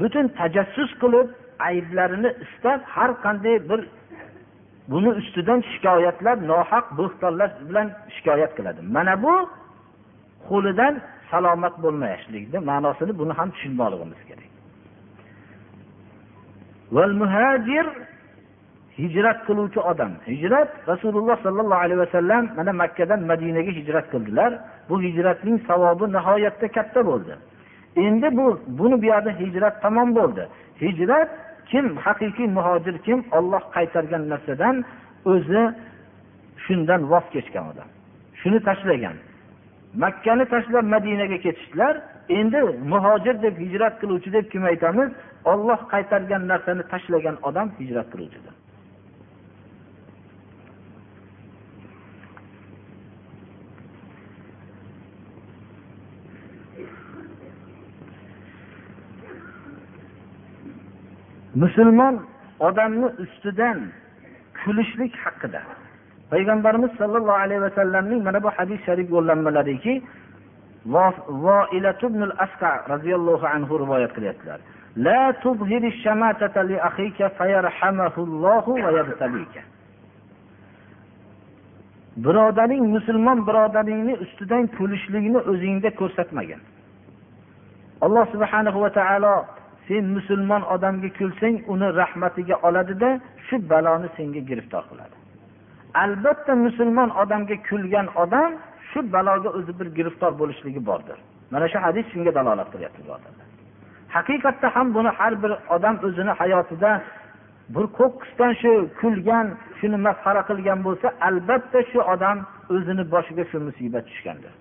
[0.00, 1.28] butun tajassus qilib
[1.68, 3.80] ayblarini istab har qanday bir
[4.90, 8.80] buni ustidan shikoyatlar nohaq bo'xtonlar bilan shikoyat qiladi.
[8.96, 9.34] Mana bu
[10.48, 10.94] qo'lidan
[11.30, 14.50] salomat bo'lmayishlikni ma'nosini buni ham tushunmoqligimiz kerak.
[17.22, 17.86] Muhajir
[19.00, 20.12] hijrat qiluvchi odam.
[20.30, 24.50] Hijrat rasululloh sollallohu alayhi vasallam mana makkadan madinaga hijrat qildilar.
[24.88, 27.34] Bu hijratning savobi nihoyatda katta bo'ldi.
[28.06, 28.46] Endi bu
[28.78, 30.42] buni bu yoqda hijrat tamom bo'ldi.
[30.84, 31.30] Hijrat
[31.70, 34.76] kim haqiqiy muhojir kim olloh qaytargan narsadan
[35.32, 35.62] o'zi
[36.64, 37.88] shundan voz kechgan odam.
[38.40, 39.16] Shuni tashlagan.
[40.02, 41.94] Makkani tashlab madinaga ketishdilar.
[42.38, 42.60] Endi
[42.92, 45.08] muhojir deb hijrat qiluvchi deb kim aytamiz?
[45.52, 48.54] Olloh qaytargan narsani tashlagan odam hijrat qiluvchidir.
[61.54, 62.20] musulmon
[62.60, 63.78] odamni ustidan
[64.64, 65.62] kulishlik haqida.
[66.30, 70.02] Payg'ambarimiz sollallohu alayhi vasallamning mana bu hadis sharif yo'llanmalariki
[72.44, 74.58] asqa roziyallohu anhu rivoyat qilyaptilar.
[74.96, 75.32] La
[76.04, 78.90] shamatata li akhika fayarhamahullohu va
[82.24, 86.60] birodaring musulmon birodaringni ustidan kulishlikni o'zingda ko'rsatmagin.
[88.04, 89.34] Alloh subhanahu va taolo
[89.90, 93.10] sen musulmon odamga kulsang uni rahmatiga oladida
[93.46, 95.16] shu baloni senga giriftor qiladi.
[96.04, 98.50] Albatta musulmon odamga kulgan odam
[98.90, 101.18] shu baloga o'zi bir giriftor bo'lishligi bordir.
[101.52, 103.50] Mana shu hadis shunga dalolat qilyapti birodarlar
[104.16, 106.90] haqiqatda ham buni har bir odam o'zini hayotida
[107.74, 109.46] bir qo'qqisdan shu kulgan
[109.78, 112.38] shuni masxara qilgan bo'lsa albatta shu odam
[112.74, 114.52] o'zini boshiga shu musibat tushgandir.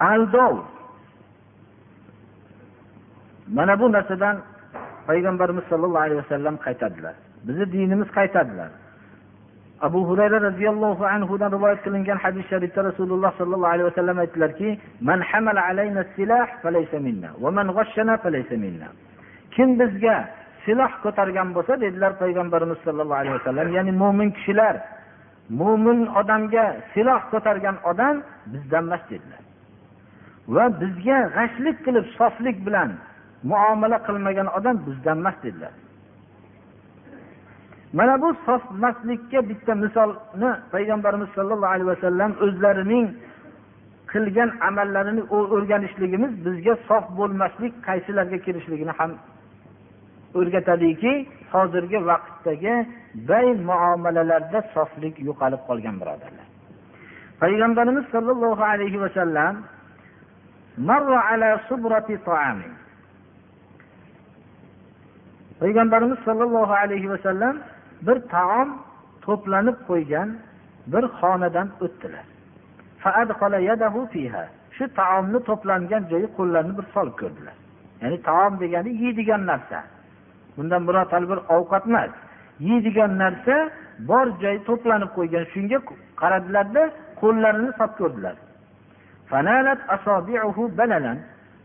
[0.00, 0.64] Aldov.
[3.48, 4.36] Mana bu narsadan
[5.06, 7.14] payg'ambarimiz sollallohu alayhi vasallam qaytadilar.
[7.46, 8.70] Bizni dinimiz qaytadilar.
[9.80, 15.60] Abu hurayra roziyallohu anhudan rivoyat qilingan hadis sharifda rasululloh sollallohu alayhi vasallam aytdilarki man hamala
[15.70, 17.30] alayna silah falaysa minna.
[17.42, 18.88] Va man ghashshana falaysa minna.
[19.54, 20.16] Kim bizga
[20.64, 24.74] siloh ko'targan bo'lsa dedilar payg'ambarimiz sollallohu alayhi vasallam ya'ni mo'min kishilar
[25.60, 28.14] mo'min odamga siloh ko'targan odam
[28.52, 29.43] bizdan emas dedilar.
[30.48, 32.90] Va bizga g'ashlik qilib soflik bilan
[33.50, 35.74] muomala qilmagan odam bizdan emas dedilar.
[37.98, 43.06] Mana bu sofmaslikka bitta misolni payg'ambarimiz sollallohu alayhi vasallam o'zlarining
[44.12, 49.12] qilgan amallarini o'rganishligimiz bizga sof bo'lmaslik qaysilarga kirishligini ham
[50.38, 51.12] o'rgatadiki
[51.52, 52.74] hozirgi vaqtdagi
[53.28, 56.46] bay muomalalarda soflik yo'qolib qolgan birodarlar.
[57.42, 59.54] Payg'ambarimiz sollallohu alayhi vasallam
[65.60, 67.56] payg'ambarimiz sollallohu alayhi vasallam
[68.06, 68.68] bir taom
[69.24, 70.28] to'planib qo'ygan
[70.92, 72.26] bir xonadan o'tdilar.
[74.76, 77.56] Shu taomni to'plangan joyi qo'llarini bir solib ko'rdilar.
[78.02, 79.78] Ya'ni taom degani yeydigan narsa.
[80.56, 82.10] Bundan murod bir ovqat emas.
[82.68, 83.54] Yeydigan narsa
[84.10, 85.44] bor joyi to'planib qo'ygan.
[85.52, 85.78] Shunga
[86.20, 86.82] qaradilarda
[87.20, 88.34] qo'llarini solib ko'rdilar.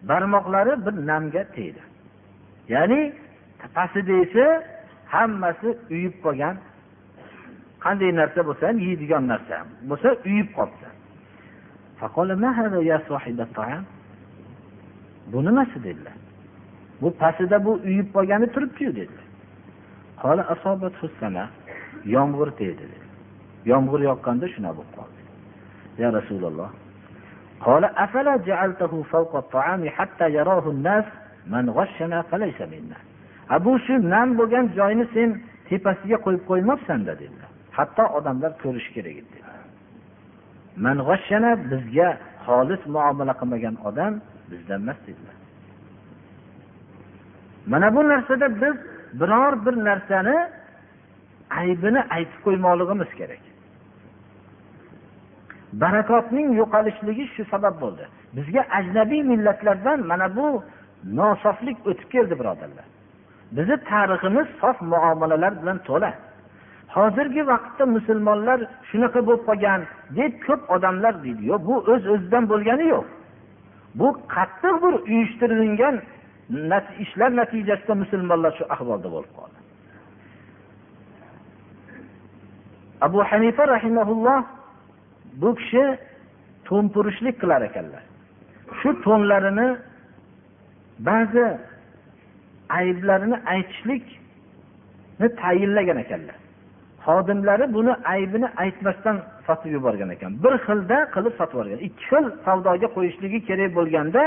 [0.10, 1.82] Barmoqlari bir namga tegdi.
[2.70, 3.14] Ya'ni
[3.76, 4.64] pastida
[5.08, 6.56] hammasi uyib qolgan.
[7.84, 9.56] Qanday narsa bo'lsa ham yeydigan narsa
[9.90, 10.90] bo'lsa uyib qolibdi
[15.32, 16.14] bu nimasi dedilar.
[17.02, 19.28] Bu pastida bu uyib qolgani turibdiyu dedilar.
[22.06, 22.86] Yomg'ir tegdi
[23.66, 25.20] yomg'ir yoqqanda shunaqa bo'lib qoldi.
[26.02, 26.70] Ya rasululloh
[27.61, 31.05] قال أفلا جعلته فوق الطعام حتى يراه الناس
[31.47, 32.99] من غشنا فليس منا
[33.65, 35.29] bu shu nam bo'lgan joyni sen
[35.69, 39.39] tepasiga qo'yib qo'ymabsanda dedilar hatto odamlar ko'rishi kerak edi
[40.85, 42.09] dedi bizga
[42.47, 44.13] xolis muomala qilmagan odam
[44.51, 45.37] bizdan emas dedilar
[47.73, 48.77] mana bu narsada biz
[49.21, 50.37] biror bir narsani
[51.61, 53.43] aybini aytib qo'ymoqligimiz kerak
[55.74, 58.04] barakotning yo'qolishligi shu sabab bo'ldi.
[58.38, 60.64] Bizga ajnabiy millatlardan mana bu
[61.20, 62.86] nosoflik o'tib keldi birodarlar.
[63.52, 66.12] Bizni tariximiz sof muomalalar bilan to'la.
[66.96, 68.60] Hozirgi vaqtda musulmonlar
[68.90, 69.82] shunaqa bo'lib qolgan
[70.18, 73.06] deb ko'p odamlar deydi yo'q bu o'z öz o'zidan bo'lgani yo'q.
[74.00, 75.96] Bu qattiq bir uyushtirilgan
[77.04, 79.58] ishlar natijasida musulmonlar shu ahvolda bo'lib qoldi.
[83.02, 84.40] Abu hanifa rahimaulloh
[85.42, 85.98] bu kishi
[86.66, 88.04] to'mpurishlik qilar ekanlar.
[88.80, 89.68] Shu to'nlarini
[91.00, 91.46] ba'zi
[92.70, 96.36] ayblarini aytishlikni tayinlagan ekanlar.
[97.06, 100.32] Xodimlari buni aybini aytmasdan sotib yuborgan ekan.
[100.44, 101.80] Bir xilda qilib sotib yuborgan.
[101.88, 104.22] Ikki xil savdoga qo'yishligi kerak bo'lganda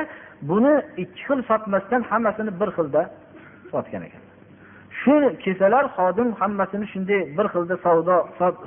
[0.50, 3.02] buni ikki xil sotmasdan hammasini bir xilda
[3.72, 4.22] sotgan ekan.
[5.02, 5.14] Shu
[5.44, 8.16] kelsalar xodim hammasini shunday bir xilda savdo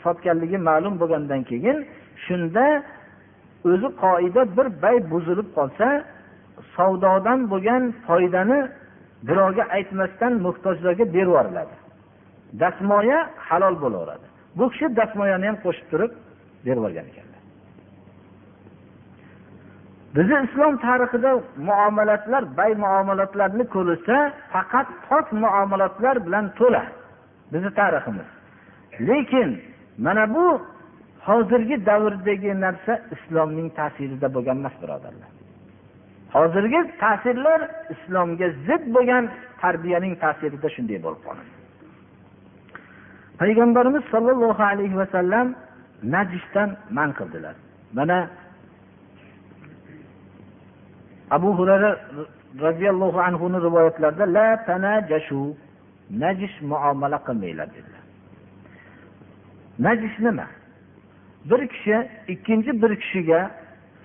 [0.05, 1.77] sotganligi ma'lum bo'lgandan keyin
[2.25, 2.65] shunda
[3.71, 5.87] o'zi qoida bir bay buzilib qolsa
[6.75, 8.59] savdodan bo'lgan foydani
[9.27, 11.75] birovga aytmasdan muhtojlarga berib yuboriladi
[12.61, 14.27] dastmoya halol bo'laveradi.
[14.57, 16.11] Bu kishi dastmoyani ham qo'shib turib
[16.65, 17.34] berib yuborgan ekanlar
[20.15, 21.31] bizni islom tarixida
[21.69, 24.15] muomalatlar bay muomalatlarni ko'rilsa
[24.53, 26.83] faqat pok muomalatlar bilan to'la
[27.53, 28.29] bizni tariximiz.
[29.07, 29.49] Lekin
[30.05, 30.45] mana bu
[31.27, 35.29] hozirgi davrdagi narsa islomning ta'sirida bo'lgan emas birodarlar.
[36.35, 37.59] Hozirgi ta'sirlar
[37.93, 39.23] islomga zid bo'lgan
[39.61, 41.55] tarbiyaning ta'sirida shunday bo'lib qoladi
[43.41, 45.47] payg'ambarimiz sollallohu alayhi vasallam
[46.15, 47.55] najishdan man qildilar.
[47.97, 48.17] Mana
[51.31, 51.99] abu hurara
[52.59, 55.55] roziyallohu anhuni rivoyatlarida la tanajashu
[56.09, 58.03] najis muomala qilmanglar dedilar.
[59.79, 60.47] Najis nima?
[61.49, 63.51] Bir kishi ikkinchi bir kishiga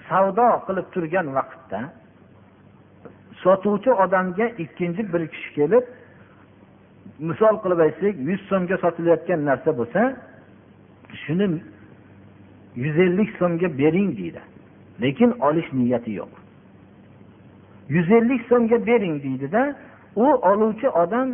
[0.09, 1.81] savdo qilib turgan vaqtda
[3.43, 5.85] sotuvchi odamga ikkinchi bir kishi kelib
[7.29, 10.01] misol qilib aytsak yuz so'mga sotilayotgan narsa bo'lsa
[11.23, 11.47] shuni
[12.85, 14.43] yuz ellik so'mga bering deydi.
[15.03, 16.40] Lekin olish niyati yo'q.
[17.95, 19.63] Yuz ellik so'mga bering deydida
[20.17, 21.29] u oluvchi odam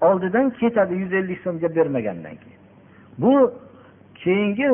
[0.00, 2.60] oldidan ketadi yuz ellik so'mga bermagandan keyin.
[3.18, 3.52] Bu
[4.14, 4.68] keyingi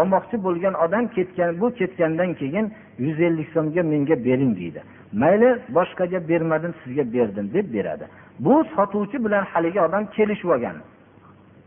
[0.00, 2.66] olmoqchi bo'lgan odam ketgan bu ketgandan keyin
[2.98, 4.82] yuz ellik so'mga menga bering deydi.
[5.12, 8.06] Mayli boshqaga bermadim sizga berdim deb beradi.
[8.38, 10.76] Bu sotuvchi bilan haligi odam kelishib olgan.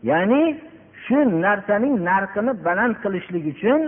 [0.03, 0.57] Ya'ni
[1.05, 3.81] shu narsaning narxini baland qilishlik uchun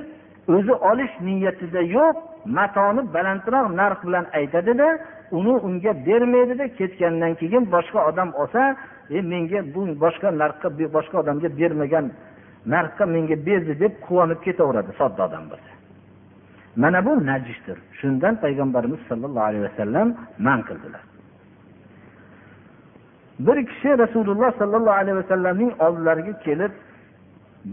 [0.56, 2.16] o'zi olish niyatida yo'q
[2.58, 4.88] matoni balandroq narx bilan aytadida
[5.38, 8.62] uni unga bermaydida ketgandan keyin boshqa odam olsa
[9.10, 12.06] e menga bu boshqa narxga boshqa odamga bermagan
[12.74, 15.72] narxga menga berdi deb quvonib ketaveradi sodda odam bo'lsa.
[16.82, 17.78] Mana bu najisdir.
[18.00, 20.08] Shundan payg'ambarimiz sollallohu alayhi vasallam
[20.48, 21.04] man qildilar.
[23.46, 26.72] Bir kishi rasululloh sollallohu alayhi vasallamning oldilariga kelib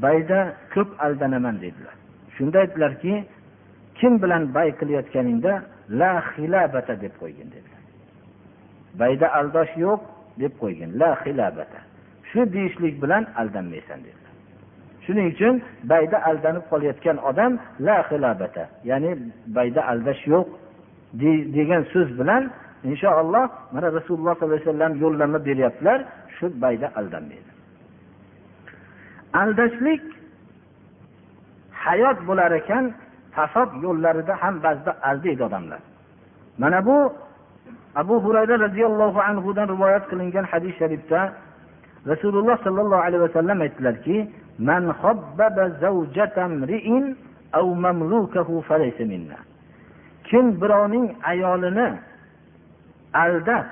[0.05, 0.39] bayda
[0.75, 1.95] ko'p aldanaman dedilar.
[2.37, 3.13] Shunda aytdilarki
[3.99, 5.53] kim bilan bay qilayotganingda
[6.01, 7.83] la xilabata deb qo'ygin dedilar.
[9.01, 10.01] Bayda aldosh yo'q
[10.41, 11.81] deb qo'ygin la xilabata.
[12.31, 14.33] Shu deyishlik bilan aldanmaysan dedilar.
[15.05, 15.55] Shuning uchun
[15.93, 17.53] bayda aldanib qolayotgan odam
[17.87, 19.11] la xilabata ya'ni
[19.57, 20.47] bayda aldash yo'q
[21.57, 22.43] degan so'z bilan
[22.91, 25.99] inshaalloh mana rasululloh sollallohu alayhi vasallam yo'llanma beryaptilar
[26.37, 27.51] shu bayda aldanmaydi.
[29.43, 30.03] Aldashlik
[31.85, 32.85] hayot bo'lar ekan
[33.37, 35.81] fasod yo'llarida ham ba'zida aldaydi odamlar.
[36.59, 36.97] Mana bu
[37.95, 41.21] abu hurayra roziyallohu anhudan rivoyat qilingan hadis sharifda
[42.13, 44.17] rasululloh sollallohu alayhi vasallam aytdilarki
[44.59, 44.83] man
[47.59, 49.39] aw mamlukahu falaysa minna.
[50.25, 51.89] Kim birovning ayolini
[53.15, 53.67] aldab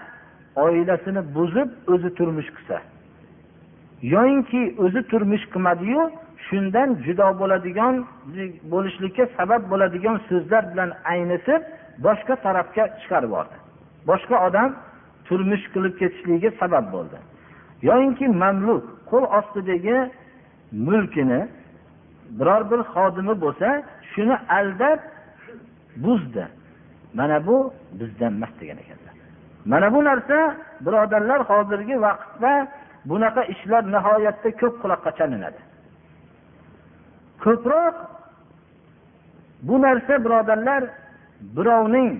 [0.64, 2.78] oilasini buzib o'zi turmush qilsa
[4.14, 6.02] yoyinki o'zi turmush qilmadiyu
[6.52, 7.94] shundan judo bo'ladigan
[8.72, 11.62] bo'lishlikka sabab bo'ladigan so'zlar bilan aynitib
[12.06, 13.56] boshqa tarafga chiqarib yubordi
[14.10, 14.70] boshqa odam
[15.26, 17.18] turmush qilib ketishligiga sabab bo'ldi.
[17.88, 19.98] Yoyinki mamluk qo'l ostidagi
[20.86, 21.40] mulkini
[22.38, 23.68] biror bir xodimi bo'lsa
[24.12, 25.00] shuni aldab
[26.04, 26.44] buzdi.
[27.18, 27.56] Mana bu
[28.00, 29.14] bizdan emas degan ekanlar.
[29.72, 30.38] Mana bu narsa
[30.84, 32.52] birodarlar hozirgi vaqtda
[33.10, 35.60] bunaqa ishlar nihoyatda ko'p quloqqa chalinadi.
[37.44, 37.94] Ko'proq
[39.68, 40.82] bu narsa birodarlar
[41.56, 42.12] birovning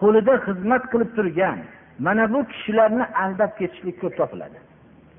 [0.00, 1.58] qo'lida xizmat qilib turgan
[2.06, 4.58] mana bu kishilarni aldab ketishlik ko'p topiladi.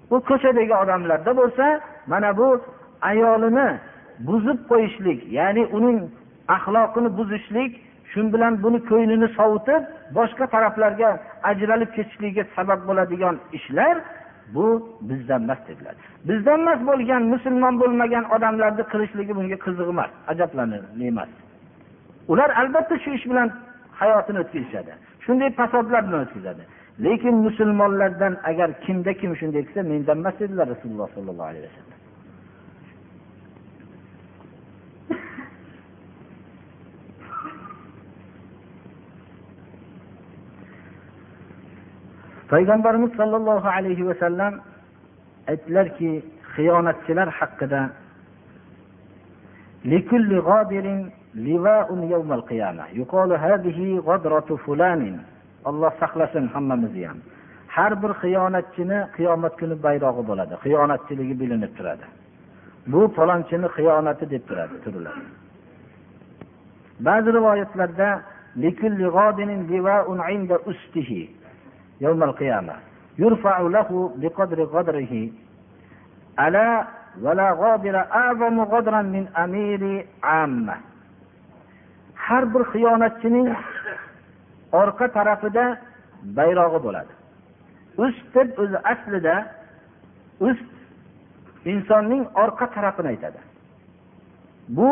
[0.09, 1.65] Bu ko'chadagi odamlarda bo'lsa
[2.07, 2.47] mana bu
[3.01, 3.67] ayolini
[4.27, 5.99] buzib qo'yishlik ya'ni uning
[6.55, 7.71] axloqini buzishlik
[8.11, 9.81] shu bilan buni ko'nglini sovutib
[10.17, 11.09] boshqa taraflarga
[11.49, 13.95] ajralib ketishligiga sabab bo'ladigan ishlar
[14.55, 14.65] bu
[15.09, 15.95] bizdan emas dedilar.
[16.29, 21.29] Bizdan emas bo'lgan musulmon bo'lmagan odamlarni qilishligi bunga qiziq emas ajablanarli emas.
[22.31, 23.49] Ular albatta shu ish bilan
[24.01, 24.91] hayotini o'tkazishadi.
[25.25, 26.63] Shunday fasodlar bilan o'tkazadi
[27.05, 31.96] lekin musulmonlardan agar kimda kim shunday qilsa mendan emas dedilar rasululloh sollallohu alayhi vasallam.
[42.52, 44.52] payg'ambarimiz sollallohu alayhi vasallam
[45.52, 46.10] aytdilarki
[46.54, 47.82] xiyonatchilar haqida
[49.84, 50.86] لكل غادر
[51.34, 55.02] لواء يوم القيامة يقال هذه غدرة فلان
[55.64, 57.18] olloh saqlasin hammamizni ham
[57.76, 62.06] har bir xiyonatchini qiyomat kuni bayrog'i bo'ladi xiyonatchiligi bilinib turadi
[62.92, 65.24] bu falonchini xiyonati deb turadi turiladi
[67.06, 68.08] ba'zi rivoyatlarda
[72.00, 72.74] يوم القيامة
[73.18, 75.28] يرفع له بقدر قدره
[76.40, 76.84] ألا
[77.22, 80.76] ولا غادر أعظم غدرا من أمير عامة
[82.28, 83.48] har bir xiyonatchining
[84.72, 85.64] orqa tarafida
[86.38, 87.12] bayrog'i bo'ladi
[88.04, 89.34] ust deb o'zi aslida
[90.48, 90.70] ust
[91.72, 93.40] insonning orqa tarafini aytadi
[94.76, 94.90] bu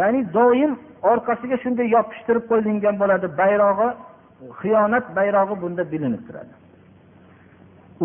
[0.00, 0.72] ya'ni doim
[1.12, 3.88] orqasiga shunday yopishtirib qo'yilgan bo'ladi bayrog'i
[4.61, 6.53] xiyonat bayrog'i bunda bilinib turadi.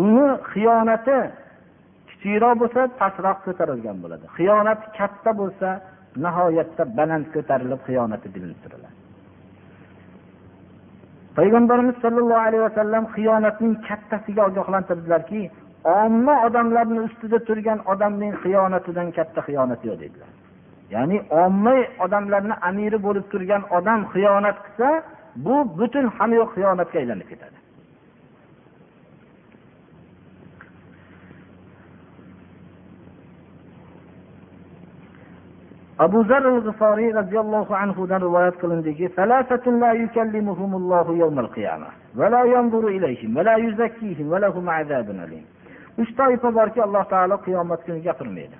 [0.03, 1.17] Uni xiyonati
[2.09, 4.25] kichikroq bo'lsa pastroq ko'tarilgan bo'ladi.
[4.37, 5.69] Xiyonati katta bo'lsa
[6.23, 8.95] nihoyatda baland ko'tarilib xiyonati bilinib turiladi.
[11.37, 15.41] Payg'ambarimiz sollallohu alayhi vasallam xiyonatning kattasiga ogohlantirdilarki
[15.83, 20.29] omma odamlarni ustida turgan odamning xiyonatidan katta xiyonat yo'q dedilar.
[20.95, 21.75] Ya'ni omma
[22.05, 24.89] odamlarni amiri bo'lib turgan odam xiyonat qilsa
[25.35, 27.57] bu butun hamyoq xiyonatga aylanib ketadi.
[35.99, 39.05] Abu zar g'iforiy roziyallohu anhudan rivoyat qilindiki
[45.99, 48.57] uch toifa borki alloh taolo qiyomat kuni gapirmaydi.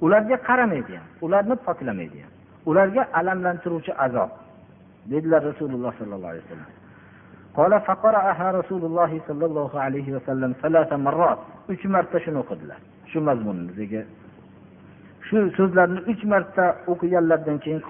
[0.00, 2.32] Ularga qaramaydi ham ularni poklamaydi ham.
[2.66, 4.30] Ularga alamlantiruvchi azob.
[5.11, 6.71] dedilar rasululloh sollallohu alayhi vasallam
[7.59, 11.39] قال فقرأها رسول الله صلى الله عليه وسلم ثلاث مرات
[11.71, 12.79] uch marta shuni o'qidilar
[13.11, 14.01] shu mazmunni bizga
[15.27, 17.81] shu so'zlarni uch marta o'qiganlaridan keyin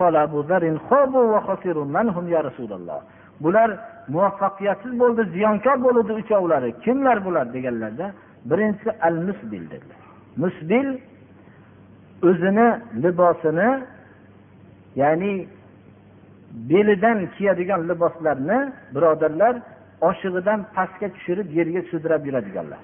[3.43, 3.69] bular
[4.13, 8.07] muvaffaqiyatsiz bo'ldi ziyonkor bo'ldi uchovlari kimlar bular deganlarda
[8.49, 10.01] birinchisi al musbil dedilar
[10.43, 10.87] musbil
[12.29, 12.67] o'zini
[13.03, 13.69] libosini
[15.01, 15.33] ya'ni
[16.56, 18.58] belidan kiyadigan liboslarni
[18.94, 19.54] birodarlar
[20.08, 22.82] oshig'idan pastga tushirib yerga sudrab yuradiganlar.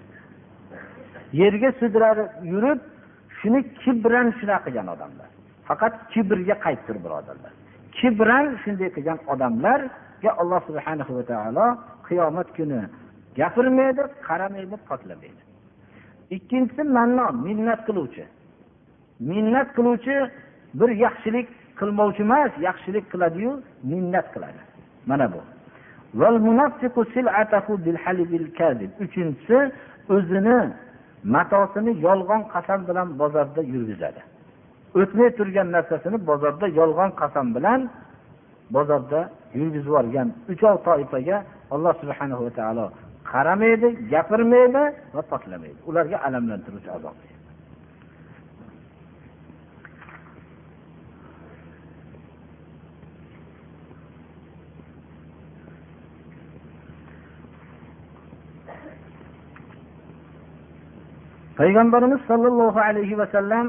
[1.42, 2.18] Yerga sudrab
[2.52, 2.80] yurib
[3.38, 5.28] shuni kibran shunaqa qilgan odamlar.
[5.68, 7.52] Faqat kibrga qaytdir birodarlar.
[7.98, 11.66] Kibran shunday qilgan odamlarga alloh subhana va taolo
[12.08, 12.80] qiyomat kuni
[13.38, 15.42] gapirmaydi qaramaydi potlamaydi
[16.36, 18.24] ikkinchisi mannon minnat qiluvchi.
[19.30, 20.16] Minnat qiluvchi
[20.78, 23.52] bir yaxshilik qilmovchi emas yaxshilik qiladiyu
[23.90, 24.60] minnat qiladi.
[25.10, 25.40] Mana bu.
[29.04, 29.58] Uchinchisi
[30.14, 30.58] o'zini
[31.34, 34.20] matosini yolg'on qasam bilan bozorda yurgizadi.
[35.00, 37.80] O'tmay turgan narsasini bozorda yolg'on qasam bilan
[38.76, 39.20] bozorda
[39.58, 41.36] yurgizib yuborgan uchov toifaga
[41.74, 42.86] alloh subhana va taolo
[43.32, 44.82] qaramaydi gapirmaydi
[45.14, 47.16] va poklamaydi ularga alamlantiruvchi azob.
[61.58, 63.66] Payg'ambarimiz sollallohu alayhi vasallam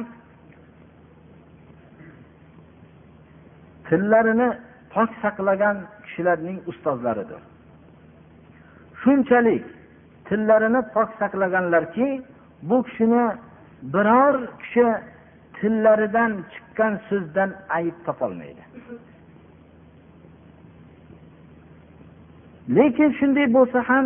[3.87, 4.49] tillarini
[4.93, 7.41] pok saqlagan kishilarning ustozlaridir.
[9.01, 9.65] Shunchalik
[10.27, 12.07] tillarini pok saqlaganlarki
[12.69, 13.25] bu kishini
[13.93, 14.85] biror kishi
[15.57, 18.63] tillaridan chiqqan so'zdan ayb topolmaydi.
[22.75, 24.05] Lekin shunday bo'lsa ham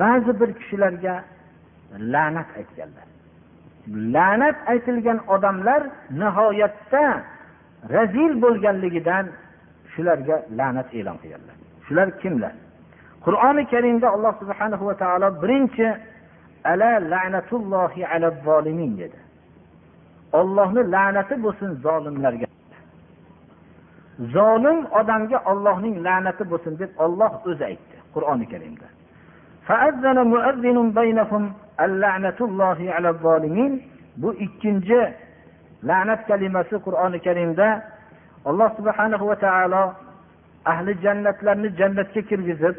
[0.00, 1.14] ba'zi bir kishilarga
[1.98, 3.06] la'nat aytganlar
[3.88, 5.82] la'nat aytilgan odamlar
[6.20, 7.04] nihoyatda
[7.94, 9.26] razil bo'lganligidan
[9.92, 11.56] shularga la'nat e'lon qilganlar.
[11.86, 12.54] Shular kimlar?
[13.24, 15.88] Qur'oni karimda alloh subhana va taolo birinchi
[16.72, 19.18] ala la'natullohi ala zolimin dedi.
[20.40, 22.46] Ollohni la'nati bo'lsin zolimlarga.
[24.34, 28.86] Zolim odamga ollohning la'nati bo'lsin deb olloh o'zi aytdi qur'oni karimda.
[34.16, 35.00] Bu ikkinchi
[35.88, 37.68] la'nat kalimasi qur'oni karimda
[38.44, 39.82] alloh subhanahu va taolo
[40.72, 42.76] ahli jannatlarni jannatga kirgizib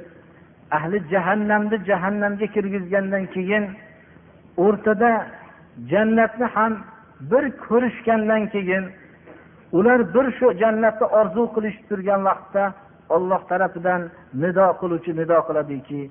[0.77, 3.63] ahli jahannamni jahannamga kirgizgandan keyin
[4.65, 5.11] o'rtada
[5.91, 6.73] jannatni ham
[7.31, 8.83] bir ko'rishgandan keyin
[9.77, 12.63] ular bir shu jannatni orzu qilishib turgan vaqtda
[13.15, 14.01] olloh tarafidan
[14.43, 16.01] nido qiluvchi nido qiladiki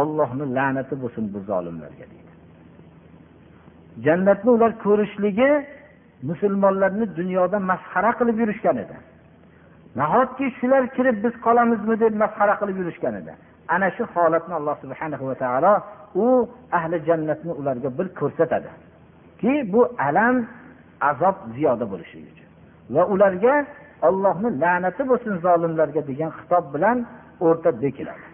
[0.00, 2.32] ollohni la'nati bo'lsin bu zolimlarga deydi.
[4.06, 5.50] Jannatni ular ko'rishligi
[6.30, 8.96] musulmonlarni dunyoda masxara qilib yurishgan edi.
[10.00, 13.32] Nahotki shular kirib biz qolamizmi deb masxara qilib yurishgan edi?
[13.74, 15.72] Ana shu holatni alloh subhana va taolo
[16.24, 16.26] u
[16.78, 20.36] ahli jannatni ularga bir ko'rsatadiki bu alam
[21.10, 22.48] azob ziyoda bo'lishi uchun.
[22.94, 23.54] Va ularga
[24.08, 26.98] ollohni la'nati bo'lsin zolimlarga degan xitob bilan
[27.46, 28.27] o'rta bekiladi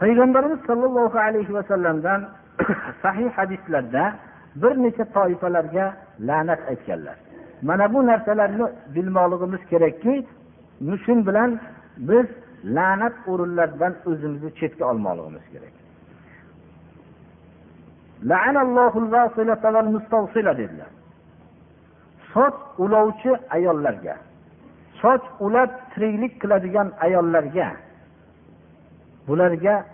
[0.00, 2.20] payg'ambarimiz sollallohu alayhi vasallamdan
[3.02, 4.14] sahih hadislarda
[4.62, 7.16] bir necha toifalarga la'nat aytganlar.
[7.62, 10.26] Mana bu narsalarni bilmoqligimiz kerakki
[11.04, 11.60] shu bilan
[11.96, 12.26] biz
[12.76, 15.74] la'nat o'rinlaridan o'zimizni chetga olmoqligimiz kerak.
[20.58, 20.90] Dedilar.
[22.32, 24.16] Soch ulovchi ayollarga
[25.02, 27.68] soch ulab tiriklik qiladigan ayollarga
[29.30, 29.86] bularga